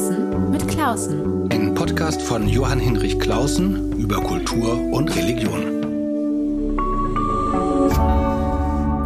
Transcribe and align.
Klausen 0.00 0.50
mit 0.50 0.66
Klausen. 0.66 1.52
Ein 1.52 1.74
Podcast 1.74 2.22
von 2.22 2.48
Johann 2.48 2.78
Hinrich 2.78 3.20
Klausen 3.20 3.92
über 3.98 4.16
Kultur 4.16 4.80
und 4.92 5.14
Religion. 5.14 5.62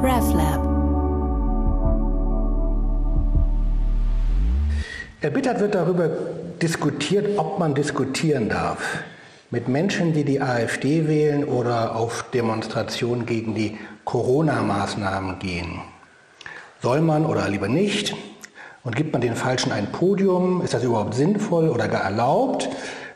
RevLab. 0.05 0.63
Erbittert 5.21 5.59
wird 5.59 5.75
darüber 5.75 6.11
diskutiert, 6.63 7.41
ob 7.41 7.59
man 7.59 7.75
diskutieren 7.75 8.49
darf. 8.49 9.03
Mit 9.51 9.67
Menschen, 9.67 10.13
die 10.13 10.23
die 10.23 10.41
AfD 10.41 11.09
wählen 11.09 11.43
oder 11.43 11.97
auf 11.97 12.27
Demonstrationen 12.33 13.27
gegen 13.27 13.57
die 13.57 13.79
Corona-Maßnahmen 14.05 15.41
gehen. 15.41 15.81
Soll 16.83 17.01
man 17.01 17.27
oder 17.27 17.49
lieber 17.49 17.67
nicht? 17.67 18.15
Und 18.85 18.97
gibt 18.97 19.15
man 19.15 19.23
den 19.23 19.35
Falschen 19.35 19.73
ein 19.73 19.91
Podium? 19.93 20.61
Ist 20.61 20.75
das 20.75 20.85
überhaupt 20.85 21.15
sinnvoll 21.15 21.71
oder 21.71 21.89
gar 21.89 22.03
erlaubt? 22.03 22.69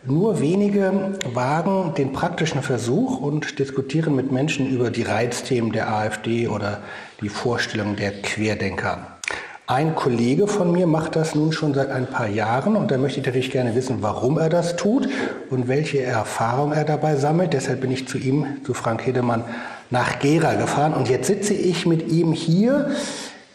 Nur 0.03 0.41
wenige 0.41 1.13
wagen 1.35 1.93
den 1.95 2.15
praktischen 2.15 2.63
Versuch 2.63 3.21
und 3.21 3.59
diskutieren 3.59 4.17
mit 4.17 4.33
Menschen 4.33 4.67
über 4.67 4.91
die 4.91 5.03
Reizthemen 5.03 5.73
der 5.73 5.93
AfD 5.93 6.49
oder 6.49 6.79
die 7.21 7.29
Vorstellungen 7.29 7.97
der 7.97 8.23
Querdenker. 8.23 9.19
Ein 9.67 9.95
Kollege 9.95 10.47
von 10.47 10.73
mir 10.73 10.87
macht 10.87 11.15
das 11.17 11.35
nun 11.35 11.53
schon 11.53 11.75
seit 11.75 11.91
ein 11.91 12.07
paar 12.07 12.29
Jahren 12.29 12.75
und 12.75 12.91
da 12.91 12.97
möchte 12.97 13.21
ich 13.21 13.27
natürlich 13.27 13.51
gerne 13.51 13.75
wissen, 13.75 13.98
warum 14.01 14.39
er 14.39 14.48
das 14.48 14.77
tut 14.77 15.07
und 15.51 15.69
welche 15.69 16.01
Erfahrung 16.01 16.73
er 16.73 16.85
dabei 16.85 17.17
sammelt. 17.17 17.53
Deshalb 17.53 17.83
bin 17.83 17.91
ich 17.91 18.09
zu 18.09 18.17
ihm, 18.17 18.47
zu 18.65 18.73
Frank 18.73 19.05
Hedemann, 19.07 19.45
nach 19.91 20.19
Gera 20.21 20.55
gefahren 20.55 20.95
und 20.95 21.11
jetzt 21.11 21.27
sitze 21.27 21.53
ich 21.53 21.85
mit 21.85 22.09
ihm 22.09 22.33
hier 22.33 22.91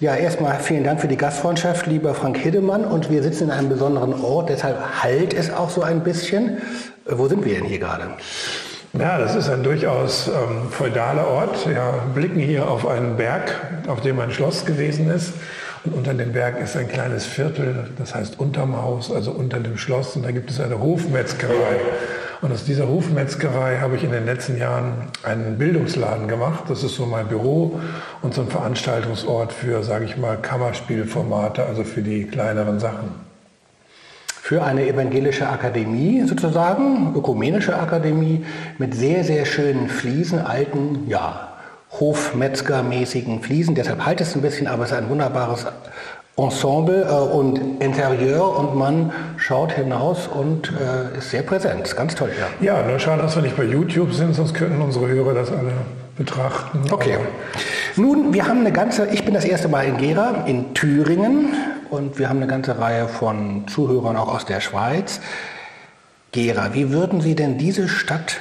ja, 0.04 0.16
erstmal 0.16 0.60
vielen 0.60 0.84
Dank 0.84 1.00
für 1.00 1.08
die 1.08 1.16
Gastfreundschaft, 1.16 1.88
lieber 1.88 2.14
Frank 2.14 2.38
Hiddemann. 2.38 2.84
Und 2.84 3.10
wir 3.10 3.24
sitzen 3.24 3.46
in 3.46 3.52
einem 3.52 3.70
besonderen 3.70 4.14
Ort, 4.22 4.50
deshalb 4.50 4.78
halt 5.02 5.34
es 5.34 5.50
auch 5.50 5.70
so 5.70 5.82
ein 5.82 6.04
bisschen. 6.04 6.58
Äh, 7.06 7.14
wo 7.14 7.30
sind 7.30 7.46
wir 7.46 7.56
denn 7.56 7.64
hier 7.64 7.80
gerade? 7.80 8.10
Ja, 9.00 9.18
das 9.18 9.34
ist 9.34 9.50
ein 9.50 9.64
durchaus 9.64 10.28
ähm, 10.28 10.70
feudaler 10.70 11.26
Ort. 11.26 11.70
Wir 11.70 11.94
blicken 12.14 12.42
hier 12.42 12.70
auf 12.70 12.86
einen 12.86 13.16
Berg, 13.16 13.56
auf 13.88 14.02
dem 14.02 14.20
ein 14.20 14.32
Schloss 14.32 14.66
gewesen 14.66 15.10
ist. 15.10 15.36
Und 15.86 15.94
unter 15.94 16.14
dem 16.14 16.34
Berg 16.34 16.60
ist 16.62 16.76
ein 16.76 16.90
kleines 16.90 17.26
Viertel, 17.26 17.88
das 17.98 18.14
heißt 18.14 18.40
unterm 18.40 18.82
Haus, 18.82 19.10
also 19.10 19.32
unter 19.32 19.62
dem 19.62 19.78
Schloss. 19.78 20.18
Und 20.18 20.24
da 20.24 20.32
gibt 20.32 20.52
es 20.52 20.60
eine 20.60 20.82
Hofmetzgerei. 20.82 21.80
Und 22.44 22.52
aus 22.52 22.66
dieser 22.66 22.90
Hofmetzgerei 22.90 23.78
habe 23.78 23.96
ich 23.96 24.04
in 24.04 24.12
den 24.12 24.26
letzten 24.26 24.58
Jahren 24.58 25.08
einen 25.24 25.58
Bildungsladen 25.58 26.28
gemacht. 26.28 26.66
Das 26.68 26.84
ist 26.84 26.94
so 26.94 27.06
mein 27.06 27.30
Büro 27.30 27.80
und 28.22 28.34
so 28.34 28.42
ein 28.42 28.50
Veranstaltungsort 28.50 29.54
für, 29.54 29.82
sage 29.82 30.04
ich 30.04 30.18
mal, 30.18 30.36
Kammerspielformate, 30.36 31.64
also 31.64 31.86
für 31.86 32.02
die 32.02 32.26
kleineren 32.26 32.82
Sachen. 32.82 33.12
Für 34.28 34.62
eine 34.62 34.86
evangelische 34.86 35.48
Akademie 35.48 36.26
sozusagen, 36.28 37.16
ökumenische 37.16 37.80
Akademie 37.80 38.44
mit 38.78 38.94
sehr, 38.94 39.24
sehr 39.24 39.46
schönen 39.46 39.88
Fliesen, 39.88 40.40
alten, 40.40 41.08
ja, 41.08 41.48
Hofmetzgermäßigen 41.98 43.42
Fliesen. 43.42 43.74
Deshalb 43.74 44.06
halt 44.06 44.20
es 44.20 44.36
ein 44.36 44.42
bisschen, 44.42 44.68
aber 44.68 44.84
es 44.84 44.92
ist 44.92 44.98
ein 44.98 45.08
wunderbares 45.08 45.66
Ensemble 46.36 47.04
äh, 47.04 47.36
und 47.36 47.82
Interieur 47.82 48.58
und 48.58 48.76
man 48.76 49.12
schaut 49.38 49.74
hinaus 49.74 50.28
und 50.28 50.72
äh, 50.72 51.18
ist 51.18 51.30
sehr 51.30 51.44
präsent. 51.44 51.96
Ganz 51.96 52.16
toll, 52.16 52.32
ja. 52.40 52.76
Ja, 52.76 52.88
nur 52.88 53.00
schade, 53.00 53.22
dass 53.22 53.36
wir 53.36 53.44
nicht 53.44 53.56
bei 53.56 53.66
YouTube 53.66 54.14
sind, 54.14 54.34
sonst 54.34 54.54
könnten 54.54 54.82
unsere 54.82 55.08
Hörer 55.08 55.34
das 55.36 55.52
alle 55.52 55.74
betrachten. 56.18 56.82
Okay. 56.92 57.18
Nun, 57.96 58.34
wir 58.34 58.48
haben 58.48 58.62
eine 58.62 58.72
ganze, 58.72 59.08
ich 59.08 59.24
bin 59.24 59.34
das 59.34 59.46
erste 59.46 59.68
Mal 59.68 59.86
in 59.86 59.98
Gera, 59.98 60.46
in 60.48 60.74
Thüringen 60.74 61.54
und 61.92 62.18
wir 62.18 62.30
haben 62.30 62.38
eine 62.38 62.48
ganze 62.48 62.80
Reihe 62.80 63.08
von 63.08 63.68
Zuhörern 63.68 64.18
auch 64.18 64.34
aus 64.34 64.46
der 64.46 64.62
Schweiz. 64.62 65.22
Gera, 66.32 66.74
wie 66.74 66.92
würden 66.92 67.22
Sie 67.22 67.36
denn 67.36 67.60
diese 67.60 67.88
Stadt 67.88 68.38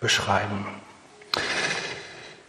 beschreiben? 0.00 0.64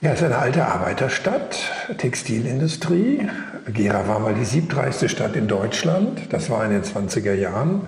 Ja, 0.04 0.14
es 0.14 0.22
ist 0.22 0.26
eine 0.26 0.40
alte 0.40 0.66
Arbeiterstadt, 0.66 1.60
Textilindustrie. 2.00 3.28
Gera 3.72 4.08
war 4.08 4.18
mal 4.18 4.34
die 4.34 4.46
siebtreichste 4.46 5.08
Stadt 5.10 5.36
in 5.36 5.48
Deutschland. 5.48 6.22
Das 6.32 6.50
war 6.50 6.66
in 6.66 6.72
den 6.72 6.82
20er 6.82 7.36
Jahren. 7.36 7.84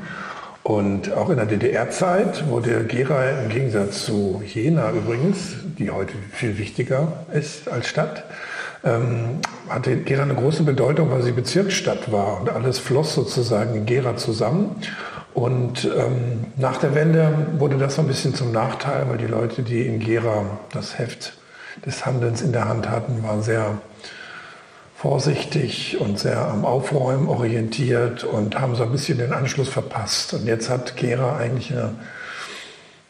Und 0.62 1.12
auch 1.12 1.32
in 1.32 1.38
der 1.38 1.48
DDR-Zeit 1.48 2.48
wurde 2.50 2.84
Gera 2.84 3.32
im 3.44 3.50
Gegensatz 3.50 4.06
zu 4.06 4.44
Jena 4.46 4.92
übrigens, 4.92 5.56
die 5.80 5.90
heute 5.90 6.14
viel 6.32 6.60
wichtiger 6.60 7.26
ist 7.34 7.68
als 7.68 7.88
Stadt, 7.88 8.26
ähm, 8.84 9.40
hatte 9.68 9.98
Gera 9.98 10.22
eine 10.22 10.36
große 10.36 10.62
Bedeutung, 10.62 11.10
weil 11.10 11.24
sie 11.24 11.32
Bezirksstadt 11.32 12.12
war 12.12 12.42
und 12.42 12.50
alles 12.52 12.78
floss 12.78 13.16
sozusagen 13.16 13.74
in 13.74 13.88
Gera 13.88 14.18
zusammen. 14.18 14.76
Und 15.34 15.86
ähm, 15.86 16.46
nach 16.58 16.78
der 16.78 16.94
Wende 16.94 17.48
wurde 17.58 17.80
das 17.80 17.96
so 17.96 18.04
ein 18.04 18.08
bisschen 18.08 18.36
zum 18.36 18.52
Nachteil, 18.52 19.10
weil 19.10 19.18
die 19.18 19.26
Leute, 19.26 19.64
die 19.64 19.88
in 19.88 19.98
Gera 20.00 20.60
das 20.72 21.00
Heft 21.00 21.34
des 21.86 22.06
Handelns 22.06 22.42
in 22.42 22.52
der 22.52 22.68
Hand 22.68 22.90
hatten, 22.90 23.24
waren 23.24 23.42
sehr 23.42 23.78
vorsichtig 24.96 25.98
und 26.00 26.18
sehr 26.18 26.48
am 26.48 26.64
Aufräumen 26.64 27.28
orientiert 27.28 28.24
und 28.24 28.60
haben 28.60 28.76
so 28.76 28.84
ein 28.84 28.92
bisschen 28.92 29.18
den 29.18 29.34
Anschluss 29.34 29.68
verpasst. 29.68 30.34
Und 30.34 30.46
jetzt 30.46 30.70
hat 30.70 30.96
Gera 30.96 31.36
eigentlich 31.36 31.74
eine, 31.74 31.96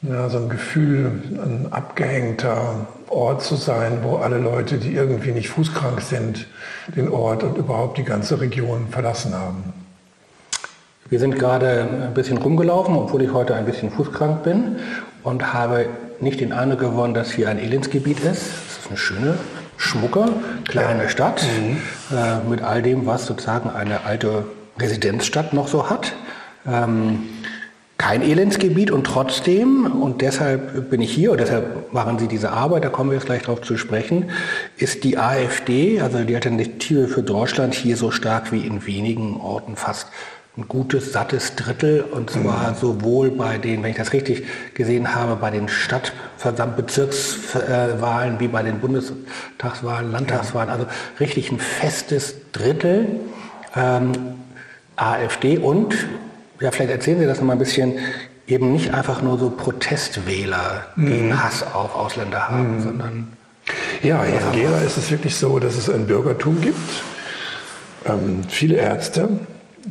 ja, 0.02 0.28
so 0.28 0.40
ein 0.40 0.50
Gefühl, 0.50 1.22
ein 1.32 1.68
abgehängter 1.72 2.88
Ort 3.10 3.44
zu 3.44 3.56
sein, 3.56 4.00
wo 4.02 4.16
alle 4.18 4.40
Leute, 4.40 4.78
die 4.78 4.94
irgendwie 4.94 5.32
nicht 5.32 5.50
fußkrank 5.50 6.02
sind, 6.02 6.48
den 6.96 7.10
Ort 7.10 7.44
und 7.44 7.58
überhaupt 7.58 8.00
die 8.00 8.04
ganze 8.04 8.42
Region 8.42 8.88
verlassen 8.90 9.36
haben. 9.36 9.74
Wir 11.10 11.20
sind 11.20 11.38
gerade 11.38 11.88
ein 12.08 12.14
bisschen 12.16 12.40
rumgelaufen, 12.40 12.96
obwohl 12.96 13.22
ich 13.22 13.32
heute 13.34 13.54
ein 13.54 13.66
bisschen 13.66 13.92
fußkrank 13.92 14.42
bin 14.42 14.78
und 15.22 15.54
habe 15.54 15.86
nicht 16.22 16.40
den 16.40 16.54
Eindruck 16.54 16.80
gewonnen, 16.80 17.14
dass 17.14 17.32
hier 17.32 17.50
ein 17.50 17.60
Elendsgebiet 17.60 18.20
ist. 18.20 18.42
Es 18.42 18.78
ist 18.80 18.88
eine 18.90 18.98
schöne, 18.98 19.38
schmucke, 19.78 20.30
kleine 20.68 21.10
Stadt 21.10 21.44
mhm. 21.44 21.78
äh, 22.16 22.50
mit 22.50 22.62
all 22.62 22.82
dem, 22.82 23.06
was 23.06 23.26
sozusagen 23.26 23.70
eine 23.70 24.06
alte 24.06 24.46
Residenzstadt 24.80 25.54
noch 25.54 25.68
so 25.68 25.90
hat. 25.90 26.14
Ähm, 26.66 27.24
kein 27.98 28.22
Elendsgebiet 28.22 28.92
und 28.92 29.06
trotzdem, 29.06 29.86
und 29.86 30.22
deshalb 30.22 30.90
bin 30.90 31.00
ich 31.00 31.14
hier 31.14 31.32
und 31.32 31.40
deshalb 31.40 31.94
machen 31.94 32.20
Sie 32.20 32.28
diese 32.28 32.52
Arbeit, 32.52 32.84
da 32.84 32.90
kommen 32.90 33.12
wir 33.12 33.16
jetzt 33.18 33.28
gleich 33.28 33.44
darauf 33.44 33.62
zu 33.62 33.78
sprechen, 33.78 34.32
ist 34.78 35.04
die 35.04 35.18
AfD, 35.18 36.02
also 36.02 36.18
die 36.24 36.36
Alternative 36.36 37.08
für 37.08 37.24
Deutschland, 37.24 37.76
hier 37.76 37.96
so 37.96 38.12
stark 38.12 38.52
wie 38.52 38.66
in 38.66 38.86
wenigen 38.86 39.38
Orten 39.40 39.76
fast 39.76 40.08
ein 40.56 40.68
gutes, 40.68 41.12
sattes 41.12 41.56
Drittel 41.56 42.02
und 42.02 42.30
zwar 42.30 42.70
mhm. 42.72 42.76
sowohl 42.76 43.32
bei 43.32 43.58
den, 43.58 43.82
wenn 43.82 43.90
ich 43.90 43.98
das 43.98 44.14
richtig 44.14 44.44
gesehen 44.76 45.16
habe, 45.16 45.36
bei 45.36 45.50
den 45.50 45.68
Stadtbezirkswahlen 45.68 48.40
wie 48.40 48.48
bei 48.48 48.62
den 48.62 48.80
Bundestagswahlen, 48.80 50.12
Landtagswahlen, 50.12 50.70
also 50.70 50.86
richtig 51.20 51.52
ein 51.52 51.58
festes 51.58 52.36
Drittel 52.52 53.20
ähm, 53.76 54.12
AfD 54.96 55.58
und, 55.58 55.96
ja, 56.60 56.70
vielleicht 56.70 56.92
erzählen 56.92 57.20
Sie 57.20 57.26
das 57.26 57.40
noch 57.40 57.48
mal 57.48 57.54
ein 57.54 57.60
bisschen, 57.60 57.98
eben 58.46 58.74
nicht 58.74 58.94
einfach 58.94 59.24
nur 59.24 59.40
so 59.40 59.50
Protestwähler 59.50 60.86
mhm. 60.96 61.08
gegen 61.08 61.44
Hass 61.44 61.64
auf 61.64 61.96
Ausländer 61.96 62.50
haben, 62.50 62.76
mhm. 62.76 62.84
sondern... 62.84 63.34
Ja, 64.04 64.24
in 64.24 64.52
Gera 64.52 64.78
ist 64.80 64.98
es 64.98 65.10
wirklich 65.10 65.36
so, 65.36 65.58
dass 65.58 65.78
es 65.78 65.90
ein 65.90 66.06
Bürgertum 66.06 66.62
gibt, 66.62 66.78
ähm, 68.06 68.44
viele 68.48 68.76
Ärzte, 68.76 69.30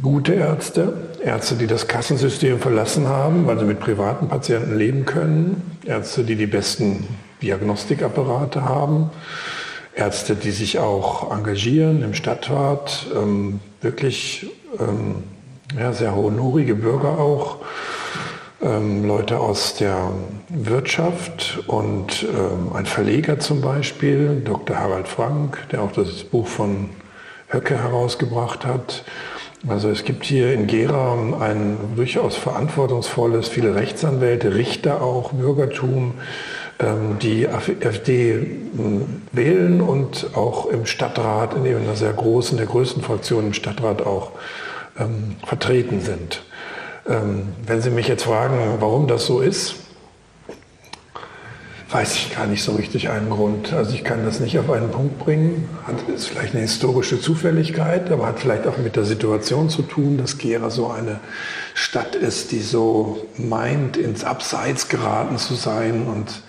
gute 0.00 0.34
Ärzte, 0.34 0.94
Ärzte, 1.22 1.56
die 1.56 1.66
das 1.66 1.88
Kassensystem 1.88 2.58
verlassen 2.58 3.08
haben, 3.08 3.46
weil 3.46 3.58
sie 3.58 3.64
mit 3.64 3.80
privaten 3.80 4.28
Patienten 4.28 4.76
leben 4.78 5.04
können, 5.04 5.78
Ärzte, 5.84 6.24
die 6.24 6.36
die 6.36 6.46
besten 6.46 7.06
Diagnostikapparate 7.42 8.64
haben, 8.64 9.10
Ärzte, 9.94 10.36
die 10.36 10.52
sich 10.52 10.78
auch 10.78 11.30
engagieren 11.36 12.02
im 12.02 12.14
Stadtrat, 12.14 13.06
ähm, 13.14 13.60
wirklich 13.82 14.46
ähm, 14.80 15.24
ja, 15.78 15.92
sehr 15.92 16.14
honorige 16.14 16.74
Bürger 16.74 17.18
auch, 17.18 17.58
ähm, 18.62 19.04
Leute 19.04 19.40
aus 19.40 19.74
der 19.74 20.12
Wirtschaft 20.48 21.62
und 21.66 22.22
ähm, 22.22 22.72
ein 22.74 22.86
Verleger 22.86 23.38
zum 23.38 23.60
Beispiel, 23.60 24.40
Dr. 24.44 24.78
Harald 24.78 25.08
Frank, 25.08 25.58
der 25.72 25.82
auch 25.82 25.92
das 25.92 26.24
Buch 26.24 26.46
von 26.46 26.90
Höcke 27.48 27.76
herausgebracht 27.76 28.64
hat. 28.64 29.04
Also 29.68 29.90
es 29.90 30.04
gibt 30.04 30.24
hier 30.24 30.52
in 30.52 30.66
Gera 30.66 31.16
ein 31.40 31.76
durchaus 31.94 32.36
verantwortungsvolles, 32.36 33.48
viele 33.48 33.76
Rechtsanwälte, 33.76 34.56
Richter 34.56 35.00
auch, 35.02 35.32
Bürgertum, 35.32 36.14
ähm, 36.80 37.18
die 37.20 37.48
AfD 37.48 38.32
hm, 38.32 39.22
wählen 39.30 39.80
und 39.80 40.30
auch 40.34 40.66
im 40.66 40.84
Stadtrat, 40.84 41.54
in 41.54 41.64
einer 41.64 41.94
sehr 41.94 42.12
großen, 42.12 42.56
der 42.56 42.66
größten 42.66 43.02
Fraktion 43.02 43.46
im 43.46 43.52
Stadtrat 43.54 44.02
auch 44.02 44.32
ähm, 44.98 45.36
vertreten 45.46 46.00
sind. 46.00 46.42
Ähm, 47.08 47.48
wenn 47.64 47.80
Sie 47.80 47.90
mich 47.90 48.08
jetzt 48.08 48.24
fragen, 48.24 48.58
warum 48.80 49.06
das 49.06 49.26
so 49.26 49.40
ist, 49.40 49.76
weiß 51.92 52.14
ich 52.16 52.34
gar 52.34 52.46
nicht 52.46 52.62
so 52.62 52.72
richtig 52.72 53.10
einen 53.10 53.28
Grund. 53.28 53.72
Also 53.72 53.94
ich 53.94 54.02
kann 54.02 54.24
das 54.24 54.40
nicht 54.40 54.58
auf 54.58 54.70
einen 54.70 54.90
Punkt 54.90 55.18
bringen. 55.18 55.68
Hat, 55.86 56.08
ist 56.08 56.28
vielleicht 56.28 56.54
eine 56.54 56.62
historische 56.62 57.20
Zufälligkeit, 57.20 58.10
aber 58.10 58.26
hat 58.26 58.40
vielleicht 58.40 58.66
auch 58.66 58.78
mit 58.78 58.96
der 58.96 59.04
Situation 59.04 59.68
zu 59.68 59.82
tun, 59.82 60.16
dass 60.16 60.38
Gera 60.38 60.70
so 60.70 60.90
eine 60.90 61.20
Stadt 61.74 62.14
ist, 62.14 62.50
die 62.50 62.60
so 62.60 63.26
meint, 63.36 63.98
ins 63.98 64.24
Abseits 64.24 64.88
geraten 64.88 65.36
zu 65.36 65.54
sein 65.54 66.06
und 66.06 66.42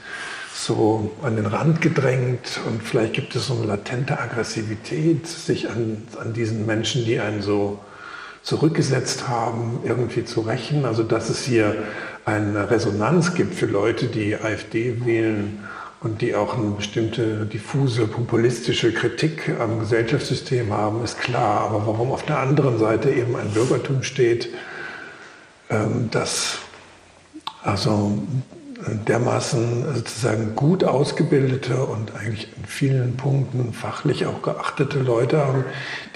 so 0.54 1.12
an 1.24 1.36
den 1.36 1.46
Rand 1.46 1.82
gedrängt. 1.82 2.62
Und 2.66 2.82
vielleicht 2.82 3.14
gibt 3.14 3.36
es 3.36 3.48
so 3.48 3.56
eine 3.56 3.66
latente 3.66 4.18
Aggressivität, 4.20 5.28
sich 5.28 5.70
an, 5.70 6.04
an 6.22 6.32
diesen 6.32 6.66
Menschen, 6.66 7.04
die 7.04 7.20
einen 7.20 7.42
so 7.42 7.80
zurückgesetzt 8.44 9.28
haben, 9.28 9.80
irgendwie 9.84 10.24
zu 10.24 10.42
rächen. 10.42 10.86
Also 10.86 11.04
dass 11.04 11.30
es 11.30 11.44
hier 11.44 11.84
eine 12.26 12.70
Resonanz 12.70 13.34
gibt 13.34 13.56
für 13.56 13.66
Leute, 13.66 14.08
die 14.08 14.36
AfD 14.36 15.06
wählen 15.06 15.60
und 16.02 16.22
die 16.22 16.36
auch 16.36 16.58
eine 16.58 16.72
bestimmte 16.72 17.46
diffuse 17.46 18.08
populistische 18.08 18.94
Kritik 18.94 19.56
am 19.60 19.80
Gesellschaftssystem 19.80 20.72
haben, 20.74 21.04
ist 21.04 21.20
klar. 21.20 21.62
Aber 21.62 21.88
warum 21.88 22.12
auf 22.12 22.24
der 22.24 22.40
anderen 22.40 22.78
Seite 22.78 23.10
eben 23.10 23.36
ein 23.36 23.52
Bürgertum 23.52 24.04
steht, 24.04 24.50
ähm, 25.70 26.10
das 26.12 26.60
also 27.64 28.22
dermaßen 29.08 29.96
sozusagen 29.96 30.56
gut 30.56 30.84
ausgebildete 30.84 31.86
und 31.86 32.16
eigentlich 32.16 32.50
in 32.58 32.66
vielen 32.66 33.16
Punkten 33.16 33.74
fachlich 33.74 34.26
auch 34.26 34.42
geachtete 34.42 35.00
Leute 35.00 35.38
haben, 35.38 35.64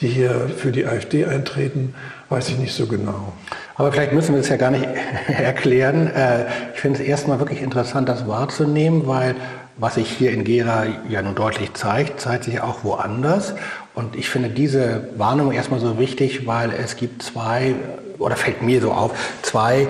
die 0.01 0.07
hier 0.07 0.49
für 0.55 0.71
die 0.71 0.85
AfD 0.85 1.25
eintreten, 1.25 1.95
weiß 2.29 2.49
ich 2.49 2.57
nicht 2.57 2.73
so 2.73 2.87
genau. 2.87 3.33
Aber 3.77 3.91
vielleicht 3.91 4.11
müssen 4.11 4.33
wir 4.33 4.41
es 4.41 4.49
ja 4.49 4.57
gar 4.57 4.71
nicht 4.71 4.87
erklären. 5.27 6.07
Äh, 6.07 6.45
ich 6.73 6.79
finde 6.79 6.99
es 6.99 7.07
erstmal 7.07 7.39
wirklich 7.39 7.61
interessant, 7.61 8.09
das 8.09 8.27
wahrzunehmen, 8.27 9.07
weil 9.07 9.35
was 9.77 9.95
sich 9.95 10.09
hier 10.09 10.31
in 10.31 10.43
Gera 10.43 10.85
ja 11.07 11.21
nun 11.21 11.35
deutlich 11.35 11.73
zeigt, 11.75 12.19
zeigt 12.19 12.45
sich 12.45 12.59
auch 12.61 12.83
woanders. 12.83 13.53
Und 13.93 14.15
ich 14.15 14.29
finde 14.29 14.49
diese 14.49 15.09
Warnung 15.17 15.51
erstmal 15.51 15.79
so 15.79 15.99
wichtig, 15.99 16.47
weil 16.47 16.71
es 16.71 16.95
gibt 16.95 17.21
zwei, 17.21 17.75
oder 18.17 18.35
fällt 18.35 18.63
mir 18.63 18.81
so 18.81 18.91
auf, 18.91 19.11
zwei 19.43 19.87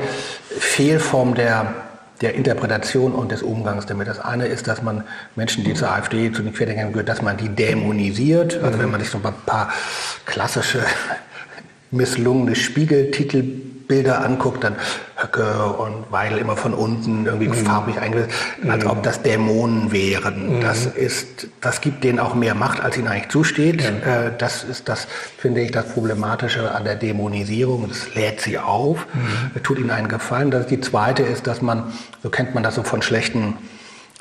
Fehlformen 0.60 1.36
der 1.36 1.74
der 2.22 2.34
Interpretation 2.34 3.14
und 3.14 3.32
des 3.32 3.44
Umgangs 3.44 3.86
damit. 3.86 4.08
Das 4.08 4.20
eine 4.20 4.48
ist, 4.48 4.68
dass 4.68 4.82
man 4.82 5.04
Menschen, 5.36 5.64
die 5.64 5.76
zur 5.76 5.92
AfD, 5.92 6.32
zu 6.32 6.42
den 6.42 6.52
Querdenkern 6.52 6.92
gehören, 6.92 7.06
dass 7.06 7.22
man 7.22 7.38
die 7.38 7.50
dämonisiert. 7.50 8.60
Also 8.64 8.80
wenn 8.80 8.90
man 8.90 9.00
sich 9.00 9.12
so 9.12 9.20
ein 9.24 9.34
paar 9.46 9.70
klassische 10.26 10.82
misslungene 11.92 12.56
Spiegeltitelbilder 12.56 14.24
anguckt, 14.24 14.64
dann 14.64 14.76
Höcke 15.16 15.64
und 15.64 16.12
Weidel 16.12 16.38
immer 16.38 16.56
von 16.56 16.74
unten 16.74 17.26
irgendwie 17.26 17.48
mhm. 17.48 17.66
farbig 17.66 18.00
eingesetzt, 18.00 18.34
als 18.68 18.84
mhm. 18.84 18.90
ob 18.90 19.04
das 19.04 19.22
Dämonen 19.22 19.92
wären. 19.92 20.58
Mhm. 20.58 20.62
Das 20.62 20.86
ist, 20.86 21.48
das 21.62 21.82
gibt 21.82 22.04
denen 22.04 22.20
auch 22.20 22.36
mehr 22.36 22.56
Macht, 22.56 22.82
als 22.82 22.98
ihnen 22.98 23.08
eigentlich 23.08 23.30
zusteht. 23.30 23.82
Ja. 23.82 24.26
Äh, 24.28 24.32
das 24.38 24.64
ist 24.64 24.90
das, 24.90 25.08
finde 25.38 25.62
ich, 25.62 25.72
das 25.72 25.88
Problematische 25.88 26.74
an 26.74 26.84
der 26.84 26.96
Dämonisierung. 26.96 27.88
Das 27.88 28.14
lädt 28.14 28.42
sie 28.42 28.60
auf, 28.60 29.08
mhm. 29.14 29.64
tut 29.64 29.80
ihnen 29.80 29.92
einen 29.92 30.08
Gefallen. 30.08 30.52
Das, 30.52 30.68
die 30.68 30.82
zweite 30.82 31.24
ist, 31.24 31.48
dass 31.48 31.62
man, 31.62 31.94
so 32.22 32.30
kennt 32.30 32.54
man 32.54 32.64
das 32.64 32.76
so 32.76 32.84
von 32.84 33.02
schlechten 33.02 33.56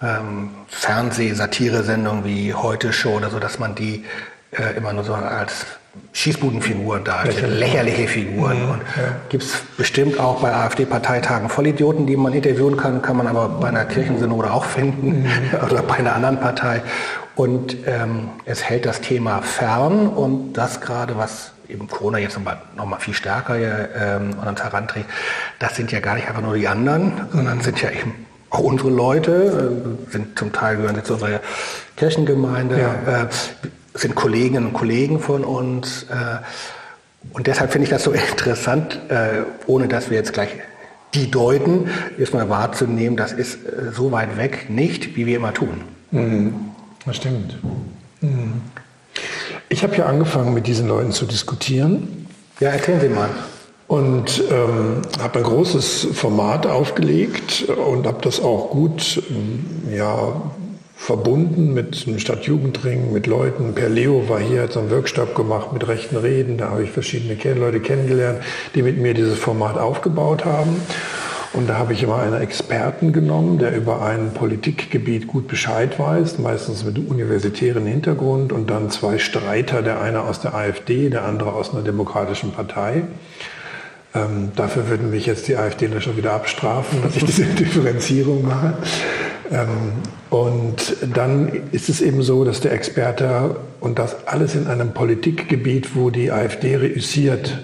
ähm, 0.02 0.50
Fernseh-Satire-Sendungen 0.68 2.24
wie 2.24 2.54
Heute 2.54 2.92
Show 2.92 3.16
oder 3.16 3.30
so, 3.30 3.38
dass 3.38 3.58
man 3.58 3.74
die 3.74 4.04
äh, 4.52 4.76
immer 4.76 4.93
nur 4.93 5.04
so 5.04 5.14
als 5.14 5.66
Schießbudenfiguren 6.12 7.04
da, 7.04 7.25
lächerliche, 7.25 8.06
Figuren. 8.06 8.64
Mhm, 8.64 8.70
und 8.70 8.81
ja. 8.96 9.16
gibt 9.28 9.44
es 9.44 9.62
bestimmt 9.76 10.19
auch 10.20 10.40
bei 10.40 10.52
AfD-Parteitagen 10.52 11.48
Vollidioten, 11.48 12.06
die 12.06 12.16
man 12.16 12.32
interviewen 12.32 12.76
kann, 12.76 13.02
kann 13.02 13.16
man 13.16 13.26
aber 13.26 13.48
bei 13.48 13.69
einer 13.69 13.84
Kirchensynode 13.84 14.50
auch 14.50 14.64
finden 14.64 15.22
mhm. 15.22 15.31
oder 15.64 15.82
bei 15.82 15.96
einer 15.96 16.14
anderen 16.14 16.40
Partei. 16.40 16.82
Und 17.34 17.76
ähm, 17.87 18.31
es 18.46 18.64
hält 18.64 18.87
das 18.87 19.02
Thema 19.02 19.43
fern 19.43 20.08
und 20.08 20.54
das 20.54 20.81
gerade, 20.81 21.19
was 21.19 21.52
eben 21.69 21.87
Corona 21.88 22.19
jetzt 22.19 22.38
noch 22.76 22.87
mal 22.87 22.99
viel 22.99 23.14
stärker 23.14 23.56
ähm, 23.58 24.37
an 24.40 24.49
uns 24.49 24.62
heranträgt, 24.62 25.08
das 25.58 25.76
sind 25.76 25.92
ja 25.92 26.00
gar 26.00 26.14
nicht 26.14 26.28
einfach 26.28 26.40
nur 26.40 26.54
die 26.54 26.69
anderen, 26.69 27.12
sondern 27.32 27.60
sind 27.60 27.82
ja 27.82 27.90
eben 27.90 28.26
auch 28.50 28.60
unsere 28.60 28.90
Leute, 28.90 29.32
äh, 30.08 30.12
sind 30.12 30.38
zum 30.38 30.52
Teil 30.52 30.76
gehören 30.76 30.94
sie 30.94 31.02
zu 31.02 31.14
unserer 31.14 31.40
Kirchengemeinde. 31.96 32.81
Ja. 32.81 33.22
Äh, 33.22 33.26
sind 33.96 34.14
Kolleginnen 34.14 34.66
und 34.66 34.72
Kollegen 34.72 35.20
von 35.20 35.44
uns. 35.44 36.04
Äh, 36.04 36.38
und 37.32 37.46
deshalb 37.46 37.72
finde 37.72 37.84
ich 37.84 37.90
das 37.90 38.04
so 38.04 38.12
interessant, 38.31 38.98
äh, 39.08 39.43
ohne 39.66 39.88
dass 39.88 40.10
wir 40.10 40.16
jetzt 40.16 40.32
gleich 40.32 40.50
die 41.14 41.31
deuten, 41.31 41.88
erstmal 42.19 42.48
wahrzunehmen, 42.48 43.16
das 43.16 43.32
ist 43.32 43.64
äh, 43.64 43.93
so 43.93 44.12
weit 44.12 44.37
weg 44.37 44.66
nicht, 44.69 45.16
wie 45.16 45.26
wir 45.26 45.37
immer 45.37 45.54
tun. 45.54 45.82
Mhm. 46.10 46.54
Das 47.04 47.16
stimmt. 47.16 47.56
Mhm. 48.20 48.60
Ich 49.69 49.82
habe 49.82 49.96
ja 49.96 50.06
angefangen, 50.06 50.54
mit 50.54 50.66
diesen 50.66 50.88
Leuten 50.88 51.12
zu 51.12 51.26
diskutieren. 51.26 52.26
Ja, 52.60 52.70
erzählen 52.70 53.00
Sie 53.00 53.08
mal. 53.08 53.31
Und 53.88 54.42
ähm, 54.50 55.02
habe 55.20 55.38
ein 55.38 55.44
großes 55.44 56.08
Format 56.12 56.66
aufgelegt 56.66 57.69
und 57.69 58.06
habe 58.06 58.19
das 58.20 58.40
auch 58.40 58.70
gut 58.70 59.22
ja, 59.88 60.42
verbunden 60.96 61.75
mit 61.75 62.04
einem 62.06 62.19
Stadtjugendring, 62.19 63.12
mit 63.12 63.26
Leuten. 63.26 63.75
Per 63.75 63.88
Leo 63.88 64.28
war 64.28 64.40
hier, 64.40 64.62
hat 64.62 64.72
so 64.72 64.81
einen 64.81 64.90
Workshop 64.90 65.34
gemacht 65.34 65.72
mit 65.72 65.87
rechten 65.87 66.16
Reden. 66.16 66.56
Da 66.56 66.70
habe 66.70 66.82
ich 66.82 66.90
verschiedene 66.90 67.37
Leute 67.54 67.81
kennengelernt, 67.81 68.40
die 68.75 68.82
mit 68.82 68.98
mir 68.98 69.14
dieses 69.14 69.38
Format 69.38 69.78
aufgebaut 69.78 70.44
haben. 70.44 70.81
Und 71.52 71.69
da 71.69 71.78
habe 71.78 71.93
ich 71.93 72.02
immer 72.02 72.19
einen 72.19 72.40
Experten 72.40 73.12
genommen, 73.12 73.58
der 73.58 73.75
über 73.75 74.02
ein 74.02 74.32
Politikgebiet 74.34 75.26
gut 75.26 75.48
Bescheid 75.48 75.98
weiß, 75.98 76.38
meistens 76.38 76.84
mit 76.84 76.99
universitären 76.99 77.87
Hintergrund, 77.87 78.52
und 78.52 78.69
dann 78.69 78.90
zwei 78.90 79.19
Streiter, 79.19 79.82
der 79.82 80.00
eine 80.00 80.22
aus 80.22 80.40
der 80.40 80.54
AfD, 80.54 81.08
der 81.08 81.25
andere 81.25 81.52
aus 81.52 81.72
einer 81.72 81.82
demokratischen 81.82 82.52
Partei. 82.52 83.04
Ähm, 84.14 84.52
dafür 84.56 84.88
würden 84.88 85.10
mich 85.10 85.26
jetzt 85.26 85.49
die 85.49 85.56
AfDler 85.56 86.00
schon 86.00 86.16
wieder 86.16 86.32
abstrafen, 86.32 87.02
dass 87.02 87.16
ich 87.16 87.25
diese 87.25 87.44
Differenzierung 87.44 88.46
mache. 88.46 88.75
Ähm, 89.50 89.93
und 90.31 90.96
dann 91.14 91.70
ist 91.72 91.88
es 91.88 92.00
eben 92.00 92.22
so, 92.22 92.44
dass 92.44 92.60
der 92.60 92.72
Experte 92.72 93.56
und 93.81 93.98
das 93.98 94.26
alles 94.26 94.54
in 94.54 94.66
einem 94.66 94.93
Politikgebiet, 94.93 95.94
wo 95.94 96.10
die 96.10 96.32
AfD 96.32 96.76
reüssiert 96.76 97.58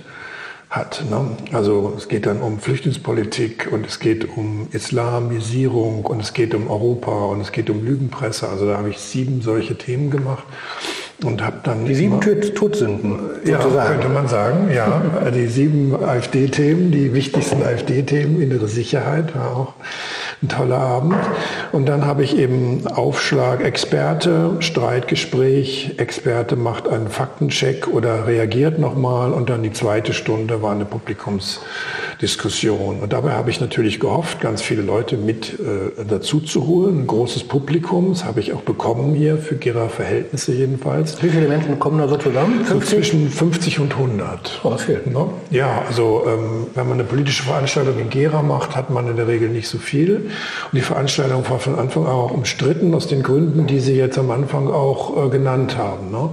hat. 0.71 1.05
Ne? 1.11 1.37
Also 1.53 1.95
es 1.97 2.09
geht 2.09 2.27
dann 2.27 2.41
um 2.41 2.59
Flüchtlingspolitik 2.59 3.69
und 3.71 3.87
es 3.87 3.99
geht 3.99 4.37
um 4.37 4.69
Islamisierung 4.73 6.05
und 6.05 6.21
es 6.21 6.33
geht 6.33 6.55
um 6.55 6.71
Europa 6.71 7.27
und 7.27 7.41
es 7.41 7.53
geht 7.53 7.69
um 7.69 7.85
Lügenpresse. 7.85 8.49
Also 8.49 8.67
da 8.67 8.79
habe 8.79 8.89
ich 8.89 8.99
sieben 8.99 9.43
solche 9.43 9.77
Themen 9.77 10.11
gemacht 10.11 10.45
und 11.23 11.43
habe 11.45 11.59
dann 11.63 11.85
die 11.85 11.95
sieben 11.95 12.21
Todsünden 12.21 13.19
ja 13.45 13.59
könnte 13.59 14.09
man 14.09 14.27
sagen 14.27 14.71
ja 14.75 15.31
die 15.31 15.47
sieben 15.47 15.95
AfD-Themen 15.95 16.91
die 16.91 17.15
wichtigsten 17.15 17.63
AfD-Themen 17.63 18.43
innere 18.43 18.67
Sicherheit 18.67 19.37
war 19.37 19.57
auch 19.57 19.75
ein 20.43 20.49
toller 20.49 20.79
Abend. 20.79 21.17
Und 21.71 21.87
dann 21.87 22.05
habe 22.05 22.25
ich 22.25 22.37
eben 22.37 22.87
Aufschlag 22.87 23.63
Experte, 23.63 24.57
Streitgespräch, 24.61 25.95
Experte 25.99 26.57
macht 26.57 26.89
einen 26.89 27.09
Faktencheck 27.09 27.87
oder 27.89 28.27
reagiert 28.27 28.79
nochmal 28.79 29.33
und 29.33 29.51
dann 29.51 29.63
die 29.63 29.73
zweite 29.73 30.13
Stunde 30.13 30.63
war 30.63 30.73
eine 30.73 30.85
Publikumsdiskussion. 32.23 33.01
Und 33.01 33.13
dabei 33.13 33.33
habe 33.33 33.51
ich 33.51 33.61
natürlich 33.61 33.99
gehofft, 33.99 34.41
ganz 34.41 34.63
viele 34.63 34.83
Leute 34.83 35.17
mit 35.17 35.59
äh, 35.59 36.05
dazu 36.09 36.41
zu 36.41 36.67
holen, 36.67 37.03
ein 37.03 37.07
großes 37.07 37.45
Publikum, 37.45 38.11
das 38.11 38.25
habe 38.25 38.41
ich 38.41 38.53
auch 38.53 38.63
bekommen 38.63 39.15
hier 39.15 39.39
für 39.39 39.57
Gera-Verhältnisse 39.57 40.53
jedenfalls. 40.53 41.23
Wie 41.23 41.29
viele 41.29 41.49
Menschen 41.49 41.79
kommen 41.79 41.99
da 41.99 42.09
so 42.09 42.17
zusammen? 42.17 42.65
50? 42.65 42.89
Zwischen 42.89 43.29
50 43.29 43.81
und 43.81 43.93
100. 43.93 44.61
Oh, 44.63 44.71
das 44.71 44.83
fehlt. 44.83 45.07
Ne? 45.09 45.27
Ja, 45.51 45.83
also 45.87 46.25
ähm, 46.27 46.67
wenn 46.75 46.89
man 46.89 46.95
eine 46.95 47.05
politische 47.05 47.43
Veranstaltung 47.43 47.99
in 47.99 48.09
Gera 48.09 48.43
macht, 48.43 48.77
hat 48.77 48.91
man 48.91 49.09
in 49.09 49.17
der 49.17 49.27
Regel 49.27 49.49
nicht 49.49 49.69
so 49.69 49.79
viel. 49.79 50.17
Und 50.17 50.75
die 50.75 50.81
Veranstaltung 50.81 51.49
war 51.49 51.59
von 51.59 51.79
Anfang 51.79 52.07
an 52.07 52.13
auch 52.13 52.31
umstritten 52.31 52.95
aus 52.95 53.09
den 53.09 53.23
Gründen, 53.23 53.67
die 53.67 53.81
Sie 53.81 53.95
jetzt 53.95 54.19
am 54.19 54.31
Anfang 54.31 54.69
auch 54.69 55.27
äh, 55.27 55.29
genannt 55.29 55.77
haben. 55.77 56.11
Ne? 56.11 56.31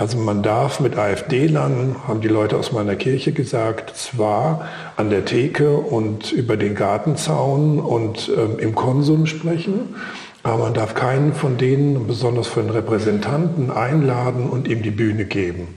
Also 0.00 0.16
man 0.16 0.42
darf 0.42 0.80
mit 0.80 0.96
AfD-Lern, 0.96 1.96
haben 2.08 2.22
die 2.22 2.28
Leute 2.28 2.56
aus 2.56 2.72
meiner 2.72 2.96
Kirche 2.96 3.32
gesagt, 3.32 3.94
zwar 3.94 4.66
an 4.96 5.10
der 5.10 5.26
Theke 5.26 5.76
und 5.76 6.32
über 6.32 6.56
den 6.56 6.74
Gartenzaun 6.74 7.78
und 7.78 8.32
ähm, 8.34 8.58
im 8.58 8.74
Konsum 8.74 9.26
sprechen, 9.26 9.94
aber 10.42 10.64
man 10.64 10.72
darf 10.72 10.94
keinen 10.94 11.34
von 11.34 11.58
denen, 11.58 12.06
besonders 12.06 12.46
von 12.46 12.62
den 12.62 12.70
Repräsentanten, 12.70 13.70
einladen 13.70 14.48
und 14.48 14.68
ihm 14.68 14.80
die 14.80 14.90
Bühne 14.90 15.26
geben. 15.26 15.68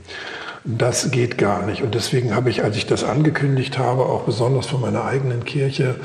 Das 0.63 1.11
geht 1.11 1.37
gar 1.37 1.65
nicht. 1.65 1.81
Und 1.81 1.93
deswegen 1.93 2.33
habe 2.33 2.49
ich, 2.49 2.63
als 2.63 2.77
ich 2.77 2.85
das 2.85 3.03
angekündigt 3.03 3.77
habe, 3.77 4.03
auch 4.03 4.21
besonders 4.21 4.67
von 4.67 4.79
meiner 4.79 5.03
eigenen 5.03 5.43
Kirche 5.43 5.95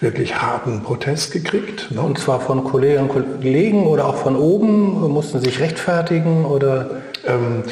wirklich 0.00 0.40
harten 0.40 0.82
Protest 0.82 1.30
gekriegt. 1.30 1.90
Ne? 1.90 2.00
Und 2.00 2.16
zwar 2.16 2.40
von 2.40 2.64
Kolleginnen 2.64 3.10
und 3.10 3.42
Kollegen 3.42 3.86
oder 3.86 4.06
auch 4.06 4.16
von 4.16 4.34
oben? 4.34 5.12
Mussten 5.12 5.40
sich 5.40 5.60
rechtfertigen 5.60 6.46
oder? 6.46 7.02
Ähm, 7.26 7.62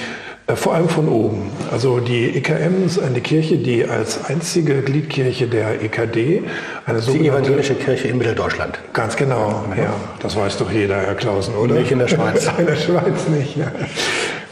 Äh, 0.46 0.56
vor 0.56 0.74
allem 0.74 0.88
von 0.88 1.08
oben. 1.08 1.50
Also 1.72 2.00
die 2.00 2.36
EKM 2.36 2.84
ist 2.84 2.98
eine 2.98 3.20
Kirche, 3.20 3.56
die 3.56 3.86
als 3.86 4.26
einzige 4.26 4.82
Gliedkirche 4.82 5.46
der 5.46 5.82
EKD 5.82 6.42
eine 6.84 7.00
die 7.00 7.28
evangelische 7.28 7.74
Kirche 7.74 8.08
in 8.08 8.18
Mitteldeutschland. 8.18 8.78
Ganz 8.92 9.16
genau, 9.16 9.64
ja. 9.74 9.84
ja. 9.84 9.94
Das 10.20 10.36
weiß 10.36 10.58
doch 10.58 10.70
jeder, 10.70 10.96
Herr 10.96 11.14
Klausen, 11.14 11.54
oder? 11.54 11.74
Nicht 11.74 11.92
in 11.92 11.98
der 11.98 12.08
Schweiz. 12.08 12.46
in 12.58 12.66
der 12.66 12.76
Schweiz 12.76 13.26
nicht, 13.28 13.56
ja. 13.56 13.72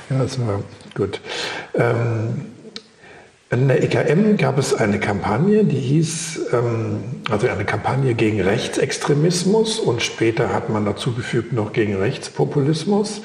ja 0.09 0.18
das 0.18 0.38
war 0.40 0.62
gut. 0.94 1.21
Ähm, 1.75 2.47
in 3.50 3.68
der 3.68 3.82
EKM 3.82 4.38
gab 4.38 4.56
es 4.56 4.73
eine 4.73 4.99
Kampagne, 4.99 5.64
die 5.64 5.76
hieß, 5.78 6.40
ähm, 6.54 7.00
also 7.30 7.49
eine 7.49 7.66
Kampagne 7.66 8.14
gegen 8.14 8.40
Rechtsextremismus 8.40 9.78
und 9.78 10.00
später 10.00 10.54
hat 10.54 10.71
man 10.71 10.87
dazu 10.87 11.12
gefügt 11.12 11.52
noch 11.52 11.75
gegen 11.75 11.97
Rechtspopulismus. 11.97 13.21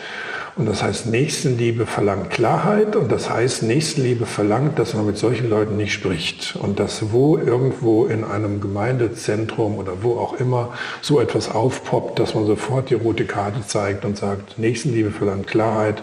Und 0.58 0.66
das 0.66 0.82
heißt, 0.82 1.06
Nächstenliebe 1.06 1.86
verlangt 1.86 2.32
Klarheit 2.32 2.96
und 2.96 3.12
das 3.12 3.30
heißt, 3.30 3.62
Nächstenliebe 3.62 4.26
verlangt, 4.26 4.80
dass 4.80 4.96
man 4.96 5.06
mit 5.06 5.18
solchen 5.18 5.50
Leuten 5.52 5.78
nicht 5.78 5.94
spricht. 5.94 6.56
Und 6.56 6.80
dass 6.80 7.12
wo 7.12 7.38
irgendwo 7.38 8.08
in 8.08 8.24
einem 8.24 8.60
Gemeindezentrum 8.60 9.78
oder 9.78 10.02
wo 10.02 10.18
auch 10.18 10.34
immer 10.34 10.74
so 11.02 11.20
etwas 11.20 11.52
aufpoppt, 11.52 12.18
dass 12.18 12.34
man 12.34 12.48
sofort 12.48 12.90
die 12.90 12.96
rote 12.96 13.26
Karte 13.26 13.62
zeigt 13.68 14.04
und 14.04 14.18
sagt, 14.18 14.58
Nächstenliebe 14.58 15.12
verlangt 15.12 15.46
Klarheit, 15.46 16.02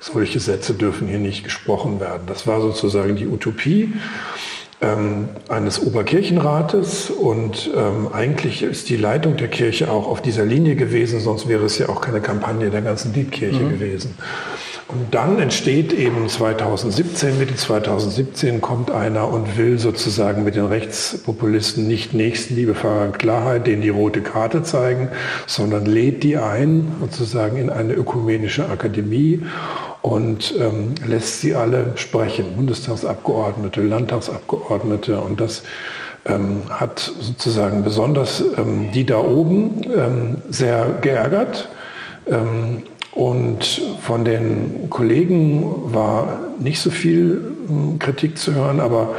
solche 0.00 0.38
Sätze 0.38 0.74
dürfen 0.74 1.08
hier 1.08 1.18
nicht 1.18 1.42
gesprochen 1.42 1.98
werden. 1.98 2.24
Das 2.26 2.46
war 2.46 2.60
sozusagen 2.60 3.16
die 3.16 3.26
Utopie 3.26 3.94
ähm, 4.84 5.28
eines 5.48 5.82
Oberkirchenrates 5.82 7.10
und 7.10 7.70
ähm, 7.74 8.08
eigentlich 8.12 8.62
ist 8.62 8.88
die 8.88 8.96
Leitung 8.96 9.36
der 9.36 9.48
Kirche 9.48 9.90
auch 9.90 10.06
auf 10.06 10.20
dieser 10.20 10.44
Linie 10.44 10.76
gewesen, 10.76 11.20
sonst 11.20 11.48
wäre 11.48 11.64
es 11.64 11.78
ja 11.78 11.88
auch 11.88 12.00
keine 12.00 12.20
Kampagne 12.20 12.70
der 12.70 12.82
ganzen 12.82 13.12
Diebkirche 13.12 13.60
mhm. 13.60 13.70
gewesen. 13.70 14.14
Und 14.86 15.14
dann 15.14 15.38
entsteht 15.38 15.92
eben 15.94 16.28
2017, 16.28 17.38
Mitte 17.38 17.56
2017 17.56 18.60
kommt 18.60 18.90
einer 18.90 19.28
und 19.28 19.56
will 19.56 19.78
sozusagen 19.78 20.44
mit 20.44 20.56
den 20.56 20.66
Rechtspopulisten 20.66 21.86
nicht 21.86 22.12
Nächstenliebe, 22.12 22.74
Freiheit, 22.74 23.18
Klarheit, 23.18 23.66
denen 23.66 23.80
die 23.80 23.88
rote 23.88 24.20
Karte 24.20 24.62
zeigen, 24.62 25.08
sondern 25.46 25.86
lädt 25.86 26.22
die 26.22 26.36
ein 26.36 26.92
sozusagen 27.00 27.56
in 27.56 27.70
eine 27.70 27.94
ökumenische 27.94 28.68
Akademie 28.68 29.42
und 30.04 30.54
ähm, 30.60 30.94
lässt 31.06 31.40
sie 31.40 31.54
alle 31.54 31.92
sprechen, 31.94 32.56
Bundestagsabgeordnete, 32.56 33.80
Landtagsabgeordnete 33.80 35.18
und 35.18 35.40
das 35.40 35.62
ähm, 36.26 36.60
hat 36.68 36.98
sozusagen 36.98 37.84
besonders 37.84 38.44
ähm, 38.58 38.90
die 38.92 39.06
da 39.06 39.16
oben 39.16 39.80
ähm, 39.96 40.36
sehr 40.50 40.98
geärgert. 41.00 41.70
Ähm, 42.26 42.82
und 43.12 43.80
von 44.02 44.26
den 44.26 44.90
Kollegen 44.90 45.94
war 45.94 46.38
nicht 46.58 46.82
so 46.82 46.90
viel 46.90 47.56
ähm, 47.70 47.98
Kritik 47.98 48.36
zu 48.36 48.54
hören, 48.54 48.80
aber 48.80 49.14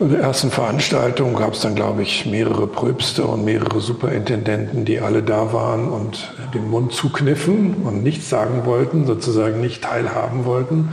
bei 0.00 0.06
der 0.06 0.20
ersten 0.20 0.50
Veranstaltung 0.50 1.36
gab 1.36 1.52
es 1.52 1.60
dann, 1.60 1.74
glaube 1.74 2.00
ich, 2.00 2.24
mehrere 2.24 2.66
Pröbste 2.66 3.24
und 3.24 3.44
mehrere 3.44 3.82
Superintendenten, 3.82 4.86
die 4.86 4.98
alle 4.98 5.22
da 5.22 5.52
waren 5.52 5.90
und 5.90 6.32
den 6.54 6.70
Mund 6.70 6.94
zukniffen 6.94 7.74
und 7.84 8.02
nichts 8.02 8.30
sagen 8.30 8.64
wollten, 8.64 9.06
sozusagen 9.06 9.60
nicht 9.60 9.84
teilhaben 9.84 10.46
wollten, 10.46 10.88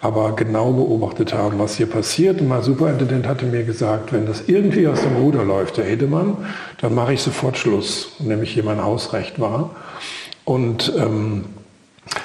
aber 0.00 0.34
genau 0.34 0.72
beobachtet 0.72 1.34
haben, 1.34 1.58
was 1.58 1.76
hier 1.76 1.84
passiert. 1.84 2.40
Und 2.40 2.48
mein 2.48 2.62
Superintendent 2.62 3.28
hatte 3.28 3.44
mir 3.44 3.62
gesagt, 3.62 4.14
wenn 4.14 4.24
das 4.24 4.44
irgendwie 4.46 4.88
aus 4.88 5.02
dem 5.02 5.16
Ruder 5.16 5.44
läuft, 5.44 5.76
der 5.76 5.86
Edemann, 5.86 6.38
dann 6.80 6.94
mache 6.94 7.12
ich 7.12 7.20
sofort 7.20 7.58
Schluss, 7.58 8.12
nämlich 8.20 8.52
hier 8.54 8.64
mein 8.64 8.82
Hausrecht 8.82 9.38
war. 9.38 9.68
Und 10.46 10.94
ähm, 10.96 11.44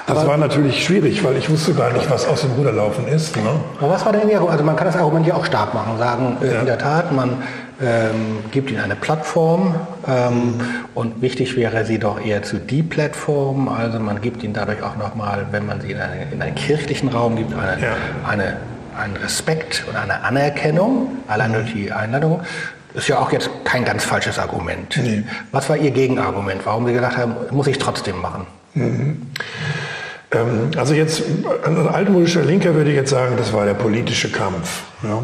das 0.08 0.18
aber 0.18 0.28
war 0.28 0.38
natürlich 0.38 0.84
schwierig, 0.84 1.24
weil 1.24 1.38
ich 1.38 1.50
wusste 1.50 1.74
gar 1.74 1.92
nicht, 1.92 2.10
was 2.10 2.28
aus 2.28 2.42
dem 2.42 2.52
Ruder 2.52 2.72
laufen 2.72 3.08
ist. 3.08 3.36
Ne? 3.36 3.50
Aber 3.80 3.92
was 3.92 4.06
war 4.06 4.12
denn 4.12 4.30
Ihr 4.30 4.42
Also 4.42 4.64
man 4.64 4.76
kann 4.76 4.88
das 4.88 4.96
Argument 4.96 5.26
ja 5.26 5.36
auch 5.36 5.46
stark 5.46 5.74
machen, 5.74 5.98
sagen, 5.98 6.38
ja. 6.42 6.60
in 6.60 6.66
der 6.66 6.78
Tat, 6.78 7.12
man 7.12 7.44
ähm, 7.82 8.40
gibt 8.52 8.70
ihnen 8.70 8.82
eine 8.82 8.96
Plattform 8.96 9.76
ähm, 10.08 10.56
und 10.94 11.22
wichtig 11.22 11.56
wäre 11.56 11.86
sie 11.86 11.98
doch 11.98 12.24
eher 12.24 12.44
zu 12.44 12.58
die 12.58 12.84
Plattform. 12.84 13.70
Also 13.70 14.00
man 14.00 14.22
gibt 14.22 14.44
ihnen 14.44 14.54
dadurch 14.54 14.84
auch 14.84 14.98
nochmal, 14.98 15.48
wenn 15.52 15.66
man 15.66 15.82
sie 15.82 15.92
in, 15.92 16.00
eine, 16.00 16.32
in 16.32 16.42
einen 16.42 16.56
kirchlichen 16.56 17.10
Raum 17.10 17.36
gibt, 17.36 17.54
eine, 17.54 17.82
ja. 17.82 17.96
eine, 18.28 18.58
einen 18.98 19.18
Respekt 19.18 19.86
und 19.90 19.96
eine 19.96 20.24
Anerkennung, 20.24 21.18
allein 21.28 21.54
durch 21.54 21.74
die 21.74 21.92
Einladung. 21.92 22.42
Ist 22.94 23.08
ja 23.08 23.20
auch 23.20 23.32
jetzt 23.32 23.50
kein 23.64 23.86
ganz 23.86 24.04
falsches 24.04 24.38
Argument. 24.38 25.00
Nee. 25.02 25.24
Was 25.52 25.70
war 25.70 25.78
Ihr 25.78 25.92
Gegenargument? 25.92 26.66
Warum 26.66 26.86
Sie 26.86 26.94
gesagt 26.94 27.18
haben, 27.18 27.36
muss 27.52 27.68
ich 27.68 27.78
trotzdem 27.78 28.20
machen? 28.22 28.46
Mhm. 28.74 29.22
Ähm, 30.34 30.72
also 30.78 30.94
jetzt, 30.94 31.24
ein 31.64 31.88
altmodischer 31.88 32.44
Linker 32.44 32.74
würde 32.76 32.90
ich 32.90 32.96
jetzt 32.96 33.10
sagen, 33.10 33.36
das 33.38 33.54
war 33.54 33.66
der 33.66 33.74
politische 33.74 34.32
Kampf. 34.32 34.84
Ja. 35.04 35.24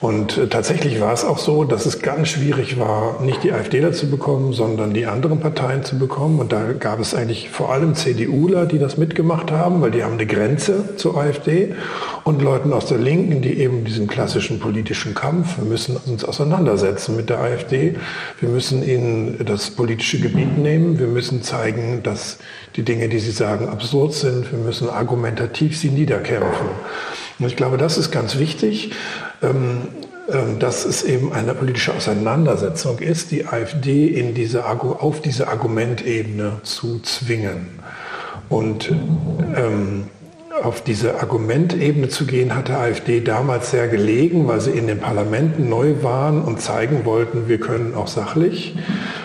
Und 0.00 0.38
äh, 0.38 0.46
tatsächlich 0.46 1.00
war 1.00 1.12
es 1.12 1.24
auch 1.24 1.38
so, 1.38 1.64
dass 1.64 1.84
es 1.84 2.00
ganz 2.00 2.28
schwierig 2.28 2.78
war, 2.78 3.20
nicht 3.20 3.42
die 3.42 3.52
AfD 3.52 3.90
zu 3.90 4.08
bekommen, 4.08 4.52
sondern 4.52 4.94
die 4.94 5.06
anderen 5.06 5.40
Parteien 5.40 5.82
zu 5.82 5.98
bekommen. 5.98 6.38
Und 6.38 6.52
da 6.52 6.72
gab 6.72 7.00
es 7.00 7.14
eigentlich 7.14 7.50
vor 7.50 7.72
allem 7.72 7.96
CDUler, 7.96 8.66
die 8.66 8.78
das 8.78 8.96
mitgemacht 8.96 9.50
haben, 9.50 9.80
weil 9.80 9.90
die 9.90 10.04
haben 10.04 10.12
eine 10.12 10.26
Grenze 10.26 10.96
zur 10.96 11.16
AfD. 11.16 11.74
Und 12.22 12.42
Leuten 12.42 12.72
aus 12.72 12.86
der 12.86 12.98
Linken, 12.98 13.42
die 13.42 13.58
eben 13.58 13.84
diesen 13.84 14.06
klassischen 14.06 14.60
politischen 14.60 15.14
Kampf, 15.14 15.58
wir 15.58 15.64
müssen 15.64 15.96
uns 15.96 16.24
auseinandersetzen 16.24 17.16
mit 17.16 17.28
der 17.28 17.40
AfD. 17.40 17.96
Wir 18.38 18.48
müssen 18.48 18.86
ihnen 18.86 19.44
das 19.44 19.70
politische 19.70 20.20
Gebiet 20.20 20.58
nehmen. 20.58 21.00
Wir 21.00 21.08
müssen 21.08 21.42
zeigen, 21.42 22.04
dass 22.04 22.38
die 22.76 22.84
Dinge, 22.84 23.08
die 23.08 23.18
sie 23.18 23.32
sagen, 23.32 23.68
absurd 23.68 24.12
sind. 24.12 24.52
Wir 24.52 24.60
müssen 24.60 24.88
argumentativ 24.88 25.76
sie 25.76 25.90
niederkämpfen. 25.90 26.68
Und 27.40 27.46
ich 27.46 27.56
glaube, 27.56 27.78
das 27.78 27.98
ist 27.98 28.10
ganz 28.10 28.38
wichtig. 28.38 28.92
Ähm, 29.42 29.88
ähm, 30.30 30.58
dass 30.58 30.84
es 30.84 31.04
eben 31.04 31.32
eine 31.32 31.54
politische 31.54 31.94
Auseinandersetzung 31.94 32.98
ist, 32.98 33.30
die 33.30 33.46
AfD 33.46 34.08
in 34.08 34.34
diese, 34.34 34.66
auf 34.66 35.22
diese 35.22 35.48
Argumentebene 35.48 36.60
zu 36.64 37.00
zwingen. 37.00 37.68
Und 38.50 38.90
ähm, 39.56 40.08
auf 40.62 40.82
diese 40.82 41.20
Argumentebene 41.20 42.08
zu 42.08 42.26
gehen, 42.26 42.54
hat 42.54 42.68
der 42.68 42.80
AfD 42.80 43.20
damals 43.20 43.70
sehr 43.70 43.88
gelegen, 43.88 44.46
weil 44.48 44.60
sie 44.60 44.70
in 44.70 44.86
den 44.86 44.98
Parlamenten 44.98 45.68
neu 45.68 46.02
waren 46.02 46.42
und 46.42 46.60
zeigen 46.60 47.04
wollten, 47.04 47.48
wir 47.48 47.58
können 47.58 47.94
auch 47.94 48.08
sachlich. 48.08 48.76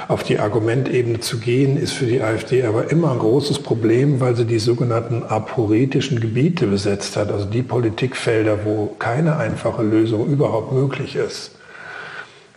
Auf 0.08 0.24
die 0.24 0.40
Argumentebene 0.40 1.20
zu 1.20 1.40
gehen, 1.40 1.78
ist 1.78 1.94
für 1.94 2.06
die 2.06 2.22
AfD 2.22 2.64
aber 2.64 2.92
immer 2.92 3.12
ein 3.12 3.20
großes 3.20 3.60
Problem, 3.60 4.20
weil 4.20 4.36
sie 4.36 4.46
die 4.46 4.60
sogenannten 4.60 5.24
aporetischen 5.24 6.20
Gebiete 6.20 6.68
besetzt 6.68 7.18
hat, 7.18 7.32
also 7.32 7.46
die 7.46 7.64
Politikfelder, 7.64 8.66
wo 8.66 8.96
keine 9.00 9.38
einfache 9.38 9.84
Lösung 9.84 10.28
überhaupt 10.28 10.72
möglich 10.72 11.16
ist. 11.16 11.52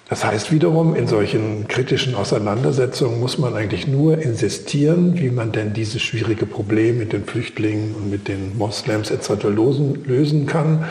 Das 0.09 0.25
heißt 0.25 0.53
wiederum, 0.53 0.95
in 0.95 1.09
solchen 1.09 1.67
kritischen 1.67 2.15
Auseinandersetzungen 2.15 3.19
muss 3.19 3.39
man 3.39 3.55
eigentlich 3.55 3.89
nur 3.89 4.19
insistieren, 4.19 5.19
wie 5.19 5.31
man 5.31 5.51
denn 5.51 5.73
dieses 5.73 6.01
schwierige 6.01 6.47
Problem 6.47 6.99
mit 6.99 7.13
den 7.13 7.25
Flüchtlingen 7.25 7.93
und 7.95 8.09
mit 8.09 8.29
den 8.29 8.57
Moslems 8.57 9.11
etc. 9.11 9.45
Lösen, 9.45 10.47
kann. 10.47 10.85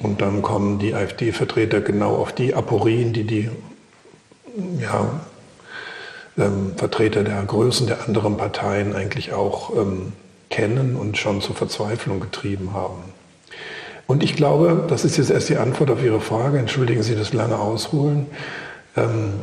Und 0.00 0.22
dann 0.22 0.40
kommen 0.40 0.78
die 0.78 0.94
AfD-Vertreter 0.94 1.82
genau 1.82 2.16
auf 2.16 2.32
die 2.32 2.54
Aporien, 2.54 3.12
die 3.12 3.24
die 3.24 3.50
ja, 4.80 5.20
ähm, 6.38 6.72
Vertreter 6.76 7.22
der 7.22 7.42
Größen 7.42 7.86
der 7.86 8.06
anderen 8.06 8.38
Parteien 8.38 8.94
eigentlich 8.94 9.34
auch 9.34 9.76
ähm, 9.76 10.12
kennen 10.48 10.96
und 10.96 11.18
schon 11.18 11.42
zur 11.42 11.54
Verzweiflung 11.54 12.18
getrieben 12.20 12.72
haben. 12.72 13.13
Und 14.06 14.22
ich 14.22 14.36
glaube, 14.36 14.84
das 14.88 15.04
ist 15.04 15.16
jetzt 15.16 15.30
erst 15.30 15.48
die 15.48 15.56
Antwort 15.56 15.90
auf 15.90 16.02
Ihre 16.02 16.20
Frage, 16.20 16.58
entschuldigen 16.58 17.02
Sie 17.02 17.14
das 17.14 17.32
lange 17.32 17.58
Ausholen, 17.58 18.26
ähm, 18.96 19.34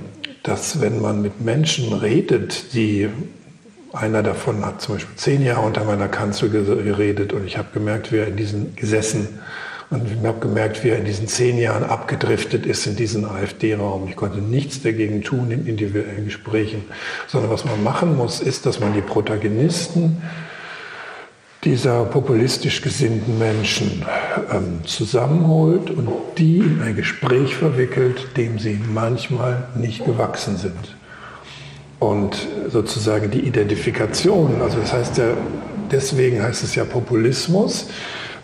dass 0.43 0.81
wenn 0.81 1.01
man 1.01 1.21
mit 1.21 1.41
Menschen 1.41 1.93
redet, 1.93 2.73
die 2.73 3.09
einer 3.93 4.23
davon 4.23 4.65
hat 4.65 4.81
zum 4.81 4.95
Beispiel 4.95 5.15
zehn 5.17 5.43
Jahre 5.43 5.61
unter 5.61 5.83
meiner 5.83 6.07
Kanzel 6.07 6.49
geredet 6.49 7.33
und 7.33 7.45
ich 7.45 7.57
habe 7.57 7.67
gemerkt, 7.73 8.11
wie 8.11 8.17
er 8.17 8.27
in 8.27 8.37
diesen 8.37 8.75
gesessen 8.75 9.27
und 9.89 10.07
ich 10.07 10.25
habe 10.25 10.39
gemerkt, 10.39 10.85
wie 10.85 10.89
er 10.89 10.97
in 10.97 11.03
diesen 11.03 11.27
zehn 11.27 11.57
Jahren 11.57 11.83
abgedriftet 11.83 12.65
ist 12.65 12.87
in 12.87 12.95
diesen 12.95 13.25
AfD-Raum. 13.25 14.07
Ich 14.07 14.15
konnte 14.15 14.37
nichts 14.37 14.81
dagegen 14.81 15.21
tun 15.21 15.51
in 15.51 15.67
individuellen 15.67 16.23
Gesprächen, 16.23 16.85
sondern 17.27 17.51
was 17.51 17.65
man 17.65 17.83
machen 17.83 18.15
muss, 18.15 18.39
ist, 18.39 18.65
dass 18.65 18.79
man 18.79 18.93
die 18.93 19.01
Protagonisten 19.01 20.21
dieser 21.63 22.05
populistisch 22.05 22.81
gesinnten 22.81 23.37
Menschen 23.37 24.03
ähm, 24.51 24.79
zusammenholt 24.85 25.91
und 25.91 26.09
die 26.37 26.57
in 26.57 26.81
ein 26.81 26.95
Gespräch 26.95 27.55
verwickelt, 27.55 28.35
dem 28.35 28.57
sie 28.57 28.79
manchmal 28.93 29.67
nicht 29.75 30.03
gewachsen 30.03 30.57
sind. 30.57 30.95
Und 31.99 32.35
sozusagen 32.69 33.29
die 33.29 33.41
Identifikation, 33.41 34.59
also 34.61 34.79
das 34.79 34.91
heißt 34.91 35.17
ja, 35.19 35.37
deswegen 35.91 36.41
heißt 36.41 36.63
es 36.63 36.73
ja 36.73 36.83
Populismus, 36.83 37.89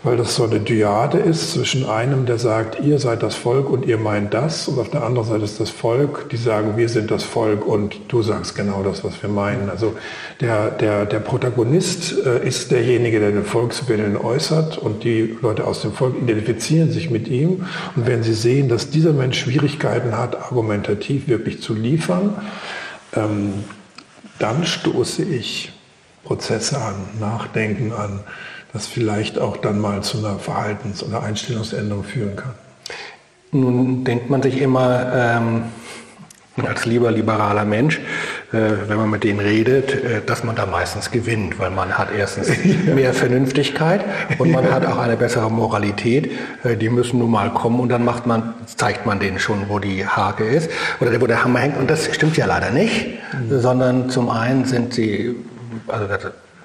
weil 0.02 0.16
das 0.16 0.36
so 0.36 0.44
eine 0.44 0.60
Dyade 0.60 1.18
ist 1.18 1.52
zwischen 1.52 1.88
einem, 1.88 2.24
der 2.24 2.38
sagt, 2.38 2.80
ihr 2.80 2.98
seid 2.98 3.22
das 3.22 3.34
Volk 3.34 3.68
und 3.68 3.84
ihr 3.84 3.98
meint 3.98 4.32
das, 4.32 4.68
und 4.68 4.78
auf 4.78 4.90
der 4.90 5.02
anderen 5.02 5.26
Seite 5.26 5.44
ist 5.44 5.60
das 5.60 5.70
Volk, 5.70 6.28
die 6.30 6.36
sagen, 6.36 6.76
wir 6.76 6.88
sind 6.88 7.10
das 7.10 7.24
Volk 7.24 7.66
und 7.66 8.00
du 8.08 8.22
sagst 8.22 8.54
genau 8.54 8.82
das, 8.82 9.02
was 9.02 9.20
wir 9.22 9.28
meinen. 9.28 9.70
Also 9.70 9.96
der, 10.40 10.70
der, 10.70 11.04
der 11.06 11.18
Protagonist 11.18 12.14
äh, 12.24 12.46
ist 12.46 12.70
derjenige, 12.70 13.18
der 13.18 13.32
den 13.32 13.44
Volkswillen 13.44 14.16
äußert 14.16 14.78
und 14.78 15.04
die 15.04 15.36
Leute 15.42 15.66
aus 15.66 15.82
dem 15.82 15.92
Volk 15.92 16.14
identifizieren 16.20 16.90
sich 16.90 17.10
mit 17.10 17.28
ihm. 17.28 17.66
Und 17.96 18.06
wenn 18.06 18.22
sie 18.22 18.34
sehen, 18.34 18.68
dass 18.68 18.90
dieser 18.90 19.12
Mensch 19.12 19.40
Schwierigkeiten 19.40 20.16
hat, 20.16 20.36
argumentativ 20.36 21.28
wirklich 21.28 21.60
zu 21.60 21.74
liefern, 21.74 22.34
ähm, 23.14 23.64
dann 24.38 24.64
stoße 24.64 25.24
ich 25.24 25.72
Prozesse 26.24 26.78
an, 26.78 26.94
Nachdenken 27.18 27.92
an, 27.92 28.20
das 28.72 28.86
vielleicht 28.86 29.38
auch 29.38 29.56
dann 29.56 29.80
mal 29.80 30.02
zu 30.02 30.18
einer 30.18 30.38
Verhaltens- 30.38 31.02
oder 31.02 31.22
Einstellungsänderung 31.22 32.04
führen 32.04 32.36
kann. 32.36 32.54
Nun 33.50 34.04
denkt 34.04 34.28
man 34.28 34.42
sich 34.42 34.60
immer 34.60 35.12
ähm, 35.14 35.62
als 36.66 36.84
lieber 36.86 37.10
liberaler 37.10 37.64
Mensch, 37.64 37.98
äh, 38.52 38.58
wenn 38.88 38.96
man 38.96 39.10
mit 39.10 39.24
denen 39.24 39.40
redet, 39.40 39.92
äh, 39.92 40.20
dass 40.24 40.44
man 40.44 40.56
da 40.56 40.66
meistens 40.66 41.10
gewinnt, 41.10 41.58
weil 41.58 41.70
man 41.70 41.96
hat 41.96 42.08
erstens 42.16 42.50
mehr 42.94 43.14
Vernünftigkeit 43.14 44.04
und 44.38 44.50
man 44.50 44.70
hat 44.70 44.84
auch 44.86 44.98
eine 44.98 45.16
bessere 45.16 45.50
Moralität. 45.50 46.30
Äh, 46.64 46.76
die 46.76 46.88
müssen 46.88 47.18
nun 47.20 47.30
mal 47.30 47.50
kommen 47.52 47.80
und 47.80 47.88
dann 47.88 48.04
macht 48.04 48.26
man, 48.26 48.54
zeigt 48.66 49.06
man 49.06 49.20
denen 49.20 49.38
schon, 49.38 49.68
wo 49.68 49.78
die 49.78 50.06
Hake 50.06 50.44
ist 50.44 50.70
oder 51.00 51.18
wo 51.20 51.26
der 51.26 51.44
Hammer 51.44 51.60
hängt. 51.60 51.78
Und 51.78 51.90
das 51.90 52.14
stimmt 52.14 52.36
ja 52.36 52.46
leider 52.46 52.70
nicht, 52.70 53.06
mhm. 53.32 53.60
sondern 53.60 54.10
zum 54.10 54.28
einen 54.28 54.64
sind 54.64 54.94
sie 54.94 55.36
also 55.86 56.06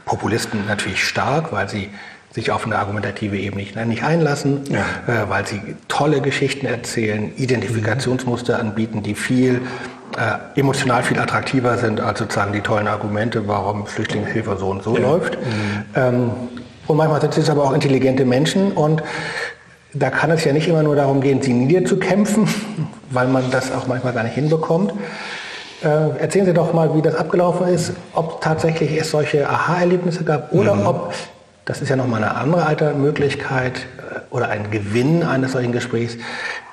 Populisten 0.05 0.65
natürlich 0.67 1.03
stark, 1.03 1.51
weil 1.51 1.69
sie 1.69 1.89
sich 2.31 2.51
auf 2.51 2.65
eine 2.65 2.77
argumentative 2.77 3.37
Ebene 3.37 3.61
nicht, 3.61 3.75
nicht 3.75 4.03
einlassen, 4.03 4.61
ja. 4.69 4.79
äh, 5.07 5.29
weil 5.29 5.45
sie 5.45 5.61
tolle 5.87 6.19
Geschichten 6.19 6.65
erzählen, 6.65 7.31
Identifikationsmuster 7.37 8.59
anbieten, 8.59 9.03
die 9.03 9.13
viel 9.13 9.61
äh, 10.17 10.59
emotional 10.59 11.03
viel 11.03 11.19
attraktiver 11.19 11.77
sind 11.77 11.99
als 11.99 12.19
sozusagen 12.19 12.53
die 12.53 12.61
tollen 12.61 12.87
Argumente, 12.87 13.47
warum 13.47 13.85
Flüchtlingshilfe 13.85 14.57
so 14.57 14.69
und 14.69 14.83
so 14.83 14.95
ja. 14.97 15.03
läuft. 15.03 15.37
Mhm. 15.37 15.85
Ähm, 15.95 16.31
und 16.87 16.97
manchmal 16.97 17.21
sind 17.21 17.37
es 17.37 17.49
aber 17.49 17.63
auch 17.63 17.73
intelligente 17.73 18.25
Menschen 18.25 18.71
und 18.71 19.03
da 19.93 20.09
kann 20.09 20.31
es 20.31 20.43
ja 20.43 20.53
nicht 20.53 20.67
immer 20.67 20.81
nur 20.81 20.95
darum 20.95 21.21
gehen, 21.21 21.41
sie 21.41 21.53
niederzukämpfen, 21.53 22.47
weil 23.11 23.27
man 23.27 23.51
das 23.51 23.71
auch 23.71 23.87
manchmal 23.87 24.13
gar 24.13 24.23
nicht 24.23 24.35
hinbekommt, 24.35 24.93
äh, 25.83 26.19
erzählen 26.19 26.45
Sie 26.45 26.53
doch 26.53 26.73
mal, 26.73 26.95
wie 26.95 27.01
das 27.01 27.15
abgelaufen 27.15 27.67
ist, 27.67 27.93
ob 28.13 28.41
tatsächlich 28.41 28.91
es 28.99 29.11
solche 29.11 29.49
Aha-Erlebnisse 29.49 30.23
gab 30.23 30.51
oder 30.53 30.75
mhm. 30.75 30.85
ob, 30.85 31.13
das 31.65 31.81
ist 31.81 31.89
ja 31.89 31.95
nochmal 31.95 32.23
eine 32.23 32.35
andere 32.35 32.65
alte 32.65 32.93
Möglichkeit 32.93 33.79
äh, 33.97 34.19
oder 34.29 34.49
ein 34.49 34.71
Gewinn 34.71 35.23
eines 35.23 35.53
solchen 35.53 35.71
Gesprächs, 35.71 36.17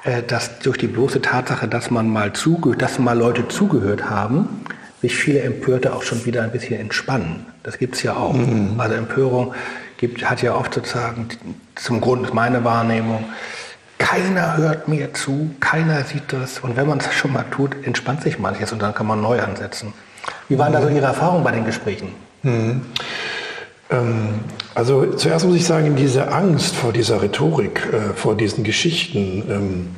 äh, 0.05 0.23
dass 0.23 0.59
durch 0.61 0.79
die 0.79 0.87
bloße 0.87 1.21
Tatsache, 1.21 1.69
dass 1.69 1.90
man 1.90 2.09
mal 2.09 2.33
zugehört, 2.33 2.83
dass 2.83 2.99
mal 2.99 3.19
Leute 3.19 3.49
zugehört 3.49 4.09
haben, 4.09 4.64
sich 5.00 5.17
viele 5.17 5.40
Empörte 5.40 5.95
auch 5.95 6.02
schon 6.02 6.25
wieder 6.25 6.43
ein 6.43 6.50
bisschen 6.50 6.79
entspannen. 6.79 7.47
Das 7.62 7.79
gibt 7.79 7.97
es 7.97 8.02
ja 8.02 8.14
auch. 8.14 8.35
Mhm. 8.35 8.75
Also 8.79 8.95
Empörung 8.95 9.55
gibt, 9.97 10.29
hat 10.29 10.43
ja 10.43 10.55
oft 10.55 10.75
sozusagen 10.75 11.29
zum 11.75 12.00
Grund 12.00 12.33
meine 12.35 12.64
Wahrnehmung, 12.64 13.25
keiner 14.00 14.57
hört 14.57 14.88
mir 14.88 15.12
zu, 15.14 15.50
keiner 15.61 16.02
sieht 16.04 16.33
das. 16.33 16.59
Und 16.59 16.76
wenn 16.76 16.88
man 16.88 16.99
es 16.99 17.12
schon 17.12 17.33
mal 17.33 17.45
tut, 17.50 17.76
entspannt 17.85 18.23
sich 18.23 18.38
manches 18.38 18.73
und 18.73 18.80
dann 18.83 18.95
kann 18.95 19.07
man 19.07 19.21
neu 19.21 19.40
ansetzen. 19.40 19.92
Wie 20.49 20.59
waren 20.59 20.73
da 20.73 20.83
so 20.83 20.88
Ihre 20.88 21.07
Erfahrungen 21.07 21.45
bei 21.45 21.52
den 21.52 21.64
Gesprächen? 21.64 22.09
Mhm. 22.42 22.80
Ähm, 23.90 24.40
also 24.75 25.07
zuerst 25.14 25.47
muss 25.47 25.54
ich 25.54 25.66
sagen, 25.66 25.95
diese 25.97 26.33
Angst 26.33 26.75
vor 26.75 26.92
dieser 26.92 27.23
Rhetorik, 27.23 27.87
äh, 27.92 28.14
vor 28.14 28.37
diesen 28.37 28.64
Geschichten, 28.64 29.45
ähm, 29.49 29.88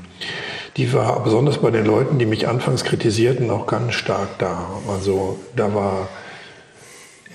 die 0.77 0.93
war 0.93 1.23
besonders 1.23 1.59
bei 1.59 1.71
den 1.71 1.87
Leuten, 1.87 2.19
die 2.19 2.27
mich 2.27 2.49
anfangs 2.49 2.83
kritisierten, 2.83 3.51
auch 3.51 3.67
ganz 3.67 3.95
stark 3.95 4.39
da. 4.39 4.67
Also 4.89 5.39
da 5.55 5.75
war 5.75 6.09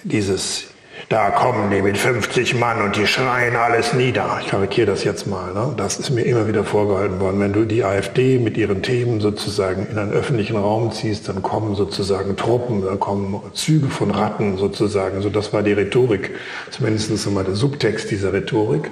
dieses 0.03 0.65
da 1.09 1.29
kommen 1.29 1.71
die 1.71 1.81
mit 1.81 1.97
50 1.97 2.55
Mann 2.55 2.81
und 2.81 2.97
die 2.97 3.07
schreien 3.07 3.55
alles 3.55 3.93
nieder. 3.93 4.39
Ich 4.41 4.47
karikiere 4.47 4.87
das 4.87 5.05
jetzt 5.05 5.25
mal. 5.25 5.53
Ne? 5.53 5.73
Das 5.77 5.99
ist 5.99 6.09
mir 6.09 6.23
immer 6.23 6.49
wieder 6.49 6.65
vorgehalten 6.65 7.21
worden. 7.21 7.39
Wenn 7.39 7.53
du 7.53 7.63
die 7.63 7.85
AfD 7.85 8.39
mit 8.39 8.57
ihren 8.57 8.83
Themen 8.83 9.21
sozusagen 9.21 9.87
in 9.89 9.97
einen 9.97 10.11
öffentlichen 10.11 10.57
Raum 10.57 10.91
ziehst, 10.91 11.29
dann 11.29 11.41
kommen 11.41 11.75
sozusagen 11.75 12.35
Truppen, 12.35 12.83
dann 12.83 12.99
kommen 12.99 13.41
Züge 13.53 13.87
von 13.87 14.11
Ratten 14.11 14.57
sozusagen. 14.57 15.21
So, 15.21 15.29
das 15.29 15.53
war 15.53 15.63
die 15.63 15.71
Rhetorik, 15.71 16.31
zumindest 16.71 17.25
einmal 17.25 17.45
der 17.45 17.55
Subtext 17.55 18.11
dieser 18.11 18.33
Rhetorik. 18.33 18.91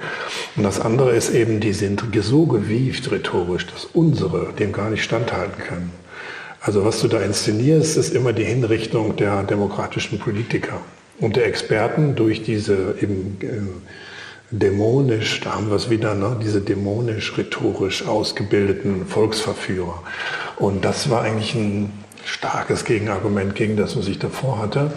Und 0.56 0.62
das 0.62 0.80
andere 0.80 1.10
ist 1.10 1.28
eben, 1.34 1.60
die 1.60 1.74
sind 1.74 2.02
so 2.22 2.46
gewieft 2.46 3.12
rhetorisch, 3.12 3.66
dass 3.66 3.84
unsere 3.92 4.54
dem 4.58 4.72
gar 4.72 4.88
nicht 4.88 5.04
standhalten 5.04 5.62
können. 5.62 5.92
Also 6.62 6.86
was 6.86 6.98
du 7.02 7.08
da 7.08 7.20
inszenierst, 7.20 7.98
ist 7.98 8.14
immer 8.14 8.32
die 8.32 8.44
Hinrichtung 8.44 9.16
der 9.16 9.42
demokratischen 9.42 10.18
Politiker 10.18 10.80
und 11.18 11.36
der 11.36 11.46
Experten 11.46 12.14
durch 12.14 12.42
diese 12.42 12.96
eben 13.00 13.38
äh, 13.40 14.54
dämonisch, 14.54 15.40
da 15.40 15.54
haben 15.54 15.68
wir 15.68 15.76
es 15.76 15.90
wieder, 15.90 16.14
ne, 16.14 16.38
diese 16.42 16.60
dämonisch-rhetorisch 16.60 18.06
ausgebildeten 18.06 19.06
Volksverführer. 19.06 20.02
Und 20.56 20.84
das 20.84 21.10
war 21.10 21.22
eigentlich 21.22 21.54
ein 21.54 21.92
starkes 22.24 22.84
Gegenargument 22.84 23.54
gegen 23.54 23.76
das, 23.76 23.96
was 23.96 24.08
ich 24.08 24.18
davor 24.18 24.58
hatte. 24.58 24.90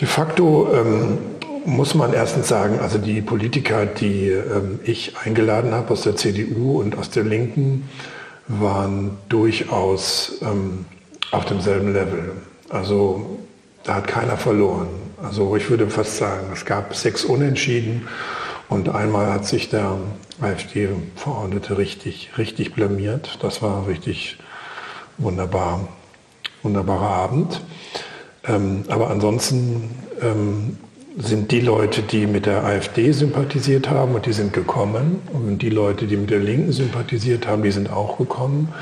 De 0.00 0.06
facto 0.06 0.68
ähm, 0.72 1.18
muss 1.64 1.94
man 1.94 2.12
erstens 2.12 2.48
sagen, 2.48 2.78
also 2.80 2.98
die 2.98 3.20
Politiker, 3.20 3.86
die 3.86 4.28
ähm, 4.28 4.80
ich 4.84 5.16
eingeladen 5.24 5.72
habe 5.72 5.92
aus 5.92 6.02
der 6.02 6.16
CDU 6.16 6.80
und 6.80 6.96
aus 6.96 7.10
der 7.10 7.24
Linken, 7.24 7.88
waren 8.46 9.18
durchaus 9.28 10.38
ähm, 10.42 10.86
auf 11.30 11.44
demselben 11.44 11.92
Level. 11.92 12.32
Also 12.70 13.38
da 13.84 13.96
hat 13.96 14.08
keiner 14.08 14.36
verloren. 14.36 14.88
Also 15.20 15.56
ich 15.56 15.68
würde 15.68 15.88
fast 15.88 16.16
sagen, 16.16 16.46
es 16.52 16.64
gab 16.64 16.94
sechs 16.94 17.24
Unentschieden 17.24 18.06
und 18.68 18.88
einmal 18.88 19.32
hat 19.32 19.46
sich 19.46 19.68
der 19.68 19.96
AfD-Verordnete 20.40 21.76
richtig, 21.76 22.30
richtig 22.38 22.74
blamiert. 22.74 23.38
Das 23.42 23.60
war 23.60 23.88
richtig 23.88 24.38
wunderbar, 25.16 25.88
wunderbarer 26.62 27.10
Abend. 27.10 27.60
Ähm, 28.46 28.84
aber 28.88 29.10
ansonsten 29.10 29.90
ähm, 30.22 30.78
sind 31.16 31.50
die 31.50 31.60
Leute, 31.60 32.02
die 32.02 32.28
mit 32.28 32.46
der 32.46 32.62
AfD 32.62 33.10
sympathisiert 33.10 33.90
haben 33.90 34.14
und 34.14 34.24
die 34.24 34.32
sind 34.32 34.52
gekommen 34.52 35.20
und 35.32 35.58
die 35.58 35.70
Leute, 35.70 36.06
die 36.06 36.16
mit 36.16 36.30
der 36.30 36.38
Linken 36.38 36.70
sympathisiert 36.70 37.48
haben, 37.48 37.64
die 37.64 37.72
sind 37.72 37.90
auch 37.92 38.18
gekommen, 38.18 38.72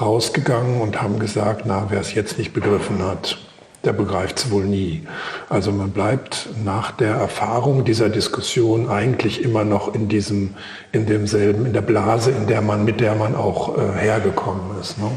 rausgegangen 0.00 0.80
und 0.80 1.02
haben 1.02 1.18
gesagt, 1.18 1.64
na, 1.66 1.86
wer 1.90 2.00
es 2.00 2.14
jetzt 2.14 2.38
nicht 2.38 2.54
begriffen 2.54 3.02
hat, 3.02 3.36
der 3.84 3.92
begreift 3.92 4.38
es 4.38 4.50
wohl 4.50 4.64
nie. 4.64 5.02
Also 5.48 5.72
man 5.72 5.90
bleibt 5.90 6.48
nach 6.64 6.90
der 6.90 7.14
Erfahrung 7.14 7.84
dieser 7.84 8.08
Diskussion 8.08 8.88
eigentlich 8.88 9.42
immer 9.42 9.64
noch 9.64 9.94
in 9.94 10.08
diesem, 10.08 10.54
in 10.92 11.06
demselben, 11.06 11.66
in 11.66 11.72
der 11.72 11.82
Blase, 11.82 12.30
in 12.30 12.46
der 12.46 12.62
man, 12.62 12.84
mit 12.84 13.00
der 13.00 13.14
man 13.14 13.34
auch 13.34 13.76
äh, 13.76 13.92
hergekommen 13.98 14.80
ist. 14.80 14.98
Ne? 14.98 15.10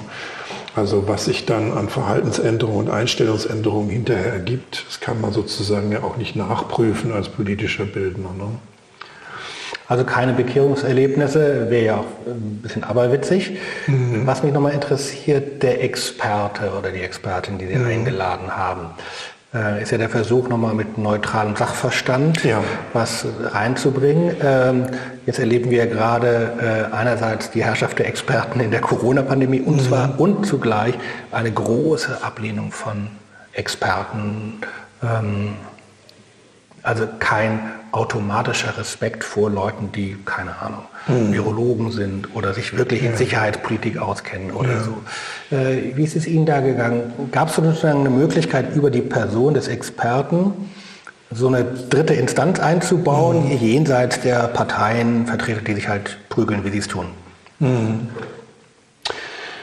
Also 0.76 1.08
was 1.08 1.26
sich 1.26 1.46
dann 1.46 1.74
an 1.74 1.90
Verhaltensänderungen 1.90 2.88
und 2.88 2.94
Einstellungsänderungen 2.94 3.90
hinterher 3.90 4.34
ergibt, 4.34 4.86
das 4.88 5.00
kann 5.00 5.20
man 5.20 5.34
sozusagen 5.34 5.92
ja 5.92 6.04
auch 6.04 6.18
nicht 6.18 6.36
nachprüfen 6.36 7.12
als 7.12 7.30
politischer 7.30 7.86
Bildner. 7.86 8.30
Ne? 8.38 8.50
Also 9.88 10.04
keine 10.04 10.34
Bekehrungserlebnisse, 10.34 11.70
wäre 11.70 11.86
ja 11.86 11.96
auch 11.96 12.06
ein 12.26 12.60
bisschen 12.62 12.84
aberwitzig. 12.84 13.58
Mhm. 13.88 14.28
Was 14.28 14.44
mich 14.44 14.54
nochmal 14.54 14.74
interessiert, 14.74 15.64
der 15.64 15.84
Experte 15.84 16.72
oder 16.78 16.92
die 16.92 17.02
Expertin, 17.02 17.58
die 17.58 17.68
Sie 17.68 17.76
mhm. 17.76 17.88
eingeladen 17.88 18.56
haben, 18.56 18.90
äh, 19.54 19.82
ist 19.82 19.92
ja 19.92 19.98
der 19.98 20.10
Versuch, 20.10 20.50
nochmal 20.50 20.74
mit 20.74 20.98
neutralem 20.98 21.56
Sachverstand 21.56 22.44
ja. 22.44 22.62
was 22.92 23.26
reinzubringen. 23.46 24.36
Ähm, 24.44 24.88
jetzt 25.26 25.40
erleben 25.40 25.72
wir 25.72 25.78
ja 25.78 25.86
gerade 25.86 26.90
äh, 26.92 26.94
einerseits 26.94 27.52
die 27.52 27.64
Herrschaft 27.64 27.98
der 28.00 28.08
Experten 28.08 28.60
in 28.60 28.72
der 28.72 28.82
Corona-Pandemie 28.82 29.62
und 29.62 29.78
mhm. 29.78 29.82
zwar 29.88 30.20
und 30.20 30.46
zugleich 30.46 30.96
eine 31.32 31.52
große 31.52 32.24
Ablehnung 32.24 32.74
von 32.74 33.08
Experten. 33.54 34.60
Ähm, 35.02 35.54
also 36.88 37.06
kein 37.20 37.60
automatischer 37.92 38.78
Respekt 38.78 39.24
vor 39.24 39.50
Leuten, 39.50 39.92
die, 39.92 40.18
keine 40.26 40.58
Ahnung, 40.62 40.84
hm. 41.08 41.34
Virologen 41.34 41.92
sind 41.92 42.34
oder 42.36 42.54
sich 42.54 42.78
wirklich 42.78 43.04
in 43.04 43.16
Sicherheitspolitik 43.16 43.98
auskennen 43.98 44.52
oder 44.52 44.72
ja. 44.72 44.84
so. 44.84 45.56
Äh, 45.56 45.96
wie 45.96 46.04
ist 46.04 46.16
es 46.16 46.28
Ihnen 46.28 46.46
da 46.46 46.62
gegangen? 46.62 47.30
Gab 47.32 47.50
es 47.50 47.56
sozusagen 47.56 48.00
eine 48.00 48.10
Möglichkeit, 48.10 48.74
über 48.76 48.90
die 48.90 49.02
Person 49.02 49.54
des 49.54 49.68
Experten 49.68 50.54
so 51.30 51.48
eine 51.48 51.66
dritte 51.66 52.14
Instanz 52.14 52.60
einzubauen, 52.60 53.50
hm. 53.50 53.58
jenseits 53.58 54.22
der 54.22 54.48
Parteien, 54.48 55.28
Vertreter, 55.28 55.62
die 55.62 55.74
sich 55.74 55.90
halt 55.90 56.18
prügeln, 56.30 56.64
wie 56.64 56.70
sie 56.70 56.80
es 56.80 56.88
tun? 56.88 57.08
Hm. 57.60 58.08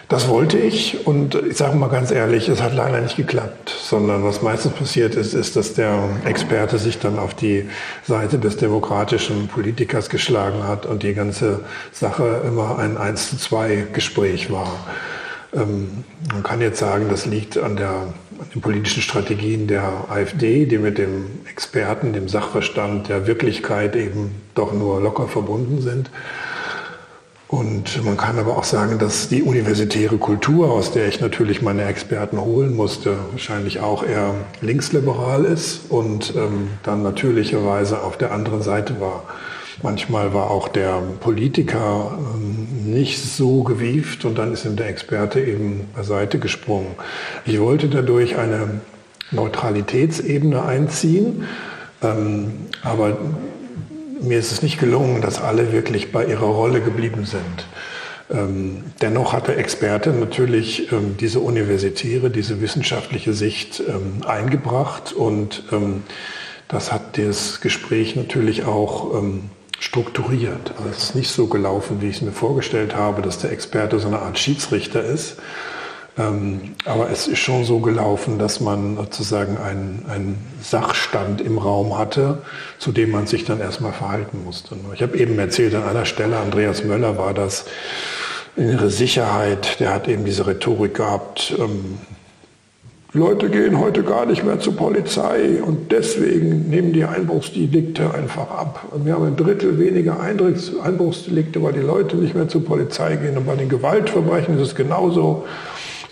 Das 0.08 0.28
wollte 0.28 0.58
ich 0.58 1.06
und 1.06 1.34
ich 1.34 1.56
sage 1.56 1.76
mal 1.76 1.88
ganz 1.88 2.10
ehrlich, 2.10 2.48
es 2.48 2.62
hat 2.62 2.74
leider 2.74 3.00
nicht 3.00 3.16
geklappt, 3.16 3.70
sondern 3.70 4.22
was 4.22 4.42
meistens 4.42 4.74
passiert 4.74 5.14
ist, 5.14 5.32
ist, 5.32 5.56
dass 5.56 5.72
der 5.72 6.08
Experte 6.26 6.78
sich 6.78 6.98
dann 6.98 7.18
auf 7.18 7.34
die 7.34 7.68
Seite 8.06 8.38
des 8.38 8.58
demokratischen 8.58 9.48
Politikers 9.48 10.10
geschlagen 10.10 10.66
hat 10.68 10.84
und 10.84 11.02
die 11.02 11.14
ganze 11.14 11.60
Sache 11.90 12.42
immer 12.46 12.78
ein 12.78 12.98
1 12.98 13.30
zu 13.30 13.36
2 13.38 13.86
Gespräch 13.94 14.50
war. 14.52 14.70
Ähm, 15.54 16.04
man 16.32 16.42
kann 16.42 16.60
jetzt 16.60 16.80
sagen, 16.80 17.06
das 17.08 17.24
liegt 17.24 17.56
an, 17.56 17.76
der, 17.76 17.90
an 17.90 18.14
den 18.54 18.60
politischen 18.60 19.02
Strategien 19.02 19.66
der 19.66 20.04
AfD, 20.10 20.66
die 20.66 20.78
mit 20.78 20.98
dem 20.98 21.26
Experten, 21.50 22.12
dem 22.12 22.28
Sachverstand 22.28 23.08
der 23.08 23.26
Wirklichkeit 23.26 23.96
eben 23.96 24.34
doch 24.54 24.72
nur 24.72 25.00
locker 25.00 25.28
verbunden 25.28 25.80
sind. 25.80 26.10
Und 27.54 28.04
man 28.04 28.16
kann 28.16 28.36
aber 28.40 28.56
auch 28.56 28.64
sagen, 28.64 28.98
dass 28.98 29.28
die 29.28 29.44
universitäre 29.44 30.18
Kultur, 30.18 30.72
aus 30.72 30.90
der 30.90 31.06
ich 31.06 31.20
natürlich 31.20 31.62
meine 31.62 31.84
Experten 31.84 32.40
holen 32.40 32.74
musste, 32.74 33.16
wahrscheinlich 33.30 33.78
auch 33.78 34.02
eher 34.02 34.34
linksliberal 34.60 35.44
ist 35.44 35.82
und 35.88 36.34
ähm, 36.34 36.70
dann 36.82 37.04
natürlicherweise 37.04 38.02
auf 38.02 38.18
der 38.18 38.32
anderen 38.32 38.60
Seite 38.60 39.00
war. 39.00 39.22
Manchmal 39.84 40.34
war 40.34 40.50
auch 40.50 40.66
der 40.66 41.00
Politiker 41.20 42.18
ähm, 42.34 42.92
nicht 42.92 43.22
so 43.22 43.62
gewieft 43.62 44.24
und 44.24 44.36
dann 44.36 44.52
ist 44.52 44.64
ihm 44.64 44.74
der 44.74 44.88
Experte 44.88 45.40
eben 45.40 45.88
beiseite 45.94 46.40
gesprungen. 46.40 46.96
Ich 47.44 47.60
wollte 47.60 47.86
dadurch 47.88 48.36
eine 48.36 48.80
Neutralitätsebene 49.30 50.64
einziehen, 50.64 51.44
ähm, 52.02 52.66
aber 52.82 53.16
mir 54.20 54.38
ist 54.38 54.52
es 54.52 54.62
nicht 54.62 54.78
gelungen, 54.78 55.20
dass 55.20 55.40
alle 55.40 55.72
wirklich 55.72 56.12
bei 56.12 56.24
ihrer 56.24 56.46
Rolle 56.46 56.80
geblieben 56.80 57.24
sind. 57.24 57.66
Ähm, 58.30 58.84
dennoch 59.02 59.32
hat 59.32 59.48
der 59.48 59.58
Experte 59.58 60.10
natürlich 60.10 60.90
ähm, 60.92 61.16
diese 61.18 61.40
universitäre, 61.40 62.30
diese 62.30 62.60
wissenschaftliche 62.60 63.34
Sicht 63.34 63.82
ähm, 63.86 64.26
eingebracht 64.26 65.12
und 65.12 65.64
ähm, 65.72 66.04
das 66.68 66.90
hat 66.90 67.18
das 67.18 67.60
Gespräch 67.60 68.16
natürlich 68.16 68.64
auch 68.64 69.14
ähm, 69.14 69.50
strukturiert. 69.78 70.72
Also 70.78 70.90
es 70.90 71.02
ist 71.04 71.14
nicht 71.14 71.30
so 71.30 71.48
gelaufen, 71.48 72.00
wie 72.00 72.08
ich 72.08 72.16
es 72.16 72.22
mir 72.22 72.32
vorgestellt 72.32 72.96
habe, 72.96 73.20
dass 73.20 73.38
der 73.38 73.52
Experte 73.52 73.98
so 73.98 74.08
eine 74.08 74.20
Art 74.20 74.38
Schiedsrichter 74.38 75.04
ist, 75.04 75.36
ähm, 76.16 76.74
aber 76.84 77.10
es 77.10 77.26
ist 77.26 77.38
schon 77.38 77.64
so 77.64 77.80
gelaufen, 77.80 78.38
dass 78.38 78.60
man 78.60 78.96
sozusagen 78.96 79.56
einen, 79.56 80.04
einen 80.08 80.38
Sachstand 80.62 81.40
im 81.40 81.58
Raum 81.58 81.98
hatte, 81.98 82.42
zu 82.78 82.92
dem 82.92 83.10
man 83.10 83.26
sich 83.26 83.44
dann 83.44 83.60
erstmal 83.60 83.92
verhalten 83.92 84.44
musste. 84.44 84.76
Ich 84.94 85.02
habe 85.02 85.18
eben 85.18 85.38
erzählt, 85.38 85.74
an 85.74 85.84
einer 85.84 86.04
Stelle, 86.04 86.38
Andreas 86.38 86.84
Möller 86.84 87.18
war 87.18 87.34
das, 87.34 87.64
innere 88.56 88.90
Sicherheit, 88.90 89.80
der 89.80 89.92
hat 89.92 90.06
eben 90.06 90.24
diese 90.24 90.46
Rhetorik 90.46 90.94
gehabt, 90.94 91.54
ähm, 91.58 91.98
Leute 93.16 93.48
gehen 93.48 93.78
heute 93.78 94.02
gar 94.02 94.26
nicht 94.26 94.42
mehr 94.42 94.58
zur 94.58 94.74
Polizei 94.74 95.62
und 95.62 95.92
deswegen 95.92 96.68
nehmen 96.68 96.92
die 96.92 97.04
Einbruchsdelikte 97.04 98.12
einfach 98.12 98.50
ab. 98.50 98.86
Und 98.90 99.06
wir 99.06 99.14
haben 99.14 99.24
ein 99.24 99.36
Drittel 99.36 99.78
weniger 99.78 100.18
Einbruchsdelikte, 100.18 101.62
weil 101.62 101.74
die 101.74 101.80
Leute 101.80 102.16
nicht 102.16 102.34
mehr 102.34 102.48
zur 102.48 102.64
Polizei 102.64 103.14
gehen. 103.14 103.38
Und 103.38 103.46
bei 103.46 103.54
den 103.54 103.68
Gewaltverbrechen 103.68 104.56
ist 104.56 104.62
es 104.62 104.74
genauso. 104.74 105.44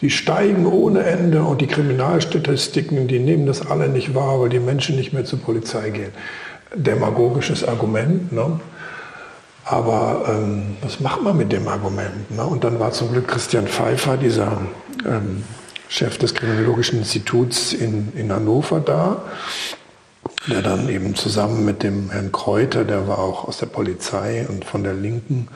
Die 0.02 0.10
steigen 0.10 0.66
ohne 0.66 1.04
Ende 1.04 1.44
und 1.44 1.60
die 1.60 1.68
Kriminalstatistiken, 1.68 3.06
die 3.06 3.20
nehmen 3.20 3.46
das 3.46 3.64
alle 3.64 3.88
nicht 3.88 4.14
wahr, 4.14 4.40
weil 4.40 4.48
die 4.48 4.58
Menschen 4.58 4.96
nicht 4.96 5.12
mehr 5.12 5.24
zur 5.24 5.38
Polizei 5.38 5.90
gehen. 5.90 6.10
Demagogisches 6.74 7.66
Argument. 7.66 8.32
Ne? 8.32 8.60
Aber 9.64 10.24
ähm, 10.28 10.76
was 10.80 10.98
macht 10.98 11.22
man 11.22 11.36
mit 11.36 11.52
dem 11.52 11.68
Argument? 11.68 12.32
Ne? 12.32 12.44
Und 12.44 12.64
dann 12.64 12.80
war 12.80 12.90
zum 12.90 13.12
Glück 13.12 13.28
Christian 13.28 13.68
Pfeiffer, 13.68 14.16
dieser 14.16 14.58
ähm, 15.06 15.44
Chef 15.88 16.18
des 16.18 16.34
Kriminologischen 16.34 16.98
Instituts 16.98 17.72
in, 17.72 18.12
in 18.16 18.32
Hannover 18.32 18.80
da, 18.80 19.22
der 20.48 20.62
dann 20.62 20.88
eben 20.88 21.14
zusammen 21.14 21.64
mit 21.64 21.84
dem 21.84 22.10
Herrn 22.10 22.32
Kräuter, 22.32 22.84
der 22.84 23.06
war 23.06 23.18
auch 23.18 23.46
aus 23.46 23.58
der 23.58 23.66
Polizei 23.66 24.46
und 24.48 24.64
von 24.64 24.82
der 24.82 24.94
Linken, 24.94 25.48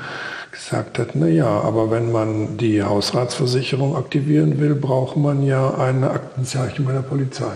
gesagt 0.57 0.99
hat, 0.99 1.11
na 1.15 1.27
ja, 1.27 1.47
aber 1.47 1.91
wenn 1.91 2.11
man 2.11 2.57
die 2.57 2.83
Hausratsversicherung 2.83 3.95
aktivieren 3.95 4.59
will, 4.59 4.75
braucht 4.75 5.17
man 5.17 5.45
ja 5.45 5.75
eine 5.75 6.11
Aktenzeichen 6.11 6.85
bei 6.85 6.93
der 6.93 7.03
Polizei. 7.03 7.55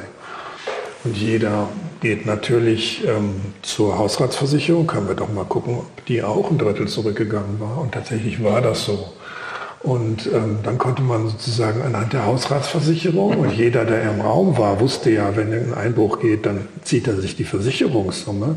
Und 1.03 1.17
jeder 1.17 1.69
geht 2.03 2.27
natürlich 2.27 3.03
ähm, 3.07 3.41
zur 3.63 3.99
Hausratsversicherung, 3.99 4.87
können 4.87 5.09
wir 5.09 5.15
doch 5.15 5.33
mal 5.33 5.45
gucken, 5.45 5.79
ob 5.79 6.05
die 6.07 6.23
auch 6.23 6.51
ein 6.51 6.59
Drittel 6.59 6.89
zurückgegangen 6.89 7.59
war. 7.59 7.81
Und 7.81 7.93
tatsächlich 7.93 8.45
war 8.45 8.61
das 8.61 8.85
so. 8.85 9.13
Und 9.83 10.27
ähm, 10.27 10.59
dann 10.63 10.77
konnte 10.77 11.01
man 11.01 11.29
sozusagen 11.29 11.81
anhand 11.81 12.13
der 12.13 12.27
Hausratsversicherung, 12.27 13.39
und 13.39 13.53
jeder, 13.53 13.87
der 13.87 14.03
im 14.03 14.21
Raum 14.21 14.59
war, 14.59 14.79
wusste 14.79 15.11
ja, 15.11 15.35
wenn 15.37 15.55
ein 15.55 15.73
Einbruch 15.73 16.21
geht, 16.21 16.45
dann 16.45 16.69
zieht 16.83 17.09
er 17.09 17.17
sich 17.17 17.35
die 17.35 17.45
Versicherungssumme, 17.45 18.57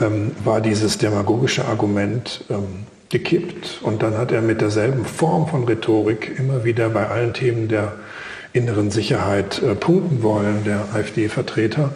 ähm, 0.00 0.30
war 0.44 0.62
dieses 0.62 0.96
demagogische 0.96 1.66
Argument 1.66 2.44
ähm, 2.48 2.86
gekippt. 3.08 3.80
Und 3.82 4.02
dann 4.02 4.16
hat 4.16 4.32
er 4.32 4.42
mit 4.42 4.60
derselben 4.60 5.04
Form 5.04 5.48
von 5.48 5.64
Rhetorik 5.64 6.38
immer 6.38 6.64
wieder 6.64 6.88
bei 6.88 7.08
allen 7.08 7.32
Themen 7.32 7.68
der 7.68 7.94
inneren 8.52 8.90
Sicherheit 8.90 9.62
äh, 9.62 9.74
punkten 9.74 10.22
wollen, 10.22 10.64
der 10.64 10.88
AfD-Vertreter. 10.94 11.92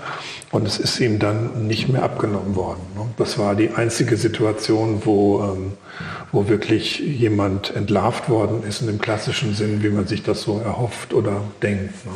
Und 0.52 0.66
es 0.66 0.78
ist 0.78 1.00
ihm 1.00 1.18
dann 1.18 1.66
nicht 1.66 1.88
mehr 1.88 2.02
abgenommen 2.02 2.54
worden. 2.56 2.82
Ne? 2.94 3.06
Das 3.16 3.38
war 3.38 3.54
die 3.54 3.70
einzige 3.70 4.18
Situation, 4.18 5.00
wo, 5.06 5.42
ähm, 5.42 5.72
wo 6.30 6.46
wirklich 6.46 6.98
jemand 6.98 7.74
entlarvt 7.74 8.28
worden 8.28 8.62
ist 8.68 8.82
in 8.82 8.86
dem 8.86 9.00
klassischen 9.00 9.54
Sinn, 9.54 9.82
wie 9.82 9.88
man 9.88 10.06
sich 10.06 10.22
das 10.22 10.42
so 10.42 10.60
erhofft 10.62 11.14
oder 11.14 11.40
denkt. 11.62 12.04
Ne? 12.04 12.12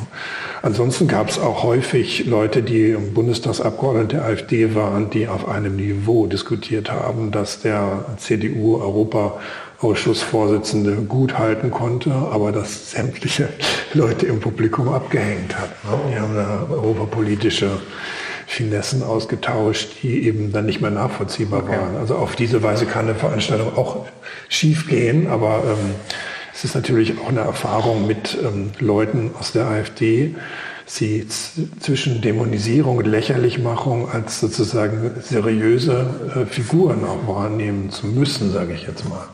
Ansonsten 0.61 1.09
gab 1.09 1.31
es 1.31 1.39
auch 1.39 1.63
häufig 1.63 2.27
Leute, 2.27 2.63
die 2.63 2.93
Bundestagsabgeordnete 2.93 4.17
der 4.17 4.27
AfD 4.27 4.75
waren, 4.75 5.09
die 5.09 5.29
auf 5.29 5.49
einem 5.49 5.77
Niveau 5.77 6.27
diskutiert 6.27 6.93
haben, 6.93 7.31
dass 7.31 7.63
der 7.63 8.05
CDU-Europa 8.19 9.41
Ausschussvorsitzende 9.81 10.97
gut 11.03 11.39
halten 11.39 11.71
konnte, 11.71 12.11
aber 12.11 12.53
dass 12.53 12.91
sämtliche 12.91 13.49
Leute 13.95 14.27
im 14.27 14.41
Publikum 14.41 14.89
abgehängt 14.89 15.57
hat. 15.57 15.71
Ne? 15.85 15.99
Die 16.13 16.19
haben 16.19 16.35
da 16.35 16.67
europapolitische 16.71 17.71
Finessen 18.57 19.03
ausgetauscht, 19.03 20.03
die 20.03 20.27
eben 20.27 20.51
dann 20.51 20.65
nicht 20.65 20.81
mehr 20.81 20.91
nachvollziehbar 20.91 21.65
okay. 21.65 21.73
waren. 21.73 21.97
Also 21.97 22.17
auf 22.17 22.37
diese 22.37 22.63
Weise 22.63 22.87
kann 22.87 23.07
eine 23.07 23.15
Veranstaltung 23.15 23.77
auch 23.77 24.07
schief 24.49 24.89
gehen, 24.89 25.27
aber 25.27 25.63
ähm, 25.67 25.95
es 26.55 26.65
ist 26.65 26.75
natürlich 26.75 27.21
auch 27.21 27.29
eine 27.29 27.41
Erfahrung 27.41 28.07
mit 28.07 28.39
ähm, 28.43 28.71
Leuten 28.79 29.33
aus 29.39 29.53
der 29.53 29.67
AfD, 29.67 30.35
sie 30.87 31.27
zwischen 31.81 32.23
Dämonisierung 32.23 32.97
und 32.97 33.07
Lächerlichmachung 33.07 34.09
als 34.09 34.41
sozusagen 34.41 35.11
seriöse 35.21 36.07
äh, 36.35 36.47
Figuren 36.47 37.05
auch 37.05 37.29
wahrnehmen 37.29 37.91
zu 37.91 38.07
müssen, 38.07 38.53
sage 38.53 38.73
ich 38.73 38.87
jetzt 38.87 39.07
mal. 39.07 39.29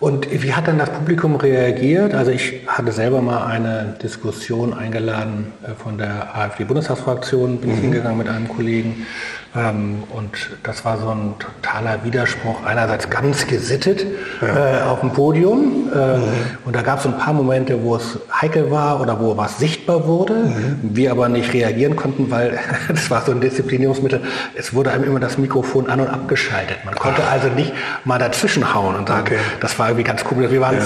Und 0.00 0.28
wie 0.30 0.52
hat 0.54 0.68
dann 0.68 0.78
das 0.78 0.90
Publikum 0.90 1.34
reagiert? 1.34 2.14
Also 2.14 2.30
ich 2.30 2.60
hatte 2.68 2.92
selber 2.92 3.20
mal 3.20 3.46
eine 3.46 3.96
Diskussion 4.00 4.72
eingeladen 4.72 5.52
äh, 5.64 5.74
von 5.74 5.98
der 5.98 6.36
AfD-Bundestagsfraktion, 6.36 7.58
bin 7.58 7.70
ich 7.70 7.76
mhm. 7.78 7.82
hingegangen 7.82 8.18
mit 8.18 8.28
einem 8.28 8.46
Kollegen 8.48 9.06
und 9.54 10.30
das 10.62 10.84
war 10.84 10.98
so 10.98 11.08
ein 11.08 11.34
totaler 11.38 12.04
Widerspruch. 12.04 12.64
Einerseits 12.64 13.08
ganz 13.08 13.46
gesittet 13.46 14.06
ja. 14.42 14.80
äh, 14.80 14.82
auf 14.82 15.00
dem 15.00 15.12
Podium. 15.12 15.90
Äh, 15.92 16.18
mhm. 16.18 16.22
Und 16.66 16.76
da 16.76 16.82
gab 16.82 16.98
es 16.98 17.06
ein 17.06 17.16
paar 17.16 17.32
Momente, 17.32 17.82
wo 17.82 17.96
es 17.96 18.18
heikel 18.30 18.70
war 18.70 19.00
oder 19.00 19.18
wo 19.20 19.38
was 19.38 19.58
sichtbar 19.58 20.06
wurde. 20.06 20.34
Mhm. 20.34 20.78
Wir 20.82 21.10
aber 21.10 21.30
nicht 21.30 21.52
reagieren 21.54 21.96
konnten, 21.96 22.30
weil 22.30 22.58
das 22.88 23.10
war 23.10 23.22
so 23.22 23.32
ein 23.32 23.40
Disziplinierungsmittel. 23.40 24.20
Es 24.54 24.74
wurde 24.74 24.90
einem 24.90 25.04
immer 25.04 25.20
das 25.20 25.38
Mikrofon 25.38 25.88
an- 25.88 26.00
und 26.00 26.08
abgeschaltet. 26.08 26.84
Man 26.84 26.94
konnte 26.94 27.22
Ach. 27.26 27.32
also 27.32 27.48
nicht 27.48 27.72
mal 28.04 28.18
dazwischen 28.18 28.74
hauen 28.74 28.96
und 28.96 29.08
sagen, 29.08 29.28
okay. 29.28 29.38
das 29.60 29.78
war 29.78 29.88
irgendwie 29.88 30.04
ganz 30.04 30.24
komisch. 30.24 30.50
Wir 30.50 30.60
waren 30.60 30.76
ja. 30.76 30.82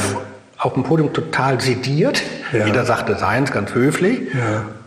auf 0.59 0.75
dem 0.75 0.85
Podium 0.85 1.13
total 1.13 1.61
sediert. 1.61 2.23
Ja. 2.53 2.65
Jeder 2.65 2.85
sagte 2.85 3.17
seins, 3.17 3.51
ganz 3.51 3.75
höflich. 3.75 4.21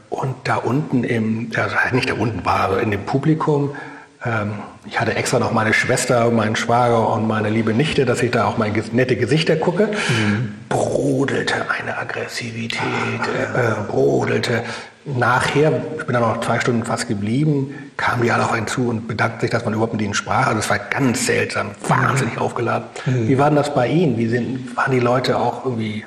Und 0.10 0.36
da 0.44 0.56
unten 0.58 1.04
im, 1.04 1.52
also 1.56 1.76
nicht 1.91 2.10
da 2.10 2.13
unten 2.13 2.46
war, 2.46 2.62
aber 2.62 2.82
in 2.82 2.91
dem 2.91 3.06
Publikum, 3.06 3.76
ähm, 4.24 4.54
ich 4.86 5.00
hatte 5.00 5.15
extra 5.15 5.39
noch 5.39 5.52
meine 5.52 5.74
Schwester, 5.74 6.30
meinen 6.32 6.56
Schwager 6.56 7.10
und 7.10 7.28
meine 7.28 7.50
liebe 7.50 7.74
Nichte, 7.74 8.06
dass 8.06 8.22
ich 8.22 8.32
da 8.32 8.46
auch 8.46 8.58
meine 8.58 8.74
nette 8.91 9.15
Gesichter 9.15 9.56
gucke, 9.56 9.88
mhm. 9.88 10.54
brodelte 10.70 11.56
eine 11.70 11.98
Aggressivität, 11.98 12.80
äh, 12.82 13.89
brodelte. 13.89 14.63
Nachher, 15.06 15.72
ich 16.00 16.06
bin 16.06 16.13
dann 16.13 16.24
noch 16.24 16.41
zwei 16.41 16.60
Stunden 16.60 16.84
fast 16.84 17.08
geblieben, 17.08 17.76
kamen 17.96 18.24
die 18.24 18.32
alle 18.32 18.44
auf 18.44 18.52
einen 18.52 18.65
zu 18.65 18.89
und 18.89 19.08
bedankten 19.08 19.41
sich, 19.41 19.52
dass 19.52 19.63
man 19.63 19.76
überhaupt 19.76 19.94
mit 19.94 20.02
ihnen 20.02 20.15
sprach. 20.15 20.48
Also 20.48 20.60
es 20.60 20.70
war 20.70 20.80
ganz 20.80 21.28
seltsam, 21.28 21.72
wahnsinnig 21.88 22.36
mhm. 22.36 22.41
aufgeladen. 22.41 22.88
Mhm. 23.06 23.28
Wie 23.28 23.38
war 23.38 23.50
denn 23.50 23.56
das 23.56 23.74
bei 23.74 23.88
Ihnen? 23.88 24.18
Wie 24.18 24.28
sind, 24.28 24.76
waren 24.76 24.91
die 24.91 25.00
Leute 25.00 25.38
auch 25.38 25.63
irgendwie 25.65 26.04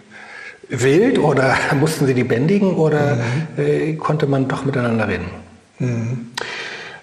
wild 0.68 1.18
oder 1.18 1.56
mussten 1.78 2.06
sie 2.06 2.14
die 2.14 2.24
bändigen 2.24 2.74
oder 2.74 3.16
mhm. 3.16 3.62
äh, 3.62 3.94
konnte 3.94 4.26
man 4.26 4.48
doch 4.48 4.64
miteinander 4.64 5.08
reden? 5.08 5.26
Mhm. 5.78 6.30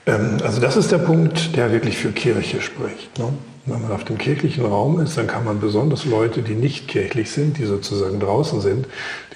Ähm, 0.05 0.37
also 0.43 0.61
das 0.61 0.77
ist 0.77 0.91
der 0.91 0.99
Punkt, 0.99 1.55
der 1.55 1.71
wirklich 1.71 1.97
für 1.97 2.11
Kirche 2.11 2.61
spricht. 2.61 3.17
Ne? 3.17 3.29
Wenn 3.65 3.81
man 3.81 3.91
auf 3.91 4.03
dem 4.03 4.17
kirchlichen 4.17 4.65
Raum 4.65 4.99
ist, 4.99 5.17
dann 5.17 5.27
kann 5.27 5.43
man 5.43 5.59
besonders 5.59 6.05
Leute, 6.05 6.43
die 6.43 6.53
nicht 6.53 6.87
kirchlich 6.87 7.31
sind, 7.31 7.57
die 7.57 7.65
sozusagen 7.65 8.19
draußen 8.19 8.61
sind, 8.61 8.87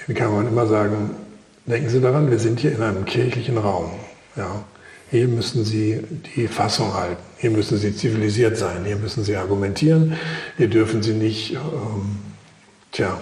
denen 0.08 0.18
kann 0.18 0.34
man 0.34 0.48
immer 0.48 0.68
sagen, 0.68 1.12
denken 1.65 1.89
Sie 1.89 2.00
daran, 2.00 2.30
wir 2.30 2.38
sind 2.38 2.60
hier 2.60 2.72
in 2.72 2.82
einem 2.82 3.06
kirchlichen 3.06 3.58
Raum. 3.58 3.92
Ja. 4.36 4.63
Hier 5.10 5.28
müssen 5.28 5.65
Sie 5.65 6.02
die 6.36 6.48
Fassung 6.48 6.94
halten, 6.94 7.18
hier 7.38 7.50
müssen 7.50 7.80
Sie 7.80 7.96
zivilisiert 7.96 8.58
sein, 8.58 8.86
hier 8.86 8.98
müssen 8.98 9.24
Sie 9.24 9.36
argumentieren, 9.36 10.13
hier 10.58 10.68
dürfen 10.68 11.02
Sie 11.02 11.13
nicht 11.13 11.54
ähm, 11.54 12.20
tja, 12.92 13.18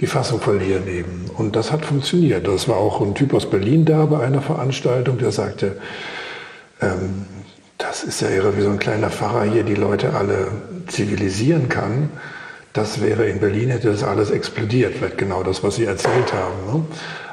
die 0.00 0.06
Fassung 0.06 0.40
verlieren 0.40 0.88
eben. 0.88 1.26
Und 1.36 1.56
das 1.56 1.72
hat 1.72 1.84
funktioniert. 1.84 2.48
Das 2.48 2.68
war 2.68 2.76
auch 2.76 3.00
ein 3.00 3.14
Typ 3.14 3.34
aus 3.34 3.48
Berlin 3.48 3.84
da 3.84 4.06
bei 4.06 4.20
einer 4.20 4.40
Veranstaltung, 4.40 5.18
der 5.18 5.30
sagte, 5.30 5.76
ähm, 6.80 7.26
das 7.76 8.04
ist 8.04 8.20
ja 8.20 8.28
irre, 8.28 8.56
wie 8.56 8.62
so 8.62 8.70
ein 8.70 8.78
kleiner 8.78 9.10
Pfarrer 9.10 9.44
hier 9.44 9.62
die 9.62 9.74
Leute 9.74 10.14
alle 10.14 10.48
zivilisieren 10.86 11.68
kann. 11.68 12.10
Das 12.72 13.00
wäre 13.00 13.26
in 13.26 13.40
Berlin, 13.40 13.70
hätte 13.70 13.90
das 13.90 14.04
alles 14.04 14.30
explodiert, 14.30 14.94
vielleicht 14.96 15.18
genau 15.18 15.42
das, 15.42 15.62
was 15.64 15.76
Sie 15.76 15.84
erzählt 15.84 16.32
haben. 16.32 16.78
Ne? 16.78 16.84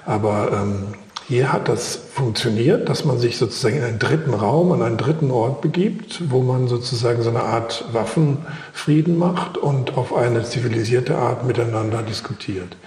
Aber 0.06 0.50
ähm, 0.52 0.84
hier 1.28 1.52
hat 1.52 1.68
das 1.68 1.96
funktioniert, 2.14 2.88
dass 2.88 3.04
man 3.04 3.20
sich 3.20 3.38
sozusagen 3.38 3.78
in 3.78 3.84
einen 3.84 4.00
dritten 4.00 4.34
Raum, 4.34 4.72
an 4.72 4.82
einen 4.82 4.98
dritten 4.98 5.30
Ort 5.30 5.62
begibt, 5.62 6.32
wo 6.32 6.42
man 6.42 6.70
sozusagen 6.70 7.22
so 7.22 7.30
eine 7.30 7.44
Art 7.44 7.84
Waffenfrieden 7.92 9.18
macht 9.18 9.58
und 9.58 9.98
auf 9.98 10.16
eine 10.16 10.44
zivilisierte 10.44 11.18
Art 11.18 11.46
miteinander 11.46 12.02
diskutiert. 12.02 12.78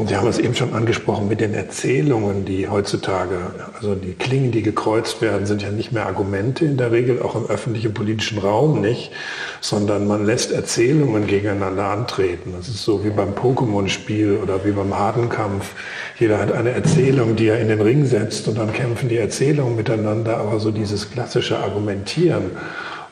Und 0.00 0.08
Sie 0.08 0.16
haben 0.16 0.28
es 0.28 0.38
eben 0.38 0.54
schon 0.54 0.72
angesprochen 0.72 1.28
mit 1.28 1.42
den 1.42 1.52
Erzählungen, 1.52 2.46
die 2.46 2.68
heutzutage, 2.68 3.36
also 3.74 3.94
die 3.94 4.14
Klingen, 4.14 4.50
die 4.50 4.62
gekreuzt 4.62 5.20
werden, 5.20 5.44
sind 5.44 5.60
ja 5.60 5.68
nicht 5.68 5.92
mehr 5.92 6.06
Argumente 6.06 6.64
in 6.64 6.78
der 6.78 6.90
Regel, 6.90 7.20
auch 7.20 7.34
im 7.34 7.44
öffentlichen 7.44 7.92
politischen 7.92 8.38
Raum 8.38 8.80
nicht, 8.80 9.12
sondern 9.60 10.06
man 10.06 10.24
lässt 10.24 10.52
Erzählungen 10.52 11.26
gegeneinander 11.26 11.84
antreten. 11.84 12.54
Das 12.56 12.68
ist 12.68 12.82
so 12.82 13.04
wie 13.04 13.10
beim 13.10 13.34
Pokémon-Spiel 13.34 14.38
oder 14.42 14.64
wie 14.64 14.72
beim 14.72 14.98
Hadenkampf. 14.98 15.72
Jeder 16.18 16.38
hat 16.38 16.50
eine 16.50 16.70
Erzählung, 16.70 17.36
die 17.36 17.48
er 17.48 17.60
in 17.60 17.68
den 17.68 17.82
Ring 17.82 18.06
setzt 18.06 18.48
und 18.48 18.56
dann 18.56 18.72
kämpfen 18.72 19.10
die 19.10 19.18
Erzählungen 19.18 19.76
miteinander, 19.76 20.38
aber 20.38 20.60
so 20.60 20.70
dieses 20.70 21.10
klassische 21.10 21.58
Argumentieren, 21.58 22.52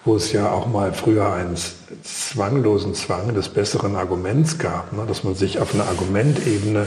wo 0.09 0.17
es 0.17 0.33
ja 0.33 0.51
auch 0.51 0.67
mal 0.67 0.93
früher 0.95 1.31
einen 1.33 1.55
zwanglosen 2.03 2.95
Zwang 2.95 3.35
des 3.35 3.51
besseren 3.51 3.95
Arguments 3.95 4.59
gab, 4.59 4.93
ne, 4.95 5.05
dass 5.07 5.23
man 5.23 5.35
sich 5.35 5.61
auf 5.61 5.75
einer 5.75 5.85
Argumentebene 5.85 6.87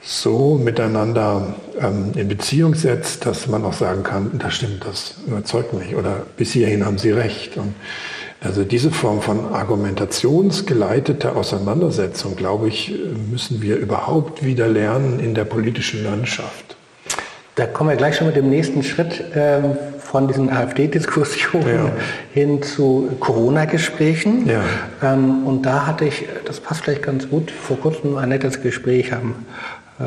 so 0.00 0.54
miteinander 0.54 1.54
ähm, 1.80 2.12
in 2.14 2.28
Beziehung 2.28 2.74
setzt, 2.74 3.26
dass 3.26 3.48
man 3.48 3.64
auch 3.64 3.72
sagen 3.72 4.04
kann, 4.04 4.30
das 4.38 4.54
stimmt, 4.54 4.84
das 4.86 5.16
überzeugt 5.26 5.72
mich 5.72 5.96
oder 5.96 6.22
bis 6.36 6.52
hierhin 6.52 6.86
haben 6.86 6.98
Sie 6.98 7.10
recht. 7.10 7.56
Und 7.56 7.74
also 8.40 8.62
diese 8.62 8.92
Form 8.92 9.20
von 9.20 9.52
argumentationsgeleiteter 9.52 11.34
Auseinandersetzung, 11.34 12.36
glaube 12.36 12.68
ich, 12.68 12.94
müssen 13.30 13.60
wir 13.60 13.76
überhaupt 13.76 14.44
wieder 14.44 14.68
lernen 14.68 15.18
in 15.18 15.34
der 15.34 15.46
politischen 15.46 16.04
Landschaft. 16.04 16.76
Da 17.56 17.66
kommen 17.66 17.90
wir 17.90 17.96
gleich 17.96 18.16
schon 18.16 18.26
mit 18.26 18.36
dem 18.36 18.50
nächsten 18.50 18.82
Schritt 18.82 19.24
ähm, 19.34 19.76
von 20.14 20.28
diesen 20.28 20.48
AfD-Diskussionen 20.48 21.86
ja. 21.86 21.92
hin 22.32 22.62
zu 22.62 23.16
Corona-Gesprächen. 23.18 24.48
Ja. 24.48 24.62
Ähm, 25.02 25.44
und 25.44 25.66
da 25.66 25.88
hatte 25.88 26.04
ich, 26.04 26.26
das 26.44 26.60
passt 26.60 26.84
vielleicht 26.84 27.02
ganz 27.02 27.28
gut, 27.28 27.50
vor 27.50 27.80
kurzem 27.80 28.16
ein 28.16 28.28
nettes 28.28 28.62
Gespräch 28.62 29.10
haben. 29.10 29.44
Äh, 29.98 30.04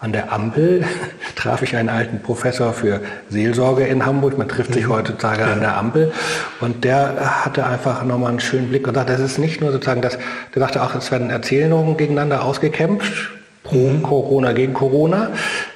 an 0.00 0.10
der 0.10 0.32
Ampel 0.32 0.84
traf 1.36 1.62
ich 1.62 1.76
einen 1.76 1.88
alten 1.88 2.18
Professor 2.18 2.72
für 2.72 3.00
Seelsorge 3.30 3.86
in 3.86 4.04
Hamburg. 4.04 4.38
Man 4.38 4.48
trifft 4.48 4.74
sich 4.74 4.88
mhm. 4.88 4.94
heutzutage 4.94 5.42
ja. 5.42 5.52
an 5.52 5.60
der 5.60 5.76
Ampel. 5.76 6.10
Und 6.58 6.82
der 6.82 7.44
hatte 7.44 7.64
einfach 7.64 8.02
nochmal 8.02 8.30
einen 8.30 8.40
schönen 8.40 8.70
Blick 8.70 8.88
und 8.88 8.94
sagte, 8.94 9.12
das 9.12 9.20
ist 9.20 9.38
nicht 9.38 9.60
nur 9.60 9.70
sozusagen 9.70 10.02
das, 10.02 10.18
der 10.52 10.62
sagte 10.62 10.82
auch, 10.82 10.96
es 10.96 11.12
werden 11.12 11.30
Erzählungen 11.30 11.96
gegeneinander 11.96 12.42
ausgekämpft 12.42 13.30
pro 13.66 13.88
mhm. 13.88 14.02
Corona 14.02 14.52
gegen 14.52 14.72
Corona. 14.72 15.30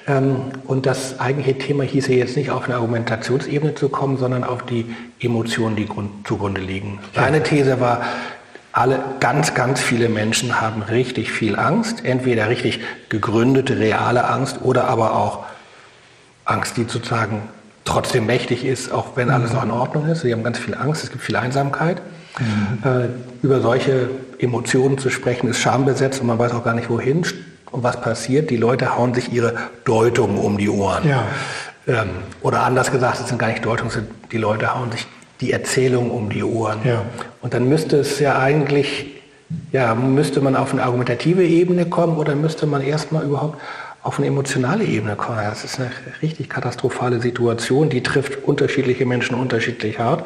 Ähm, 0.06 0.36
und 0.66 0.86
das 0.86 1.20
eigentliche 1.20 1.58
Thema 1.58 1.84
hieße 1.84 2.12
jetzt 2.12 2.36
nicht 2.36 2.50
auf 2.50 2.64
eine 2.64 2.76
Argumentationsebene 2.76 3.74
zu 3.74 3.88
kommen, 3.88 4.16
sondern 4.16 4.44
auf 4.44 4.64
die 4.64 4.86
Emotionen, 5.20 5.76
die 5.76 5.88
zugrunde 6.24 6.60
liegen. 6.60 7.00
Seine 7.14 7.42
These 7.42 7.80
war, 7.80 8.02
alle, 8.72 9.00
ganz, 9.18 9.54
ganz 9.54 9.80
viele 9.80 10.08
Menschen 10.08 10.60
haben 10.60 10.82
richtig 10.82 11.32
viel 11.32 11.56
Angst. 11.56 12.04
Entweder 12.04 12.48
richtig 12.48 12.80
gegründete, 13.08 13.78
reale 13.78 14.28
Angst 14.28 14.60
oder 14.62 14.84
aber 14.84 15.16
auch 15.16 15.44
Angst, 16.44 16.76
die 16.76 16.84
sozusagen 16.84 17.42
trotzdem 17.84 18.26
mächtig 18.26 18.64
ist, 18.64 18.92
auch 18.92 19.16
wenn 19.16 19.30
alles 19.30 19.52
noch 19.52 19.64
in 19.64 19.70
Ordnung 19.70 20.06
ist. 20.06 20.20
Sie 20.20 20.32
haben 20.32 20.44
ganz 20.44 20.58
viel 20.58 20.74
Angst, 20.74 21.04
es 21.04 21.10
gibt 21.10 21.22
viel 21.22 21.36
Einsamkeit. 21.36 22.00
Mhm. 22.38 22.88
Äh, 22.88 23.08
über 23.42 23.60
solche 23.60 24.08
Emotionen 24.38 24.98
zu 24.98 25.10
sprechen, 25.10 25.48
ist 25.48 25.58
schambesetzt 25.58 26.20
und 26.20 26.28
man 26.28 26.38
weiß 26.38 26.52
auch 26.52 26.64
gar 26.64 26.74
nicht 26.74 26.88
wohin. 26.88 27.24
Und 27.72 27.82
was 27.82 28.00
passiert? 28.00 28.50
Die 28.50 28.56
Leute 28.56 28.96
hauen 28.96 29.14
sich 29.14 29.32
ihre 29.32 29.54
Deutungen 29.84 30.38
um 30.38 30.58
die 30.58 30.68
Ohren. 30.68 31.08
Ja. 31.08 31.24
Ähm, 31.86 32.10
oder 32.42 32.62
anders 32.62 32.90
gesagt, 32.90 33.20
es 33.20 33.28
sind 33.28 33.38
gar 33.38 33.48
nicht 33.48 33.64
Deutungen, 33.64 33.90
die 34.32 34.38
Leute 34.38 34.74
hauen 34.74 34.90
sich 34.92 35.06
die 35.40 35.52
Erzählung 35.52 36.10
um 36.10 36.30
die 36.30 36.42
Ohren. 36.42 36.80
Ja. 36.84 37.02
Und 37.40 37.54
dann 37.54 37.68
müsste 37.68 37.98
es 37.98 38.18
ja 38.20 38.38
eigentlich, 38.38 39.06
ja, 39.72 39.94
müsste 39.94 40.40
man 40.40 40.56
auf 40.56 40.72
eine 40.72 40.82
argumentative 40.82 41.44
Ebene 41.44 41.86
kommen 41.86 42.16
oder 42.18 42.34
müsste 42.34 42.66
man 42.66 42.82
erstmal 42.82 43.24
überhaupt 43.24 43.58
auf 44.02 44.18
eine 44.18 44.26
emotionale 44.26 44.84
Ebene 44.84 45.16
kommen. 45.16 45.38
Das 45.38 45.64
ist 45.64 45.78
eine 45.78 45.90
richtig 46.22 46.48
katastrophale 46.48 47.20
Situation, 47.20 47.88
die 47.88 48.02
trifft 48.02 48.44
unterschiedliche 48.44 49.06
Menschen 49.06 49.34
unterschiedlich 49.34 49.98
hart. 49.98 50.24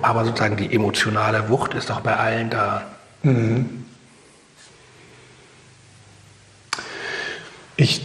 Aber 0.00 0.24
sozusagen 0.24 0.56
die 0.56 0.74
emotionale 0.74 1.48
Wucht 1.48 1.74
ist 1.74 1.90
doch 1.90 2.00
bei 2.00 2.16
allen 2.16 2.50
da. 2.50 2.82
Mhm. 3.22 3.84
Ich 7.82 8.00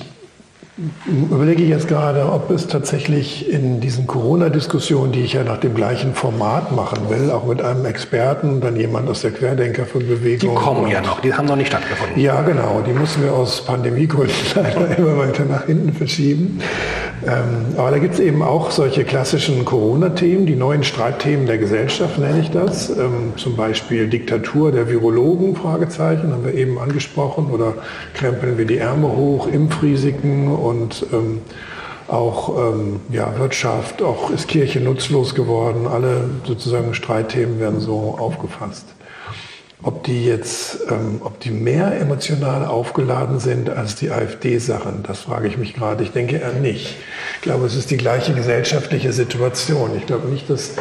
überlege 1.05 1.63
jetzt 1.63 1.87
gerade, 1.87 2.31
ob 2.31 2.49
es 2.49 2.65
tatsächlich 2.65 3.47
in 3.47 3.79
diesen 3.79 4.07
Corona-Diskussionen, 4.07 5.11
die 5.11 5.21
ich 5.21 5.33
ja 5.33 5.43
nach 5.43 5.59
dem 5.59 5.75
gleichen 5.75 6.15
Format 6.15 6.71
machen 6.71 7.09
will, 7.09 7.29
auch 7.29 7.45
mit 7.45 7.61
einem 7.61 7.85
Experten, 7.85 8.59
dann 8.59 8.75
jemand 8.75 9.07
aus 9.07 9.21
der 9.21 9.31
Querdenker 9.31 9.85
für 9.85 9.99
Bewegung. 9.99 10.49
Die 10.49 10.55
kommen 10.55 10.87
ja 10.89 11.01
noch, 11.01 11.19
die 11.19 11.31
haben 11.31 11.45
noch 11.45 11.55
nicht 11.55 11.67
stattgefunden. 11.67 12.19
Ja, 12.19 12.41
genau, 12.41 12.81
die 12.85 12.93
müssen 12.93 13.23
wir 13.23 13.33
aus 13.33 13.65
Pandemiegründen 13.65 14.35
leider 14.55 14.97
immer 14.97 15.17
weiter 15.17 15.45
nach 15.45 15.67
hinten 15.67 15.93
verschieben. 15.93 16.59
Ähm, 17.25 17.75
aber 17.77 17.91
da 17.91 17.97
gibt 17.97 18.13
es 18.13 18.19
eben 18.19 18.43
auch 18.43 18.69
solche 18.69 19.03
klassischen 19.03 19.65
Corona-Themen, 19.65 20.45
die 20.45 20.55
neuen 20.55 20.83
Streitthemen 20.83 21.47
der 21.47 21.57
Gesellschaft 21.57 22.19
nenne 22.19 22.41
ich 22.41 22.51
das. 22.51 22.89
Ähm, 22.89 23.33
zum 23.37 23.55
Beispiel 23.55 24.07
Diktatur 24.07 24.71
der 24.71 24.87
Virologen, 24.87 25.55
Fragezeichen, 25.55 26.31
haben 26.31 26.45
wir 26.45 26.53
eben 26.53 26.77
angesprochen, 26.77 27.47
oder 27.47 27.73
krempeln 28.13 28.57
wir 28.57 28.65
die 28.65 28.77
Ärmel 28.77 29.11
hoch, 29.11 29.47
Impfrisiken 29.47 30.49
und 30.49 31.05
ähm, 31.11 31.41
auch 32.07 32.73
ja, 33.11 33.37
Wirtschaft, 33.37 34.01
auch 34.01 34.29
ist 34.29 34.47
Kirche 34.47 34.79
nutzlos 34.79 35.35
geworden. 35.35 35.87
Alle 35.87 36.29
sozusagen 36.45 36.93
Streitthemen 36.93 37.59
werden 37.59 37.81
so 37.81 38.15
aufgefasst. 38.17 38.85
Ob 39.83 40.03
die 40.03 40.25
jetzt, 40.25 40.79
ähm, 40.89 41.21
ob 41.23 41.39
die 41.39 41.51
mehr 41.51 41.99
emotional 41.99 42.65
aufgeladen 42.65 43.39
sind 43.39 43.69
als 43.69 43.95
die 43.95 44.09
AfD-Sachen, 44.09 45.03
das 45.03 45.19
frage 45.19 45.47
ich 45.47 45.57
mich 45.57 45.75
gerade. 45.75 46.03
Ich 46.03 46.11
denke 46.11 46.37
eher 46.37 46.53
nicht. 46.53 46.95
Ich 47.35 47.41
glaube, 47.41 47.67
es 47.67 47.75
ist 47.75 47.91
die 47.91 47.97
gleiche 47.97 48.33
gesellschaftliche 48.33 49.13
Situation. 49.13 49.91
Ich 49.95 50.07
glaube 50.07 50.29
nicht, 50.29 50.49
dass 50.49 50.73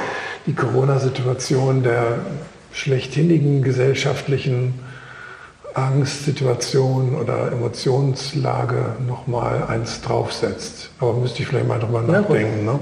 die 0.47 0.55
Corona-Situation 0.55 1.83
der 1.83 2.21
schlechthinigen 2.73 3.63
gesellschaftlichen 3.63 4.81
Angstsituation 5.75 7.17
oder 7.17 7.53
Emotionslage 7.53 8.97
nochmal 9.07 9.65
eins 9.65 10.01
draufsetzt. 10.01 10.89
Aber 11.01 11.13
müsste 11.13 11.43
ich 11.43 11.49
vielleicht 11.49 11.69
mal 11.69 11.79
drüber 11.79 12.01
nachdenken. 12.01 12.65
Ne? 12.65 12.81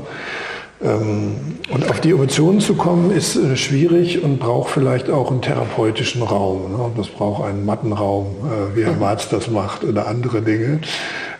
Ähm, 0.84 1.36
und 1.70 1.88
auf 1.88 2.00
die 2.00 2.10
Emotionen 2.10 2.60
zu 2.60 2.74
kommen, 2.74 3.10
ist 3.10 3.36
äh, 3.36 3.56
schwierig 3.56 4.22
und 4.22 4.38
braucht 4.38 4.70
vielleicht 4.70 5.08
auch 5.08 5.30
einen 5.30 5.40
therapeutischen 5.40 6.22
Raum. 6.22 6.72
Ne? 6.72 6.90
Das 6.96 7.08
braucht 7.08 7.44
einen 7.44 7.64
Mattenraum, 7.64 8.26
äh, 8.44 8.76
wie 8.76 8.84
Herr 8.84 8.92
Marz 8.92 9.30
das 9.30 9.50
macht 9.50 9.82
oder 9.82 10.06
andere 10.06 10.42
Dinge. 10.42 10.80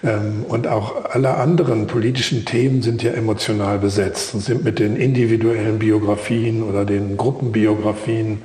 Ähm, 0.02 0.46
und 0.48 0.66
auch 0.66 1.04
alle 1.11 1.35
anderen 1.35 1.87
politischen 1.87 2.46
Themen 2.46 2.80
sind 2.80 3.02
ja 3.02 3.12
emotional 3.12 3.78
besetzt 3.78 4.35
und 4.35 4.40
sind 4.40 4.64
mit 4.64 4.78
den 4.78 4.96
individuellen 4.96 5.78
Biografien 5.78 6.62
oder 6.62 6.87
den 6.87 7.18
Gruppenbiografien 7.18 8.42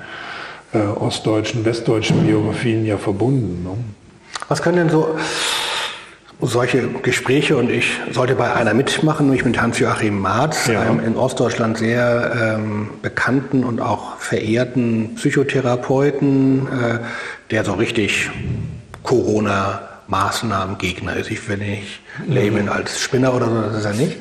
äh, 0.74 0.80
ostdeutschen, 0.80 1.64
westdeutschen 1.64 2.28
Biografien 2.28 2.86
ja 2.86 2.98
verbunden. 2.98 3.64
Ne? 3.64 3.72
Was 4.50 4.62
können 4.62 4.78
denn 4.78 4.90
so 4.90 5.16
solche 6.42 6.88
Gespräche 6.88 7.58
und 7.58 7.70
ich 7.70 8.00
sollte 8.12 8.36
bei 8.36 8.54
einer 8.54 8.74
mitmachen, 8.74 9.26
nämlich 9.26 9.44
mit 9.44 9.62
Hans-Joachim 9.62 10.20
Marz, 10.20 10.68
ja. 10.68 10.82
einem 10.82 11.02
in 11.02 11.18
Ostdeutschland 11.18 11.78
sehr 11.78 12.58
ähm, 12.60 12.92
bekannten 13.02 13.66
und 13.66 13.82
auch 13.82 14.16
verehrten 14.18 15.16
Psychotherapeuten, 15.16 16.68
äh, 16.68 17.00
der 17.52 17.66
so 17.66 17.74
richtig 17.74 18.30
Corona-Maßnahmengegner 19.04 21.18
ist. 21.18 21.30
Ich 21.30 21.48
will 21.50 21.58
nicht 21.58 22.00
labeln 22.26 22.66
mhm. 22.66 22.72
als 22.72 23.02
Spinner 23.02 23.34
oder 23.34 23.48
so, 23.48 23.62
das 23.62 23.80
ist 23.80 23.86
er 23.86 23.94
nicht. 23.94 24.18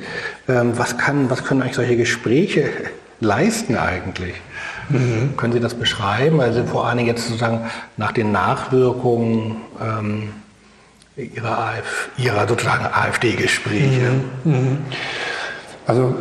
Ähm, 0.48 0.72
was, 0.76 0.98
kann, 0.98 1.30
was 1.30 1.44
können 1.44 1.62
eigentlich 1.62 1.76
solche 1.76 1.96
Gespräche 1.96 2.68
leisten 3.20 3.76
eigentlich? 3.76 4.34
Mhm. 4.88 5.36
Können 5.36 5.52
Sie 5.52 5.60
das 5.60 5.74
beschreiben? 5.74 6.40
Also 6.40 6.64
vor 6.64 6.88
allem 6.88 7.06
jetzt 7.06 7.28
sozusagen 7.28 7.60
nach 7.96 8.10
den 8.10 8.32
Nachwirkungen 8.32 9.56
ähm, 9.80 10.30
Ihrer, 11.18 11.58
AF, 11.58 12.10
Ihrer 12.16 12.46
sozusagen 12.46 12.86
AfD-Gespräche. 12.86 14.10
Mhm. 14.44 14.52
Mhm. 14.52 14.78
Also 15.86 16.14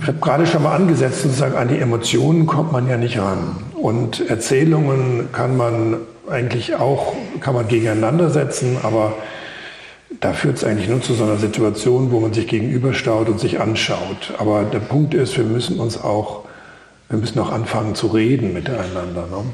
ich 0.00 0.06
habe 0.06 0.18
gerade 0.18 0.46
schon 0.46 0.62
mal 0.62 0.74
angesetzt, 0.74 1.22
sozusagen 1.22 1.56
an 1.56 1.68
die 1.68 1.78
Emotionen 1.78 2.46
kommt 2.46 2.72
man 2.72 2.88
ja 2.88 2.96
nicht 2.96 3.18
ran. 3.18 3.56
Und 3.74 4.28
Erzählungen 4.28 5.28
kann 5.32 5.56
man 5.56 5.96
eigentlich 6.28 6.76
auch, 6.76 7.14
kann 7.40 7.54
man 7.54 7.68
gegeneinander 7.68 8.30
setzen, 8.30 8.78
aber 8.82 9.14
da 10.20 10.32
führt 10.32 10.56
es 10.56 10.64
eigentlich 10.64 10.88
nur 10.88 11.00
zu 11.00 11.14
so 11.14 11.24
einer 11.24 11.36
Situation, 11.36 12.10
wo 12.10 12.20
man 12.20 12.32
sich 12.32 12.46
gegenüberstaut 12.46 13.28
und 13.28 13.38
sich 13.40 13.60
anschaut. 13.60 14.34
Aber 14.38 14.64
der 14.64 14.78
Punkt 14.78 15.14
ist, 15.14 15.36
wir 15.36 15.44
müssen 15.44 15.78
uns 15.78 16.02
auch, 16.02 16.44
wir 17.08 17.18
müssen 17.18 17.38
auch 17.38 17.52
anfangen 17.52 17.94
zu 17.94 18.08
reden 18.08 18.52
miteinander. 18.52 19.26
Ne? 19.26 19.44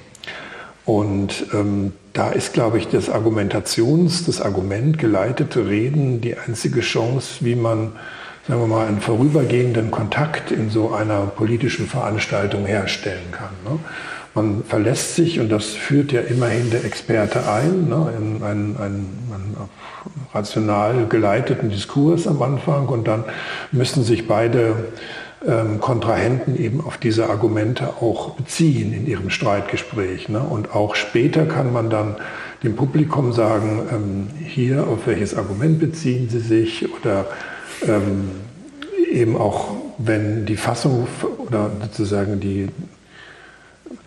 Und 0.85 1.47
ähm, 1.53 1.93
da 2.15 2.31
ist, 2.31 2.53
glaube 2.55 2.79
ich, 2.79 2.89
das 2.89 3.11
Argumentations-, 3.11 4.25
das 4.25 4.41
Argument 4.41 4.99
geleitete 4.99 5.67
Reden 5.69 6.21
die 6.21 6.37
einzige 6.39 6.81
Chance, 6.81 7.45
wie 7.45 7.57
man, 7.57 7.93
sagen 8.49 8.61
wir 8.61 8.69
mal, 8.69 8.87
einen 8.87 9.01
vorübergehenden 9.01 9.91
Kontakt 9.91 10.51
in 10.53 10.71
so 10.71 10.93
einer 10.93 11.27
politischen 11.27 11.87
Veranstaltung 11.87 12.67
herstellen 12.67 13.33
kann. 13.33 13.51
Ne? 13.65 13.81
Man 14.35 14.65
verlässt 14.65 15.17
sich, 15.17 15.39
und 15.39 15.49
das 15.51 15.67
führt 15.67 16.13
ja 16.13 16.21
immerhin 16.21 16.71
der 16.71 16.85
Experte 16.85 17.49
ein, 17.49 17.89
ne, 17.89 18.13
in 18.17 18.43
einen, 18.43 18.77
einen, 18.77 19.19
einen 19.33 19.57
rational 20.33 21.07
geleiteten 21.07 21.71
Diskurs 21.71 22.27
am 22.27 22.43
Anfang, 22.43 22.89
und 22.89 23.07
dann 23.07 23.25
müssen 23.71 24.03
sich 24.03 24.27
beide 24.27 24.75
ähm, 25.47 25.81
Kontrahenten 25.81 26.57
eben 26.57 26.81
auf 26.81 26.97
diese 26.97 27.29
Argumente 27.29 27.89
auch 28.01 28.31
beziehen 28.31 28.93
in 28.93 29.07
ihrem 29.07 29.31
Streitgespräch. 29.31 30.29
Ne? 30.29 30.41
Und 30.41 30.75
auch 30.75 30.95
später 30.95 31.47
kann 31.47 31.73
man 31.73 31.91
dann 31.91 32.17
dem 32.63 32.77
Publikum 32.77 33.33
sagen, 33.33 33.83
ähm, 33.93 34.27
hier, 34.45 34.87
auf 34.87 35.07
welches 35.07 35.37
Argument 35.37 35.79
beziehen 35.79 36.29
Sie 36.31 36.41
sich 36.41 36.89
oder 36.95 37.27
ähm, 37.87 38.31
eben 39.11 39.37
auch, 39.37 39.69
wenn 39.99 40.47
die 40.47 40.57
Fassung 40.57 41.07
oder 41.39 41.71
sozusagen 41.83 42.41
die, 42.41 42.69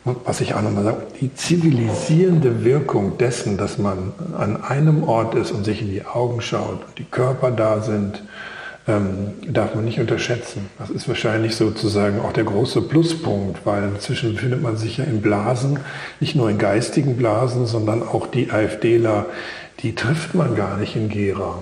was 0.04 0.41
ich 0.41 0.56
auch 0.56 0.62
nochmal 0.62 0.84
sage, 0.84 0.97
die 1.21 1.34
zivilisierende 1.34 2.65
Wirkung 2.65 3.17
dessen, 3.17 3.58
dass 3.58 3.78
man 3.78 4.13
an 4.38 4.62
einem 4.63 5.04
Ort 5.04 5.36
ist 5.36 5.52
und 5.52 5.63
sich 5.63 5.82
in 5.82 5.89
die 5.89 6.06
Augen 6.06 6.41
schaut 6.41 6.84
und 6.88 6.97
die 6.97 7.06
Körper 7.06 7.52
da 7.52 7.82
sind, 7.82 8.23
ähm, 8.88 9.34
darf 9.47 9.76
man 9.76 9.86
nicht 9.86 10.00
unterschätzen. 10.00 10.69
Das 10.80 10.89
ist 10.89 11.08
wahrscheinlich 11.08 11.56
sozusagen 11.56 12.19
auch 12.19 12.32
der 12.32 12.45
große 12.45 12.82
Pluspunkt, 12.84 13.65
weil 13.65 13.84
inzwischen 13.84 14.34
befindet 14.34 14.62
man 14.62 14.78
sich 14.78 14.97
ja 14.97 15.04
in 15.04 15.21
Blasen, 15.21 15.80
nicht 16.19 16.36
nur 16.36 16.50
in 16.50 16.58
geistigen 16.58 17.17
Blasen, 17.17 17.65
sondern 17.65 18.02
auch 18.02 18.28
die 18.28 18.52
AfDler, 18.52 19.26
die 19.82 19.93
trifft 19.93 20.36
man 20.36 20.56
gar 20.56 20.78
nicht 20.78 20.95
in 20.95 21.10
Gera. 21.10 21.62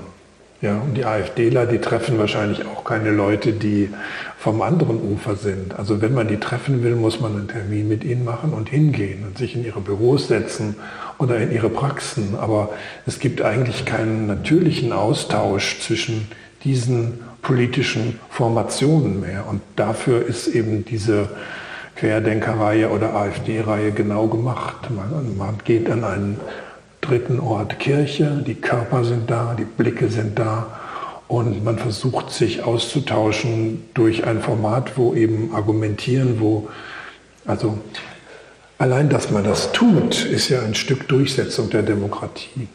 Ja, 0.61 0.77
und 0.77 0.95
die 0.95 1.05
AfDler, 1.05 1.65
die 1.65 1.79
treffen 1.79 2.17
wahrscheinlich 2.17 2.65
auch 2.65 2.85
keine 2.85 3.11
Leute, 3.11 3.51
die 3.51 3.89
vom 4.37 4.61
anderen 4.61 5.01
Ufer 5.01 5.35
sind. 5.35 5.77
Also 5.77 6.01
wenn 6.01 6.13
man 6.13 6.27
die 6.27 6.39
treffen 6.39 6.81
will, 6.83 6.95
muss 6.95 7.19
man 7.19 7.35
einen 7.35 7.47
Termin 7.47 7.87
mit 7.87 8.03
ihnen 8.03 8.23
machen 8.23 8.53
und 8.53 8.69
hingehen 8.69 9.25
und 9.27 9.37
sich 9.37 9.55
in 9.55 9.65
ihre 9.65 9.81
Büros 9.81 10.27
setzen 10.27 10.75
oder 11.17 11.37
in 11.37 11.51
ihre 11.51 11.69
Praxen. 11.69 12.35
Aber 12.39 12.69
es 13.05 13.19
gibt 13.19 13.41
eigentlich 13.41 13.85
keinen 13.85 14.27
natürlichen 14.27 14.93
Austausch 14.93 15.81
zwischen 15.81 16.27
diesen 16.65 17.19
politischen 17.41 18.19
Formationen 18.29 19.21
mehr. 19.21 19.45
Und 19.47 19.61
dafür 19.75 20.25
ist 20.25 20.47
eben 20.47 20.83
diese 20.83 21.29
Querdenkerreihe 21.95 22.89
oder 22.89 23.15
AfD-Reihe 23.15 23.91
genau 23.91 24.27
gemacht. 24.27 24.89
Man, 24.89 25.37
man 25.37 25.57
geht 25.63 25.89
an 25.89 26.03
einen 26.03 26.39
dritten 26.99 27.39
Ort 27.39 27.79
Kirche, 27.79 28.43
die 28.45 28.55
Körper 28.55 29.05
sind 29.05 29.29
da, 29.29 29.55
die 29.57 29.63
Blicke 29.63 30.09
sind 30.09 30.37
da 30.37 30.79
und 31.27 31.63
man 31.63 31.77
versucht 31.77 32.31
sich 32.31 32.63
auszutauschen 32.63 33.83
durch 33.93 34.25
ein 34.25 34.41
Format, 34.41 34.97
wo 34.97 35.13
eben 35.13 35.53
argumentieren, 35.53 36.39
wo, 36.39 36.67
also 37.45 37.77
allein, 38.77 39.09
dass 39.09 39.31
man 39.31 39.43
das 39.43 39.71
tut, 39.71 40.25
ist 40.25 40.49
ja 40.49 40.61
ein 40.61 40.75
Stück 40.75 41.07
Durchsetzung 41.07 41.69
der 41.69 41.83
Demokratie. 41.83 42.67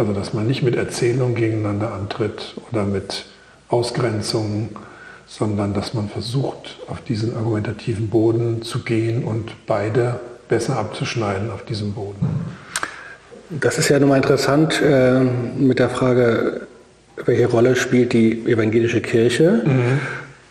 Also 0.00 0.14
dass 0.14 0.32
man 0.32 0.46
nicht 0.46 0.62
mit 0.62 0.76
Erzählung 0.76 1.34
gegeneinander 1.34 1.92
antritt 1.92 2.54
oder 2.72 2.84
mit 2.84 3.26
Ausgrenzungen, 3.68 4.70
sondern 5.26 5.74
dass 5.74 5.92
man 5.92 6.08
versucht, 6.08 6.78
auf 6.88 7.02
diesen 7.02 7.36
argumentativen 7.36 8.08
Boden 8.08 8.62
zu 8.62 8.78
gehen 8.78 9.22
und 9.24 9.52
beide 9.66 10.18
besser 10.48 10.78
abzuschneiden 10.78 11.50
auf 11.50 11.66
diesem 11.66 11.92
Boden. 11.92 12.26
Das 13.50 13.76
ist 13.76 13.90
ja 13.90 13.98
nun 13.98 14.08
mal 14.08 14.16
interessant 14.16 14.80
äh, 14.80 15.20
mit 15.20 15.78
der 15.78 15.90
Frage, 15.90 16.62
welche 17.26 17.48
Rolle 17.48 17.76
spielt 17.76 18.14
die 18.14 18.46
evangelische 18.46 19.02
Kirche? 19.02 19.60
Mhm. 19.66 20.00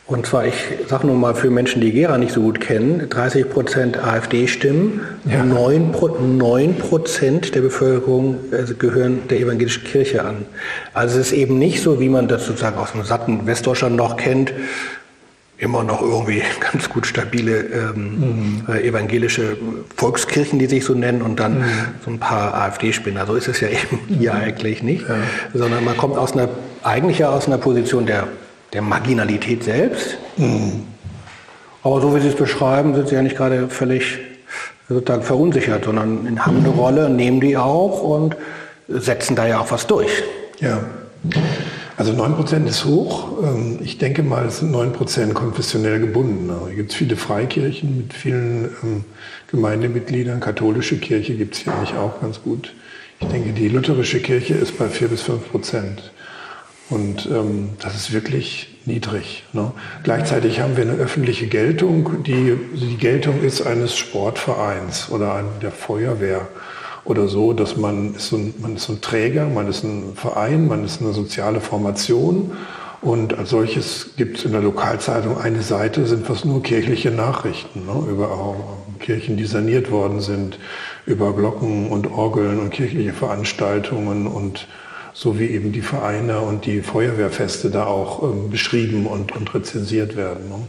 Und 0.10 0.26
zwar, 0.26 0.48
ich 0.48 0.56
sage 0.88 1.06
nur 1.06 1.16
mal 1.16 1.36
für 1.36 1.52
Menschen, 1.52 1.82
die 1.82 1.92
Gera 1.92 2.18
nicht 2.18 2.34
so 2.34 2.42
gut 2.42 2.60
kennen, 2.60 3.10
30 3.10 3.48
Prozent 3.48 4.04
AfD-Stimmen, 4.04 5.02
ja. 5.26 5.46
9, 5.46 5.92
9 6.38 6.76
Prozent 6.78 7.54
der 7.54 7.62
Bevölkerung 7.62 8.40
also 8.52 8.74
gehören 8.74 9.28
der 9.30 9.40
evangelischen 9.40 9.84
Kirche 9.84 10.26
an. 10.26 10.48
Also 10.96 11.20
es 11.20 11.28
ist 11.28 11.34
eben 11.34 11.60
nicht 11.60 11.84
so, 11.84 12.00
wie 12.00 12.10
man 12.10 12.28
das 12.28 12.48
sozusagen 12.48 12.80
aus 12.80 12.94
dem 12.94 13.04
satten 13.04 13.46
Westdeutschland 13.46 13.96
noch 13.96 14.18
kennt, 14.18 14.52
immer 15.60 15.84
noch 15.84 16.02
irgendwie 16.02 16.42
ganz 16.72 16.90
gut 16.90 17.06
stabile 17.06 17.60
ähm, 17.60 18.64
mhm. 18.66 18.74
evangelische 18.74 19.58
Volkskirchen, 19.96 20.58
die 20.58 20.66
sich 20.66 20.86
so 20.86 20.96
nennen, 20.96 21.22
und 21.22 21.40
dann 21.40 21.60
mhm. 21.60 21.66
so 22.04 22.10
ein 22.10 22.18
paar 22.18 22.56
AfD-Spinner. 22.56 23.28
So 23.28 23.36
ist 23.36 23.48
es 23.48 23.60
ja 23.60 23.68
eben 23.68 24.00
hier 24.08 24.34
mhm. 24.34 24.40
eigentlich 24.42 24.82
nicht, 24.82 25.08
ja. 25.08 25.18
sondern 25.54 25.86
man 25.86 25.96
kommt 25.96 26.18
aus 26.18 26.34
einer, 26.34 26.50
eigentlich 26.82 27.20
ja 27.20 27.30
aus 27.30 27.46
einer 27.46 27.60
Position 27.60 28.08
der 28.08 28.28
der 28.74 28.82
Marginalität 28.82 29.64
selbst. 29.64 30.18
Mhm. 30.38 30.84
Aber 31.84 32.02
so 32.02 32.16
wie 32.16 32.20
Sie 32.20 32.28
es 32.28 32.36
beschreiben, 32.36 32.94
sind 32.96 33.08
Sie 33.08 33.16
ja 33.16 33.22
nicht 33.22 33.38
gerade 33.38 33.70
völlig 33.70 34.20
sozusagen 34.90 35.24
verunsichert, 35.24 35.86
sondern 35.86 36.44
haben 36.46 36.58
eine 36.58 36.70
Rolle, 36.70 37.10
nehmen 37.10 37.40
die 37.40 37.58
auch 37.58 38.02
und 38.02 38.36
setzen 38.88 39.36
da 39.36 39.48
ja 39.48 39.60
auch 39.60 39.72
was 39.72 39.88
durch. 39.88 40.24
Ja. 40.60 40.84
Also 41.96 42.14
9% 42.14 42.66
ist 42.66 42.86
hoch. 42.86 43.44
Ähm, 43.44 43.80
ich 43.84 43.98
denke 43.98 44.24
mal, 44.24 44.46
es 44.46 44.60
sind 44.60 44.74
9% 44.74 45.34
konfessionell 45.34 46.00
gebunden. 46.00 46.50
Hier 46.68 46.76
gibt 46.76 46.92
es 46.92 46.98
viele 46.98 47.18
Freikirchen 47.18 47.98
mit 47.98 48.14
vielen 48.14 48.70
ähm, 48.84 49.06
Gemeindemitgliedern. 49.52 50.40
Katholische 50.40 50.98
Kirche 50.98 51.36
gibt 51.36 51.56
es 51.56 51.62
hier 51.62 51.74
eigentlich 51.74 51.98
auch 51.98 52.22
ganz 52.22 52.42
gut. 52.42 52.74
Ich 53.20 53.28
denke, 53.28 53.52
die 53.52 53.68
lutherische 53.68 54.22
Kirche 54.22 54.54
ist 54.54 54.78
bei 54.78 54.88
4 54.88 55.10
bis 55.10 55.22
5 55.24 55.52
Prozent. 55.52 56.12
Und 56.90 57.28
ähm, 57.32 57.70
das 57.80 57.96
ist 57.96 58.14
wirklich 58.14 58.80
niedrig. 58.86 59.44
Ne? 59.54 59.72
Gleichzeitig 60.04 60.60
haben 60.60 60.76
wir 60.76 60.84
eine 60.84 60.94
öffentliche 60.94 61.48
Geltung, 61.48 62.24
die 62.24 62.58
die 62.74 62.98
Geltung 62.98 63.42
ist 63.42 63.62
eines 63.62 63.96
Sportvereins 63.96 65.10
oder 65.12 65.36
ein, 65.36 65.46
der 65.62 65.72
Feuerwehr 65.72 66.48
oder 67.06 67.28
so, 67.28 67.54
dass 67.54 67.78
man 67.78 68.16
ist, 68.16 68.30
so 68.30 68.38
ein, 68.38 68.54
man 68.60 68.76
ist 68.76 68.86
so 68.86 68.94
ein 68.94 69.02
Träger, 69.02 69.46
man 69.46 69.68
ist 69.68 69.84
ein 69.84 70.16
Verein, 70.16 70.68
man 70.68 70.84
ist 70.84 71.02
eine 71.02 71.14
soziale 71.14 71.62
Formation 71.62 72.52
und 73.02 73.38
als 73.38 73.52
solches 73.52 74.12
gibt 74.18 74.40
es 74.40 74.46
in 74.46 74.52
der 74.52 74.62
Lokalzeitung 74.62 75.38
eine 75.38 75.62
Seite, 75.62 76.06
sind 76.06 76.26
fast 76.26 76.44
nur 76.44 76.62
kirchliche 76.64 77.12
Nachrichten 77.12 77.86
ne? 77.86 78.12
über 78.12 78.56
Kirchen, 79.00 79.38
die 79.38 79.46
saniert 79.46 79.92
worden 79.92 80.20
sind, 80.20 80.60
über 81.06 81.34
Glocken 81.34 81.90
und 81.90 82.12
Orgeln 82.12 82.60
und 82.60 82.72
kirchliche 82.72 83.14
Veranstaltungen 83.14 84.28
und 84.28 84.68
so 85.14 85.40
wie 85.40 85.48
eben 85.48 85.72
die 85.72 85.82
Vereine 85.82 86.40
und 86.40 86.66
die 86.66 86.82
Feuerwehrfeste 86.82 87.70
da 87.70 87.86
auch 87.86 88.24
ähm, 88.24 88.50
beschrieben 88.50 89.06
und, 89.08 89.36
und 89.36 89.54
rezensiert 89.54 90.16
werden. 90.16 90.50
Ne? 90.50 90.68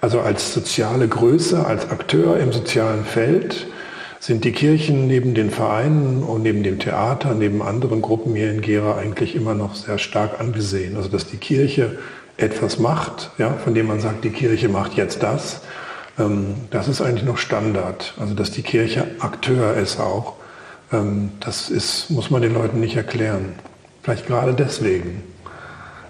Also 0.00 0.20
als 0.20 0.54
soziale 0.54 1.08
Größe, 1.08 1.66
als 1.66 1.90
Akteur 1.90 2.38
im 2.38 2.52
sozialen 2.52 3.04
Feld 3.04 3.66
sind 4.18 4.44
die 4.44 4.52
Kirchen 4.52 5.06
neben 5.06 5.34
den 5.34 5.50
Vereinen 5.50 6.22
und 6.22 6.42
neben 6.42 6.62
dem 6.62 6.78
Theater, 6.78 7.34
neben 7.34 7.62
anderen 7.62 8.02
Gruppen 8.02 8.34
hier 8.34 8.50
in 8.50 8.60
Gera 8.60 8.96
eigentlich 8.96 9.34
immer 9.34 9.54
noch 9.54 9.74
sehr 9.74 9.98
stark 9.98 10.40
angesehen. 10.40 10.96
Also 10.96 11.08
dass 11.08 11.26
die 11.26 11.38
Kirche 11.38 11.98
etwas 12.36 12.78
macht, 12.78 13.30
ja, 13.38 13.54
von 13.54 13.74
dem 13.74 13.86
man 13.86 14.00
sagt, 14.00 14.24
die 14.24 14.30
Kirche 14.30 14.68
macht 14.68 14.94
jetzt 14.94 15.22
das, 15.22 15.62
ähm, 16.18 16.54
das 16.70 16.88
ist 16.88 17.00
eigentlich 17.00 17.24
noch 17.24 17.38
Standard. 17.38 18.14
Also 18.18 18.34
dass 18.34 18.50
die 18.50 18.62
Kirche 18.62 19.06
Akteur 19.20 19.74
ist 19.76 20.00
auch, 20.00 20.34
ähm, 20.92 21.32
das 21.40 21.70
ist, 21.70 22.10
muss 22.10 22.30
man 22.30 22.42
den 22.42 22.54
Leuten 22.54 22.80
nicht 22.80 22.96
erklären. 22.96 23.54
Vielleicht 24.02 24.26
gerade 24.26 24.54
deswegen. 24.54 25.22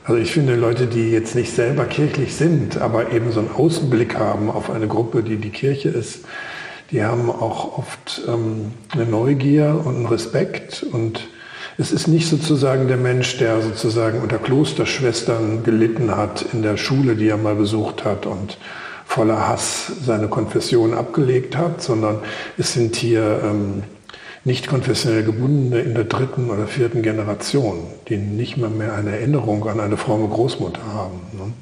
Also 0.05 0.21
ich 0.21 0.33
finde, 0.33 0.57
Leute, 0.57 0.87
die 0.87 1.11
jetzt 1.11 1.35
nicht 1.35 1.53
selber 1.53 1.85
kirchlich 1.85 2.35
sind, 2.35 2.79
aber 2.79 3.13
eben 3.13 3.33
so 3.33 3.41
einen 3.41 3.51
Außenblick 3.51 4.17
haben 4.17 4.51
auf 4.51 4.71
eine 4.71 4.89
Gruppe, 4.89 5.23
die 5.23 5.37
die 5.37 5.51
Kirche 5.51 5.91
ist, 5.91 6.25
die 6.91 7.05
haben 7.05 7.31
auch 7.31 7.79
oft 7.79 8.23
ähm, 8.27 8.73
eine 8.91 9.05
Neugier 9.05 9.81
und 9.85 9.97
einen 9.97 10.07
Respekt. 10.07 10.83
Und 10.83 11.29
es 11.79 11.93
ist 11.93 12.09
nicht 12.09 12.29
sozusagen 12.29 12.89
der 12.89 12.97
Mensch, 12.97 13.39
der 13.39 13.63
sozusagen 13.63 14.21
unter 14.21 14.39
Klosterschwestern 14.39 15.63
gelitten 15.63 16.17
hat 16.17 16.45
in 16.53 16.63
der 16.63 16.77
Schule, 16.77 17.15
die 17.15 17.29
er 17.29 17.37
mal 17.37 17.55
besucht 17.55 18.05
hat 18.05 18.27
und 18.27 18.59
voller 19.05 19.49
Hass 19.49 19.93
seine 20.05 20.29
Konfession 20.29 20.95
abgelegt 20.95 21.57
hat, 21.57 21.83
sondern 21.83 22.21
es 22.59 22.73
sind 22.73 22.97
hier 22.97 23.41
ähm, 23.45 23.83
nicht 24.45 24.69
konfessionell 24.69 25.23
gebundene 25.23 25.81
in 25.81 25.95
der 25.95 26.05
dritten 26.05 26.51
oder 26.51 26.67
vierten 26.67 27.03
Generation, 27.03 27.83
die 28.09 28.17
nicht 28.17 28.57
mal 28.57 28.71
mehr 28.71 28.95
eine 28.95 29.11
Erinnerung 29.11 29.69
an 29.69 29.81
eine 29.81 29.97
fromme 29.97 30.29
Großmutter 30.29 30.81
haben. 30.95 31.21
Ne? 31.33 31.53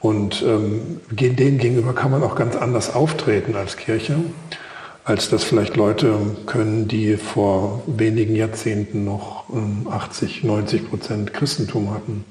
Und 0.00 0.42
ähm, 0.46 1.00
denen 1.10 1.58
gegenüber 1.58 1.92
kann 1.92 2.12
man 2.12 2.22
auch 2.22 2.36
ganz 2.36 2.54
anders 2.54 2.94
auftreten 2.94 3.56
als 3.56 3.76
Kirche, 3.76 4.14
als 5.04 5.28
das 5.28 5.42
vielleicht 5.42 5.76
Leute 5.76 6.14
können, 6.46 6.86
die 6.86 7.16
vor 7.16 7.82
wenigen 7.86 8.36
Jahrzehnten 8.36 9.04
noch 9.04 9.44
ähm, 9.52 9.88
80, 9.90 10.44
90 10.44 10.88
Prozent 10.88 11.34
Christentum 11.34 11.92
hatten. 11.92 12.24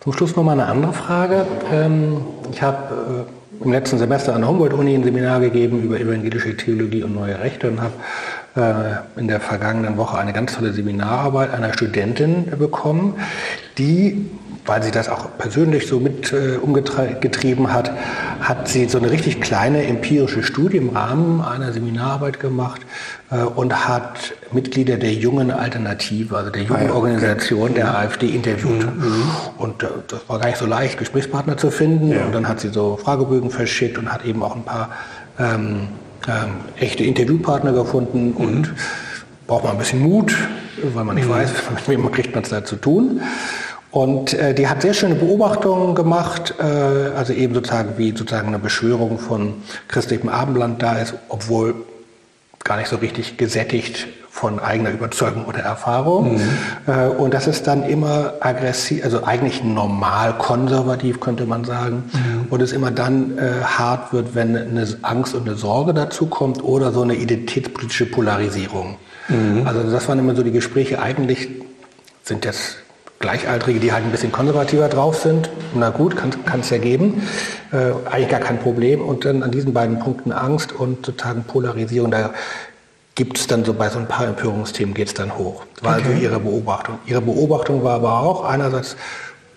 Zum 0.00 0.12
Schluss 0.12 0.34
noch 0.34 0.42
mal 0.42 0.52
eine 0.52 0.66
andere 0.66 0.92
Frage. 0.92 1.46
Ähm, 1.72 2.18
ich 2.50 2.62
habe 2.62 3.26
äh, 3.60 3.64
im 3.64 3.72
letzten 3.72 3.98
Semester 3.98 4.34
an 4.34 4.42
der 4.42 4.50
Humboldt-Uni 4.50 4.94
ein 4.94 5.04
Seminar 5.04 5.40
gegeben 5.40 5.82
über 5.82 6.00
evangelische 6.00 6.56
Theologie 6.56 7.02
und 7.02 7.14
neue 7.14 7.38
Rechte 7.38 7.70
und 7.70 7.80
habe 7.80 7.94
in 9.16 9.28
der 9.28 9.40
vergangenen 9.40 9.98
Woche 9.98 10.16
eine 10.16 10.32
ganz 10.32 10.54
tolle 10.54 10.72
Seminararbeit 10.72 11.52
einer 11.52 11.74
Studentin 11.74 12.46
bekommen, 12.58 13.20
die 13.76 14.30
weil 14.66 14.82
sie 14.82 14.90
das 14.90 15.08
auch 15.08 15.28
persönlich 15.38 15.86
so 15.86 16.00
mit 16.00 16.32
äh, 16.32 16.56
umgetrieben 16.56 17.72
hat, 17.72 17.92
hat 18.40 18.68
sie 18.68 18.88
so 18.88 18.98
eine 18.98 19.10
richtig 19.10 19.40
kleine 19.40 19.86
empirische 19.86 20.42
Studie 20.42 20.76
im 20.76 20.90
Rahmen 20.90 21.40
einer 21.40 21.72
Seminararbeit 21.72 22.40
gemacht 22.40 22.82
äh, 23.30 23.36
und 23.38 23.88
hat 23.88 24.34
Mitglieder 24.52 24.96
der 24.96 25.12
jungen 25.12 25.50
Alternative, 25.50 26.36
also 26.36 26.50
der 26.50 26.62
Jugendorganisation 26.62 27.74
der 27.74 27.86
mhm. 27.86 27.96
AfD 27.96 28.26
interviewt. 28.26 28.84
Mhm. 28.84 29.02
mhm. 29.02 29.30
Und 29.58 29.82
äh, 29.82 29.88
das 30.08 30.28
war 30.28 30.38
gar 30.40 30.46
nicht 30.46 30.58
so 30.58 30.66
leicht, 30.66 30.98
Gesprächspartner 30.98 31.56
zu 31.56 31.70
finden. 31.70 32.10
Ja. 32.10 32.24
Und 32.24 32.34
dann 32.34 32.48
hat 32.48 32.60
sie 32.60 32.68
so 32.68 32.96
Fragebögen 32.96 33.50
verschickt 33.50 33.98
und 33.98 34.12
hat 34.12 34.24
eben 34.24 34.42
auch 34.42 34.56
ein 34.56 34.64
paar 34.64 34.90
ähm, 35.38 35.88
ähm, 36.28 36.56
echte 36.78 37.04
Interviewpartner 37.04 37.72
gefunden 37.72 38.30
mhm. 38.30 38.36
und 38.36 38.74
braucht 39.46 39.64
man 39.64 39.72
ein 39.72 39.78
bisschen 39.78 40.00
Mut, 40.00 40.36
weil 40.82 41.04
man 41.04 41.16
nicht 41.16 41.28
mhm. 41.28 41.32
weiß, 41.32 41.50
mit 41.74 41.88
wem 41.88 42.10
kriegt 42.10 42.34
man 42.34 42.44
es 42.44 42.50
da 42.50 42.64
zu 42.64 42.76
tun. 42.76 43.20
Und 43.90 44.34
äh, 44.34 44.52
die 44.52 44.68
hat 44.68 44.82
sehr 44.82 44.92
schöne 44.92 45.14
Beobachtungen 45.14 45.94
gemacht, 45.94 46.54
äh, 46.58 46.62
also 46.62 47.32
eben 47.32 47.54
sozusagen 47.54 47.96
wie 47.96 48.10
sozusagen 48.10 48.48
eine 48.48 48.58
Beschwörung 48.58 49.18
von 49.18 49.54
christlichem 49.88 50.28
Abendland 50.28 50.82
da 50.82 50.98
ist, 50.98 51.14
obwohl 51.28 51.74
gar 52.62 52.76
nicht 52.76 52.88
so 52.88 52.96
richtig 52.96 53.36
gesättigt 53.36 54.06
von 54.36 54.58
eigener 54.58 54.90
Überzeugung 54.90 55.46
oder 55.46 55.60
Erfahrung. 55.60 56.34
Mhm. 56.34 56.40
Äh, 56.86 57.06
und 57.06 57.32
das 57.32 57.46
ist 57.46 57.66
dann 57.66 57.82
immer 57.82 58.34
aggressiv, 58.40 59.02
also 59.02 59.24
eigentlich 59.24 59.64
normal 59.64 60.34
konservativ 60.36 61.20
könnte 61.20 61.46
man 61.46 61.64
sagen. 61.64 62.04
Mhm. 62.12 62.46
Und 62.50 62.60
es 62.60 62.72
immer 62.72 62.90
dann 62.90 63.38
äh, 63.38 63.64
hart 63.64 64.12
wird, 64.12 64.34
wenn 64.34 64.54
eine 64.54 64.86
Angst 65.00 65.34
und 65.34 65.48
eine 65.48 65.56
Sorge 65.56 65.94
dazu 65.94 66.26
kommt 66.26 66.62
oder 66.62 66.92
so 66.92 67.00
eine 67.00 67.14
identitätspolitische 67.14 68.04
Polarisierung. 68.04 68.96
Mhm. 69.28 69.66
Also 69.66 69.82
das 69.90 70.06
waren 70.06 70.18
immer 70.18 70.36
so 70.36 70.42
die 70.42 70.52
Gespräche. 70.52 71.00
Eigentlich 71.00 71.48
sind 72.22 72.44
jetzt 72.44 72.76
Gleichaltrige, 73.20 73.80
die 73.80 73.92
halt 73.94 74.04
ein 74.04 74.10
bisschen 74.10 74.32
konservativer 74.32 74.90
drauf 74.90 75.16
sind, 75.16 75.48
na 75.74 75.88
gut, 75.88 76.14
kann 76.14 76.60
es 76.60 76.68
ja 76.68 76.76
geben, 76.76 77.22
äh, 77.72 77.92
eigentlich 78.10 78.28
gar 78.28 78.40
kein 78.40 78.58
Problem. 78.58 79.00
Und 79.00 79.24
dann 79.24 79.42
an 79.42 79.50
diesen 79.50 79.72
beiden 79.72 79.98
Punkten 79.98 80.30
Angst 80.30 80.74
und 80.74 81.06
sozusagen 81.06 81.44
Polarisierung, 81.44 82.10
da 82.10 82.34
gibt 83.16 83.38
es 83.38 83.46
dann 83.46 83.64
so 83.64 83.72
bei 83.74 83.88
so 83.88 83.98
ein 83.98 84.06
paar 84.06 84.26
Empörungsthemen 84.28 84.94
geht 84.94 85.08
es 85.08 85.14
dann 85.14 85.36
hoch. 85.36 85.64
War 85.80 85.98
okay. 85.98 86.08
also 86.08 86.22
ihre 86.22 86.38
Beobachtung. 86.38 86.98
Ihre 87.06 87.22
Beobachtung 87.22 87.82
war 87.82 87.94
aber 87.94 88.20
auch 88.20 88.44
einerseits 88.44 88.96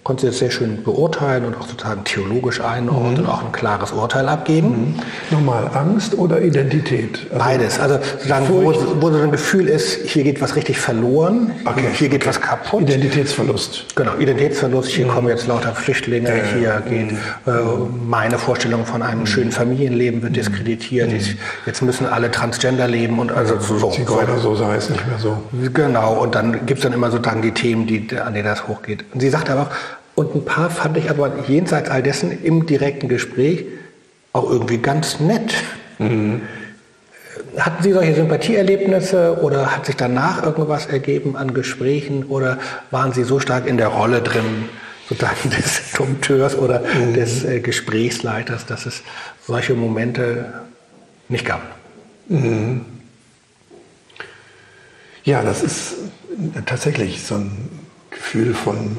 konnte 0.03 0.21
sie 0.21 0.27
das 0.27 0.39
sehr 0.39 0.49
schön 0.49 0.83
beurteilen 0.83 1.45
und 1.45 1.55
auch 1.57 1.67
sozusagen 1.67 2.03
theologisch 2.03 2.61
einordnen 2.61 3.13
mhm. 3.13 3.19
und 3.19 3.25
auch 3.27 3.43
ein 3.43 3.51
klares 3.51 3.91
Urteil 3.91 4.27
abgeben. 4.29 4.95
Mhm. 4.95 4.95
Nochmal 5.29 5.69
Angst 5.73 6.17
oder 6.17 6.41
Identität? 6.41 7.27
Also 7.29 7.37
Beides. 7.37 7.79
Also 7.79 7.99
sozusagen, 8.13 8.49
wo, 8.49 8.73
wo, 9.01 9.11
so 9.11 9.17
ein 9.17 9.31
Gefühl 9.31 9.67
ist, 9.67 10.07
hier 10.07 10.23
geht 10.23 10.41
was 10.41 10.55
richtig 10.55 10.79
verloren, 10.79 11.51
okay. 11.65 11.89
hier 11.93 12.09
geht 12.09 12.25
was 12.25 12.39
kaputt. 12.39 12.83
Identitätsverlust. 12.83 13.95
Genau, 13.95 14.15
Identitätsverlust. 14.17 14.89
Hier 14.89 15.05
mhm. 15.05 15.11
kommen 15.11 15.27
jetzt 15.27 15.47
lauter 15.47 15.75
Flüchtlinge, 15.75 16.29
äh, 16.29 16.41
hier 16.57 16.81
geht 16.87 17.11
äh, 17.11 17.51
meine 18.07 18.37
Vorstellung 18.37 18.85
von 18.85 19.01
einem 19.01 19.21
mhm. 19.21 19.25
schönen 19.27 19.51
Familienleben 19.51 20.21
wird 20.21 20.31
mhm. 20.31 20.35
diskreditiert. 20.35 21.11
Ich, 21.11 21.35
jetzt 21.65 21.81
müssen 21.81 22.05
alle 22.05 22.31
Transgender 22.31 22.87
leben 22.87 23.19
und 23.19 23.31
also 23.31 23.59
so. 23.59 23.77
so 23.77 23.91
Zigeuner 23.91 24.39
so 24.39 24.55
sei 24.55 24.75
es 24.75 24.89
nicht 24.89 25.05
mehr 25.05 25.19
so. 25.19 25.37
Genau, 25.73 26.13
und 26.13 26.35
dann 26.35 26.65
gibt 26.65 26.79
es 26.79 26.83
dann 26.83 26.93
immer 26.93 27.11
sozusagen 27.11 27.41
die 27.41 27.51
Themen, 27.51 27.85
die, 27.85 28.07
an 28.17 28.33
denen 28.33 28.45
das 28.45 28.67
hochgeht. 28.67 29.05
Und 29.13 29.19
sie 29.19 29.29
sagt 29.29 29.49
aber 29.49 29.63
auch, 29.63 29.69
und 30.20 30.36
ein 30.36 30.43
paar 30.43 30.70
fand 30.70 30.97
ich 30.97 31.09
aber 31.09 31.32
jenseits 31.47 31.89
all 31.89 32.03
dessen 32.03 32.43
im 32.43 32.65
direkten 32.65 33.07
Gespräch 33.07 33.63
auch 34.34 34.51
irgendwie 34.51 34.80
ganz 34.80 35.22
nett. 35.22 35.53
Mhm. 35.97 36.41
Hatten 37.57 37.82
Sie 37.82 37.93
solche 37.93 38.15
Sympathieerlebnisse 38.15 39.39
oder 39.41 39.74
hat 39.74 39.86
sich 39.86 39.95
danach 39.95 40.43
irgendwas 40.43 40.88
ergeben 40.88 41.38
an 41.38 41.53
Gesprächen 41.53 42.26
oder 42.26 42.59
waren 42.91 43.13
Sie 43.13 43.24
so 43.24 43.39
stark 43.39 43.65
in 43.65 43.78
der 43.78 43.88
Rolle 43.88 44.22
drin, 44.22 44.65
sozusagen 45.07 45.49
des 45.57 45.93
Dompteurs 45.95 46.57
oder 46.57 46.82
mhm. 46.82 47.13
des 47.13 47.45
äh, 47.45 47.61
Gesprächsleiters, 47.61 48.65
dass 48.65 48.86
es 48.86 49.03
solche 49.47 49.74
Momente 49.74 50.53
nicht 51.30 51.45
gab? 51.45 51.61
Mhm. 52.28 52.86
Ja, 55.24 55.43
das 55.43 55.63
ist 55.63 55.95
tatsächlich 56.65 57.24
so 57.24 57.36
ein 57.36 57.51
Gefühl 58.09 58.53
von 58.53 58.97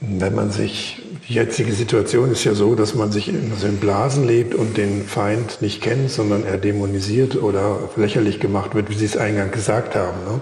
wenn 0.00 0.34
man 0.34 0.50
sich, 0.50 1.02
die 1.28 1.34
jetzige 1.34 1.72
Situation 1.72 2.30
ist 2.30 2.44
ja 2.44 2.52
so, 2.52 2.74
dass 2.74 2.94
man 2.94 3.12
sich 3.12 3.28
in, 3.28 3.50
also 3.50 3.66
in 3.66 3.78
Blasen 3.78 4.26
lebt 4.26 4.54
und 4.54 4.76
den 4.76 5.04
Feind 5.04 5.62
nicht 5.62 5.80
kennt, 5.80 6.10
sondern 6.10 6.44
er 6.44 6.58
dämonisiert 6.58 7.42
oder 7.42 7.78
lächerlich 7.96 8.38
gemacht 8.38 8.74
wird, 8.74 8.90
wie 8.90 8.94
Sie 8.94 9.06
es 9.06 9.16
eingangs 9.16 9.52
gesagt 9.52 9.94
haben. 9.94 10.18
Ne? 10.26 10.40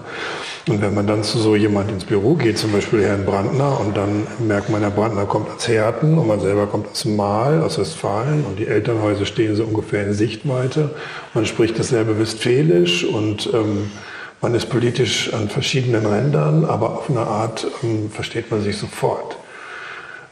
Und 0.67 0.81
wenn 0.81 0.93
man 0.93 1.07
dann 1.07 1.23
zu 1.23 1.37
so 1.37 1.55
jemand 1.55 1.89
ins 1.89 2.03
Büro 2.03 2.33
geht, 2.33 2.57
zum 2.57 2.73
Beispiel 2.73 3.03
Herrn 3.03 3.25
Brandner, 3.25 3.79
und 3.79 3.95
dann 3.95 4.27
merkt 4.45 4.69
man, 4.69 4.81
Herr 4.81 4.91
Brandner 4.91 5.25
kommt 5.25 5.49
aus 5.49 5.67
Herten 5.67 6.17
und 6.17 6.27
man 6.27 6.41
selber 6.41 6.67
kommt 6.67 6.89
aus 6.89 7.05
Mahl, 7.05 7.61
aus 7.61 7.79
Westfalen 7.79 8.43
und 8.45 8.59
die 8.59 8.67
Elternhäuser 8.67 9.25
stehen 9.25 9.55
so 9.55 9.63
ungefähr 9.63 10.05
in 10.05 10.13
Sichtweite. 10.13 10.89
Man 11.33 11.45
spricht 11.45 11.79
dasselbe 11.79 12.19
Westfälisch 12.19 13.05
und 13.05 13.49
ähm, 13.53 13.89
man 14.41 14.53
ist 14.53 14.69
politisch 14.69 15.33
an 15.33 15.47
verschiedenen 15.49 16.05
Rändern, 16.05 16.65
aber 16.65 16.97
auf 16.97 17.09
eine 17.09 17.21
Art 17.21 17.67
ähm, 17.83 18.11
versteht 18.11 18.51
man 18.51 18.61
sich 18.61 18.77
sofort. 18.77 19.37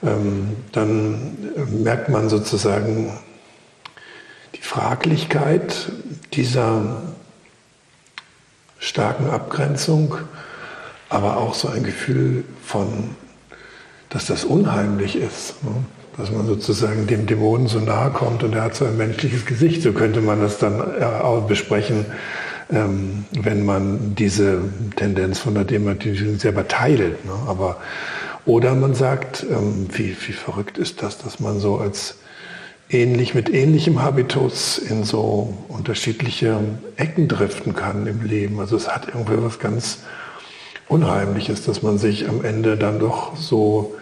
Ähm, 0.04 0.58
dann 0.72 1.38
merkt 1.84 2.10
man 2.10 2.30
sozusagen 2.30 3.14
die 4.56 4.62
Fraglichkeit 4.62 5.92
dieser 6.34 7.02
starken 8.80 9.30
Abgrenzung, 9.30 10.18
aber 11.10 11.38
auch 11.38 11.54
so 11.54 11.70
ein 11.70 11.84
Gefühl 11.84 12.44
von, 12.66 13.16
dass 14.10 14.26
das 14.26 14.44
unheimlich 14.44 15.16
ist. 15.16 15.64
Ne? 15.64 15.72
Dass 16.18 16.32
man 16.32 16.46
sozusagen 16.46 17.08
dem 17.08 17.26
Dämonen 17.26 17.68
so 17.68 17.80
nahe 17.80 18.12
kommt 18.12 18.44
und 18.44 18.54
er 18.54 18.64
hat 18.64 18.76
so 18.76 18.86
ein 18.86 18.98
menschliches 18.98 19.46
Gesicht. 19.46 19.82
So 19.82 19.94
könnte 19.94 20.22
man 20.22 20.42
das 20.42 20.60
dann 20.60 21.02
auch 21.02 21.48
besprechen, 21.48 22.06
ähm, 22.72 23.26
wenn 23.32 23.66
man 23.66 24.16
diese 24.16 24.60
Tendenz 24.96 25.40
von 25.40 25.56
der 25.56 25.64
Dematisierung 25.64 26.38
selber 26.38 26.68
teilt. 26.68 27.26
Ne? 27.26 27.32
Aber 27.48 27.78
oder 28.46 28.76
man 28.76 28.94
sagt, 28.94 29.46
ähm, 29.50 29.88
wie, 29.92 30.16
wie 30.28 30.34
verrückt 30.34 30.78
ist 30.78 31.02
das, 31.02 31.18
dass 31.18 31.40
man 31.40 31.60
so 31.60 31.78
als 31.78 32.18
ähnlich 32.90 33.34
mit 33.34 33.50
ähnlichem 33.50 34.02
Habitus 34.02 34.78
in 34.78 35.04
so 35.04 35.54
unterschiedliche 35.70 36.60
Ecken 36.98 37.28
driften 37.28 37.76
kann 37.76 38.06
im 38.08 38.24
Leben. 38.24 38.60
Also 38.60 38.76
es 38.76 38.90
hat 38.90 39.08
irgendwie 39.08 39.42
was 39.44 39.60
ganz 39.60 40.00
Unheimliches, 40.90 41.64
dass 41.66 41.82
man 41.82 41.98
sich 41.98 42.28
am 42.28 42.44
Ende 42.44 42.78
dann 42.78 43.00
doch 43.00 43.36
so 43.36 43.96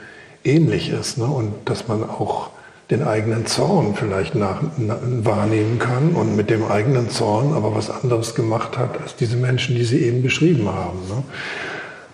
ähnlich 0.43 0.89
ist 0.89 1.17
ne? 1.17 1.25
und 1.25 1.53
dass 1.65 1.87
man 1.87 2.03
auch 2.03 2.49
den 2.89 3.03
eigenen 3.03 3.45
Zorn 3.45 3.95
vielleicht 3.95 4.35
nach, 4.35 4.61
na, 4.77 4.99
wahrnehmen 5.01 5.79
kann 5.79 6.09
und 6.13 6.35
mit 6.35 6.49
dem 6.49 6.69
eigenen 6.69 7.09
Zorn 7.09 7.53
aber 7.53 7.73
was 7.73 7.89
anderes 7.89 8.35
gemacht 8.35 8.77
hat 8.77 8.99
als 9.01 9.15
diese 9.15 9.37
Menschen, 9.37 9.75
die 9.75 9.85
Sie 9.85 10.03
eben 10.03 10.21
beschrieben 10.21 10.67
haben. 10.67 10.99
Ne? 11.07 11.23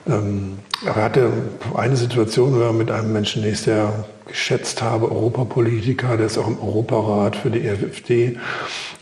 Ähm, 0.07 0.59
er 0.85 0.95
hatte 0.95 1.31
eine 1.75 1.97
Situation, 1.97 2.55
wo 2.55 2.61
er 2.61 2.73
mit 2.73 2.91
einem 2.91 3.11
Menschen, 3.11 3.41
den 3.41 3.53
ich 3.53 3.61
sehr 3.61 4.05
geschätzt 4.27 4.81
habe, 4.81 5.11
Europapolitiker, 5.11 6.17
der 6.17 6.27
ist 6.27 6.37
auch 6.37 6.47
im 6.47 6.59
Europarat 6.59 7.35
für 7.35 7.49
die 7.49 7.67
AfD, 7.67 8.37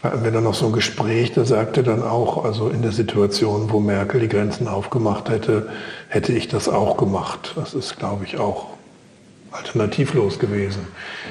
hatten 0.04 0.24
wir 0.24 0.32
dann 0.32 0.44
noch 0.44 0.54
so 0.54 0.68
ein 0.68 0.72
Gespräch, 0.72 1.34
da 1.34 1.46
sagte 1.46 1.84
dann 1.84 2.04
auch, 2.04 2.46
also 2.46 2.70
in 2.70 2.82
der 2.82 2.92
Situation, 2.92 3.72
wo 3.72 3.80
Merkel 3.80 4.22
die 4.22 4.30
Grenzen 4.30 4.68
aufgemacht 4.68 5.30
hätte, 5.30 5.70
hätte 6.10 6.32
ich 6.32 6.48
das 6.48 6.70
auch 6.70 6.98
gemacht. 6.98 7.54
Das 7.56 7.74
ist, 7.74 7.98
glaube 7.98 8.24
ich, 8.24 8.38
auch 8.38 8.68
alternativlos 9.52 10.38
gewesen. 10.38 10.88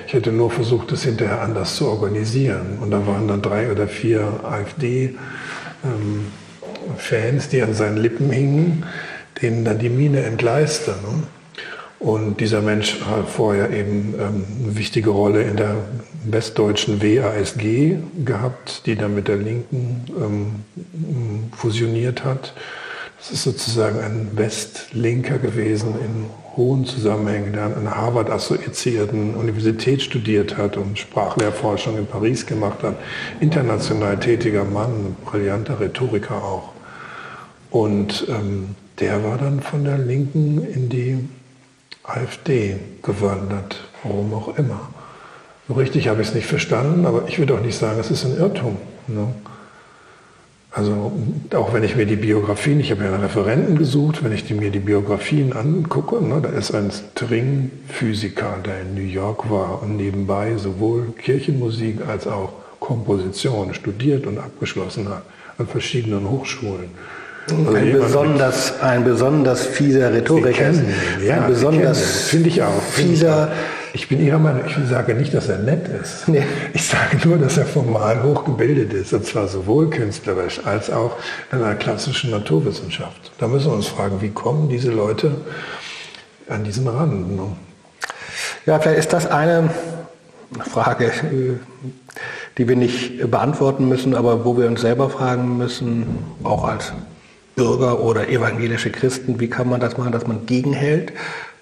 Ich 0.07 0.13
hätte 0.13 0.33
nur 0.33 0.51
versucht, 0.51 0.91
es 0.93 1.05
hinterher 1.05 1.41
anders 1.41 1.77
zu 1.77 1.87
organisieren. 1.87 2.79
Und 2.81 2.91
da 2.91 3.07
waren 3.07 3.29
dann 3.29 3.43
drei 3.43 3.71
oder 3.71 3.87
vier 3.87 4.41
AfD-Fans, 4.43 5.15
ähm, 5.85 7.51
die 7.53 7.63
an 7.63 7.75
seinen 7.75 7.99
Lippen 7.99 8.31
hingen 8.31 8.85
denen 9.43 9.65
dann 9.65 9.79
die 9.79 9.89
Mine 9.89 10.23
entgleiste. 10.23 10.93
Ne? 10.93 11.25
Und 11.99 12.41
dieser 12.41 12.61
Mensch 12.61 13.01
hat 13.09 13.29
vorher 13.29 13.71
eben 13.71 14.15
ähm, 14.19 14.45
eine 14.63 14.77
wichtige 14.77 15.11
Rolle 15.11 15.43
in 15.43 15.57
der 15.57 15.77
westdeutschen 16.25 17.03
WASG 17.03 17.97
gehabt, 18.25 18.87
die 18.87 18.97
dann 18.97 19.15
mit 19.15 19.29
der 19.29 19.37
Linken 19.37 20.05
ähm, 20.21 21.51
fusioniert 21.57 22.25
hat. 22.25 22.53
Das 23.19 23.31
ist 23.31 23.45
sozusagen 23.45 24.01
ein 24.01 24.29
Westlinker 24.35 25.39
gewesen 25.39 25.95
in 25.99 26.27
hohen 26.57 26.85
Zusammenhängen, 26.85 27.55
der 27.55 27.65
an 27.65 27.75
einer 27.75 27.97
Harvard-assoziierten 27.97 29.35
Universität 29.35 30.03
studiert 30.03 30.59
hat 30.59 30.77
und 30.77 30.99
Sprachlehrforschung 30.99 31.97
in 31.97 32.07
Paris 32.07 32.45
gemacht 32.45 32.83
hat. 32.83 32.97
International 33.41 34.19
tätiger 34.19 34.65
Mann, 34.65 35.17
brillanter 35.25 35.81
Rhetoriker 35.81 36.37
auch. 36.37 36.73
Und 37.71 38.27
ähm, 38.29 38.77
der 39.01 39.25
war 39.25 39.39
dann 39.39 39.61
von 39.61 39.85
der 39.85 39.99
Linken 39.99 40.65
in 40.65 40.89
die 40.89 41.19
AfD 42.03 42.77
gewandert, 43.03 43.89
warum 44.03 44.33
auch 44.35 44.57
immer. 44.59 44.89
So 45.67 45.75
richtig 45.75 46.09
habe 46.09 46.23
ich 46.23 46.29
es 46.29 46.35
nicht 46.35 46.47
verstanden, 46.47 47.07
aber 47.07 47.27
ich 47.27 47.39
würde 47.39 47.55
auch 47.55 47.61
nicht 47.61 47.79
sagen, 47.79 47.99
es 47.99 48.11
ist 48.11 48.25
ein 48.25 48.37
Irrtum. 48.37 48.77
Ne? 49.07 49.35
Also 50.71 51.13
auch 51.55 51.73
wenn 51.73 51.85
ich 51.85 51.95
mir 51.95 52.05
die 52.05 52.17
Biografien, 52.17 52.81
ich 52.81 52.91
habe 52.91 53.05
ja 53.05 53.15
Referenten 53.17 53.79
gesucht, 53.79 54.25
wenn 54.25 54.33
ich 54.33 54.51
mir 54.51 54.71
die 54.71 54.81
Biografien 54.81 55.53
angucke, 55.53 56.21
ne, 56.21 56.41
da 56.43 56.49
ist 56.49 56.75
ein 56.75 56.91
Stringphysiker, 56.91 58.57
der 58.65 58.83
in 58.83 58.95
New 58.95 59.09
York 59.09 59.49
war 59.49 59.83
und 59.83 59.97
nebenbei 59.97 60.57
sowohl 60.57 61.13
Kirchenmusik 61.17 62.07
als 62.09 62.27
auch 62.27 62.55
Komposition 62.81 63.73
studiert 63.73 64.27
und 64.27 64.39
abgeschlossen 64.39 65.09
hat 65.09 65.23
an 65.59 65.69
verschiedenen 65.69 66.29
Hochschulen. 66.29 66.91
Ein, 67.51 67.93
besonders, 67.93 68.81
ein 68.81 69.05
besonders 69.05 69.67
fieser 69.67 70.13
Rhetoriker. 70.13 70.73
Ja, 71.23 71.43
ein 71.43 71.47
besonders 71.47 72.01
finde 72.29 72.49
ich 72.49 72.63
auch. 72.63 72.83
Fieser. 72.83 73.53
Ich 73.93 74.09
bin 74.09 74.25
Ihrer 74.25 74.39
Meinung, 74.39 74.63
ich 74.67 74.77
sage 74.89 75.15
nicht, 75.15 75.33
dass 75.35 75.49
er 75.49 75.59
nett 75.59 75.87
ist. 75.89 76.27
Nee. 76.27 76.43
Ich 76.73 76.89
sage 76.89 77.29
nur, 77.29 77.39
dass 77.39 77.59
er 77.59 77.67
formal 77.67 78.23
hochgebildet 78.23 78.93
ist, 78.93 79.13
und 79.13 79.25
zwar 79.25 79.47
sowohl 79.47 79.89
künstlerisch 79.91 80.61
als 80.65 80.91
auch 80.91 81.17
in 81.53 81.63
einer 81.63 81.77
klassischen 81.77 82.31
Naturwissenschaft. 82.31 83.31
Da 83.39 83.47
müssen 83.47 83.71
wir 83.71 83.77
uns 83.77 83.87
fragen, 83.87 84.21
wie 84.21 84.31
kommen 84.31 84.69
diese 84.69 84.91
Leute 84.91 85.37
an 86.49 86.65
diesen 86.65 86.89
Rand? 86.89 87.37
Ne? 87.37 87.43
Ja, 88.67 88.81
vielleicht 88.81 88.99
ist 88.99 89.13
das 89.13 89.27
eine 89.27 89.71
Frage, 90.73 91.13
die 92.59 92.69
wir 92.69 92.77
nicht 92.77 93.31
beantworten 93.31 93.89
müssen, 93.89 94.15
aber 94.15 94.45
wo 94.45 94.57
wir 94.57 94.67
uns 94.67 94.81
selber 94.81 95.11
fragen 95.11 95.57
müssen, 95.59 96.19
auch 96.43 96.65
als 96.65 96.93
Bürger 97.57 98.01
oder 98.01 98.29
evangelische 98.29 98.91
Christen, 98.91 99.41
wie 99.41 99.49
kann 99.49 99.69
man 99.69 99.81
das 99.81 99.97
machen, 99.97 100.13
dass 100.13 100.27
man 100.27 100.47
gegenhält, 100.47 101.13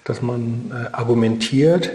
dass 0.03 0.21
man 0.21 0.71
äh, 0.71 0.93
argumentiert, 0.93 1.91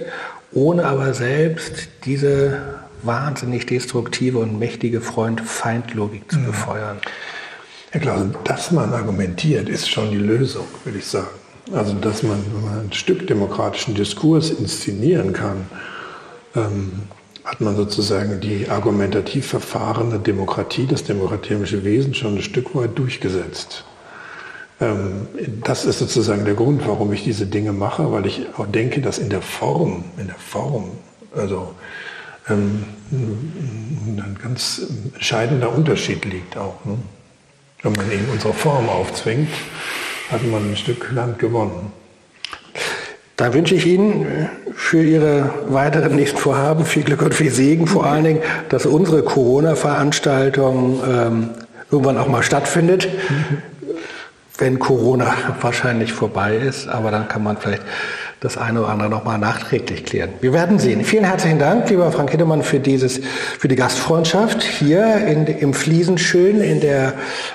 ohne 0.53 0.87
aber 0.87 1.15
selbst 1.15 1.89
diese 2.05 2.61
wahnsinnig 3.03 3.67
destruktive 3.67 4.39
und 4.39 4.59
mächtige 4.59 5.01
Freund-Feind-Logik 5.01 6.31
zu 6.31 6.39
mhm. 6.39 6.47
befeuern. 6.47 6.99
Herr 7.91 8.01
Klaus, 8.01 8.23
dass 8.45 8.71
man 8.71 8.93
argumentiert, 8.93 9.69
ist 9.69 9.89
schon 9.89 10.11
die 10.11 10.19
Lösung, 10.19 10.67
würde 10.85 10.99
ich 10.99 11.07
sagen. 11.07 11.29
Also, 11.73 11.95
dass 11.95 12.23
man, 12.23 12.43
man 12.65 12.87
ein 12.87 12.93
Stück 12.93 13.27
demokratischen 13.27 13.95
Diskurs 13.95 14.51
inszenieren 14.51 15.33
kann, 15.33 15.67
ähm, 16.57 16.93
hat 17.49 17.63
man 17.63 17.77
sozusagen 17.77 18.41
die 18.41 18.69
argumentativ 18.69 19.47
verfahrene 19.47 20.19
Demokratie, 20.19 20.87
das 20.87 21.05
demokratische 21.05 21.83
Wesen 21.83 22.13
schon 22.13 22.37
ein 22.37 22.43
Stück 22.43 22.75
weit 22.75 22.99
durchgesetzt. 22.99 23.85
Ähm, 24.83 25.27
das 25.65 25.87
ist 25.87 25.99
sozusagen 25.99 26.45
der 26.45 26.53
Grund, 26.53 26.87
warum 26.87 27.11
ich 27.11 27.25
diese 27.25 27.47
Dinge 27.47 27.73
mache, 27.73 28.13
weil 28.13 28.27
ich 28.27 28.43
auch 28.59 28.67
denke, 28.67 29.01
dass 29.01 29.17
in 29.17 29.31
der 29.31 29.41
Form, 29.41 30.05
in 30.19 30.27
der 30.27 30.37
Form, 30.37 30.91
also 31.35 31.75
ähm, 32.51 32.85
ein 33.11 34.39
ganz 34.43 34.83
entscheidender 35.15 35.75
Unterschied 35.75 36.27
liegt 36.27 36.59
auch. 36.59 36.85
Ne? 36.85 36.99
Wenn 37.81 37.93
man 37.93 38.13
eben 38.13 38.29
unsere 38.31 38.53
Form 38.53 38.91
aufzwingt, 38.91 39.49
hat 40.31 40.45
man 40.45 40.71
ein 40.71 40.77
Stück 40.77 41.11
Land 41.13 41.39
gewonnen. 41.39 41.93
Dann 43.37 43.55
wünsche 43.55 43.75
ich 43.75 43.87
Ihnen 43.87 44.51
für 44.79 45.03
Ihre 45.03 45.51
weiteren 45.68 46.14
nächsten 46.14 46.39
Vorhaben 46.39 46.85
viel 46.85 47.03
Glück 47.03 47.20
und 47.20 47.35
viel 47.35 47.51
Segen, 47.51 47.89
vor 47.89 48.07
allen 48.07 48.22
Dingen, 48.22 48.41
dass 48.68 48.87
unsere 48.87 49.22
Corona-Veranstaltung 49.22 51.01
ähm, 51.05 51.51
irgendwann 51.91 52.16
auch 52.16 52.29
mal 52.29 52.45
stattfindet 52.45 53.09
wenn 54.59 54.81
Corona 54.81 55.35
wahrscheinlich 55.61 56.12
vorbei 56.12 56.57
ist, 56.57 56.89
aber 56.89 57.11
dann 57.11 57.29
kann 57.29 57.43
man 57.43 57.57
vielleicht 57.57 57.83
das 58.41 58.57
eine 58.57 58.81
oder 58.81 58.91
andere 58.91 59.09
nochmal 59.09 59.39
nachträglich 59.39 60.05
klären. 60.05 60.31
Wir 60.41 60.53
werden 60.53 60.79
sehen. 60.79 61.05
Vielen 61.05 61.24
herzlichen 61.24 61.59
Dank, 61.59 61.89
lieber 61.91 62.11
Frank 62.12 62.31
Hittemann, 62.31 62.62
für 62.62 62.79
dieses, 62.79 63.20
für 63.59 63.66
die 63.66 63.74
Gastfreundschaft 63.76 64.62
hier 64.62 65.16
in, 65.26 65.47
im 65.47 65.74
Fliesenschön 65.74 66.61
in 66.61 66.81
der 66.81 67.14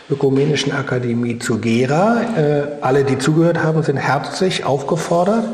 Ökumenischen 0.10 0.74
Akademie 0.74 1.40
zu 1.40 1.60
Gera. 1.60 2.22
Äh, 2.38 2.64
alle, 2.82 3.04
die 3.04 3.18
zugehört 3.18 3.64
haben, 3.64 3.84
sind 3.84 3.98
herzlich 3.98 4.66
aufgefordert, 4.66 5.46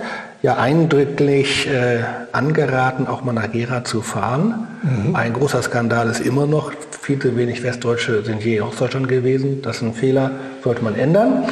ja 0.42 0.58
eindrücklich 0.58 1.68
äh, 1.68 2.00
angeraten, 2.32 3.08
auch 3.08 3.24
mal 3.24 3.34
nach 3.34 3.52
Gera 3.52 3.84
zu 3.84 4.02
fahren. 4.02 4.68
Mhm. 4.82 5.16
Ein 5.16 5.34
großer 5.34 5.62
Skandal 5.62 6.10
ist 6.10 6.22
immer 6.22 6.48
noch, 6.48 6.72
viel 7.02 7.20
zu 7.20 7.36
wenig 7.36 7.64
Westdeutsche 7.64 8.24
sind 8.24 8.44
je 8.44 8.58
in 8.58 8.64
Ostdeutschland 8.64 9.08
gewesen. 9.08 9.62
Das 9.62 9.78
ist 9.78 9.82
ein 9.82 9.94
Fehler, 9.94 10.32
sollte 10.64 10.84
man 10.84 10.96
ändern. 10.96 11.46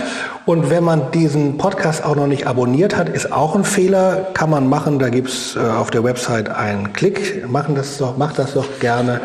Und 0.45 0.69
wenn 0.69 0.83
man 0.83 1.11
diesen 1.11 1.57
Podcast 1.57 2.05
auch 2.05 2.15
noch 2.15 2.27
nicht 2.27 2.47
abonniert 2.47 2.95
hat, 2.95 3.09
ist 3.09 3.31
auch 3.31 3.55
ein 3.55 3.63
Fehler, 3.63 4.27
kann 4.33 4.49
man 4.49 4.69
machen. 4.69 4.99
Da 4.99 5.09
gibt's 5.09 5.55
äh, 5.55 5.59
auf 5.59 5.89
der 5.89 6.03
Website 6.03 6.49
einen 6.49 6.93
Klick. 6.93 7.49
Machen 7.49 7.75
das 7.75 7.97
doch, 7.97 8.17
macht 8.17 8.39
das 8.39 8.53
doch 8.53 8.79
gerne. 8.79 9.19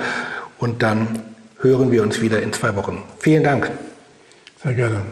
Und 0.58 0.82
dann 0.82 1.06
hören 1.60 1.92
wir 1.92 2.02
uns 2.02 2.20
wieder 2.20 2.42
in 2.42 2.52
zwei 2.52 2.74
Wochen. 2.74 3.02
Vielen 3.18 3.44
Dank. 3.44 3.70
Sehr 4.62 4.74
gerne. 4.74 5.02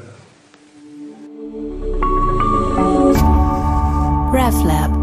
RefLab 4.40 4.99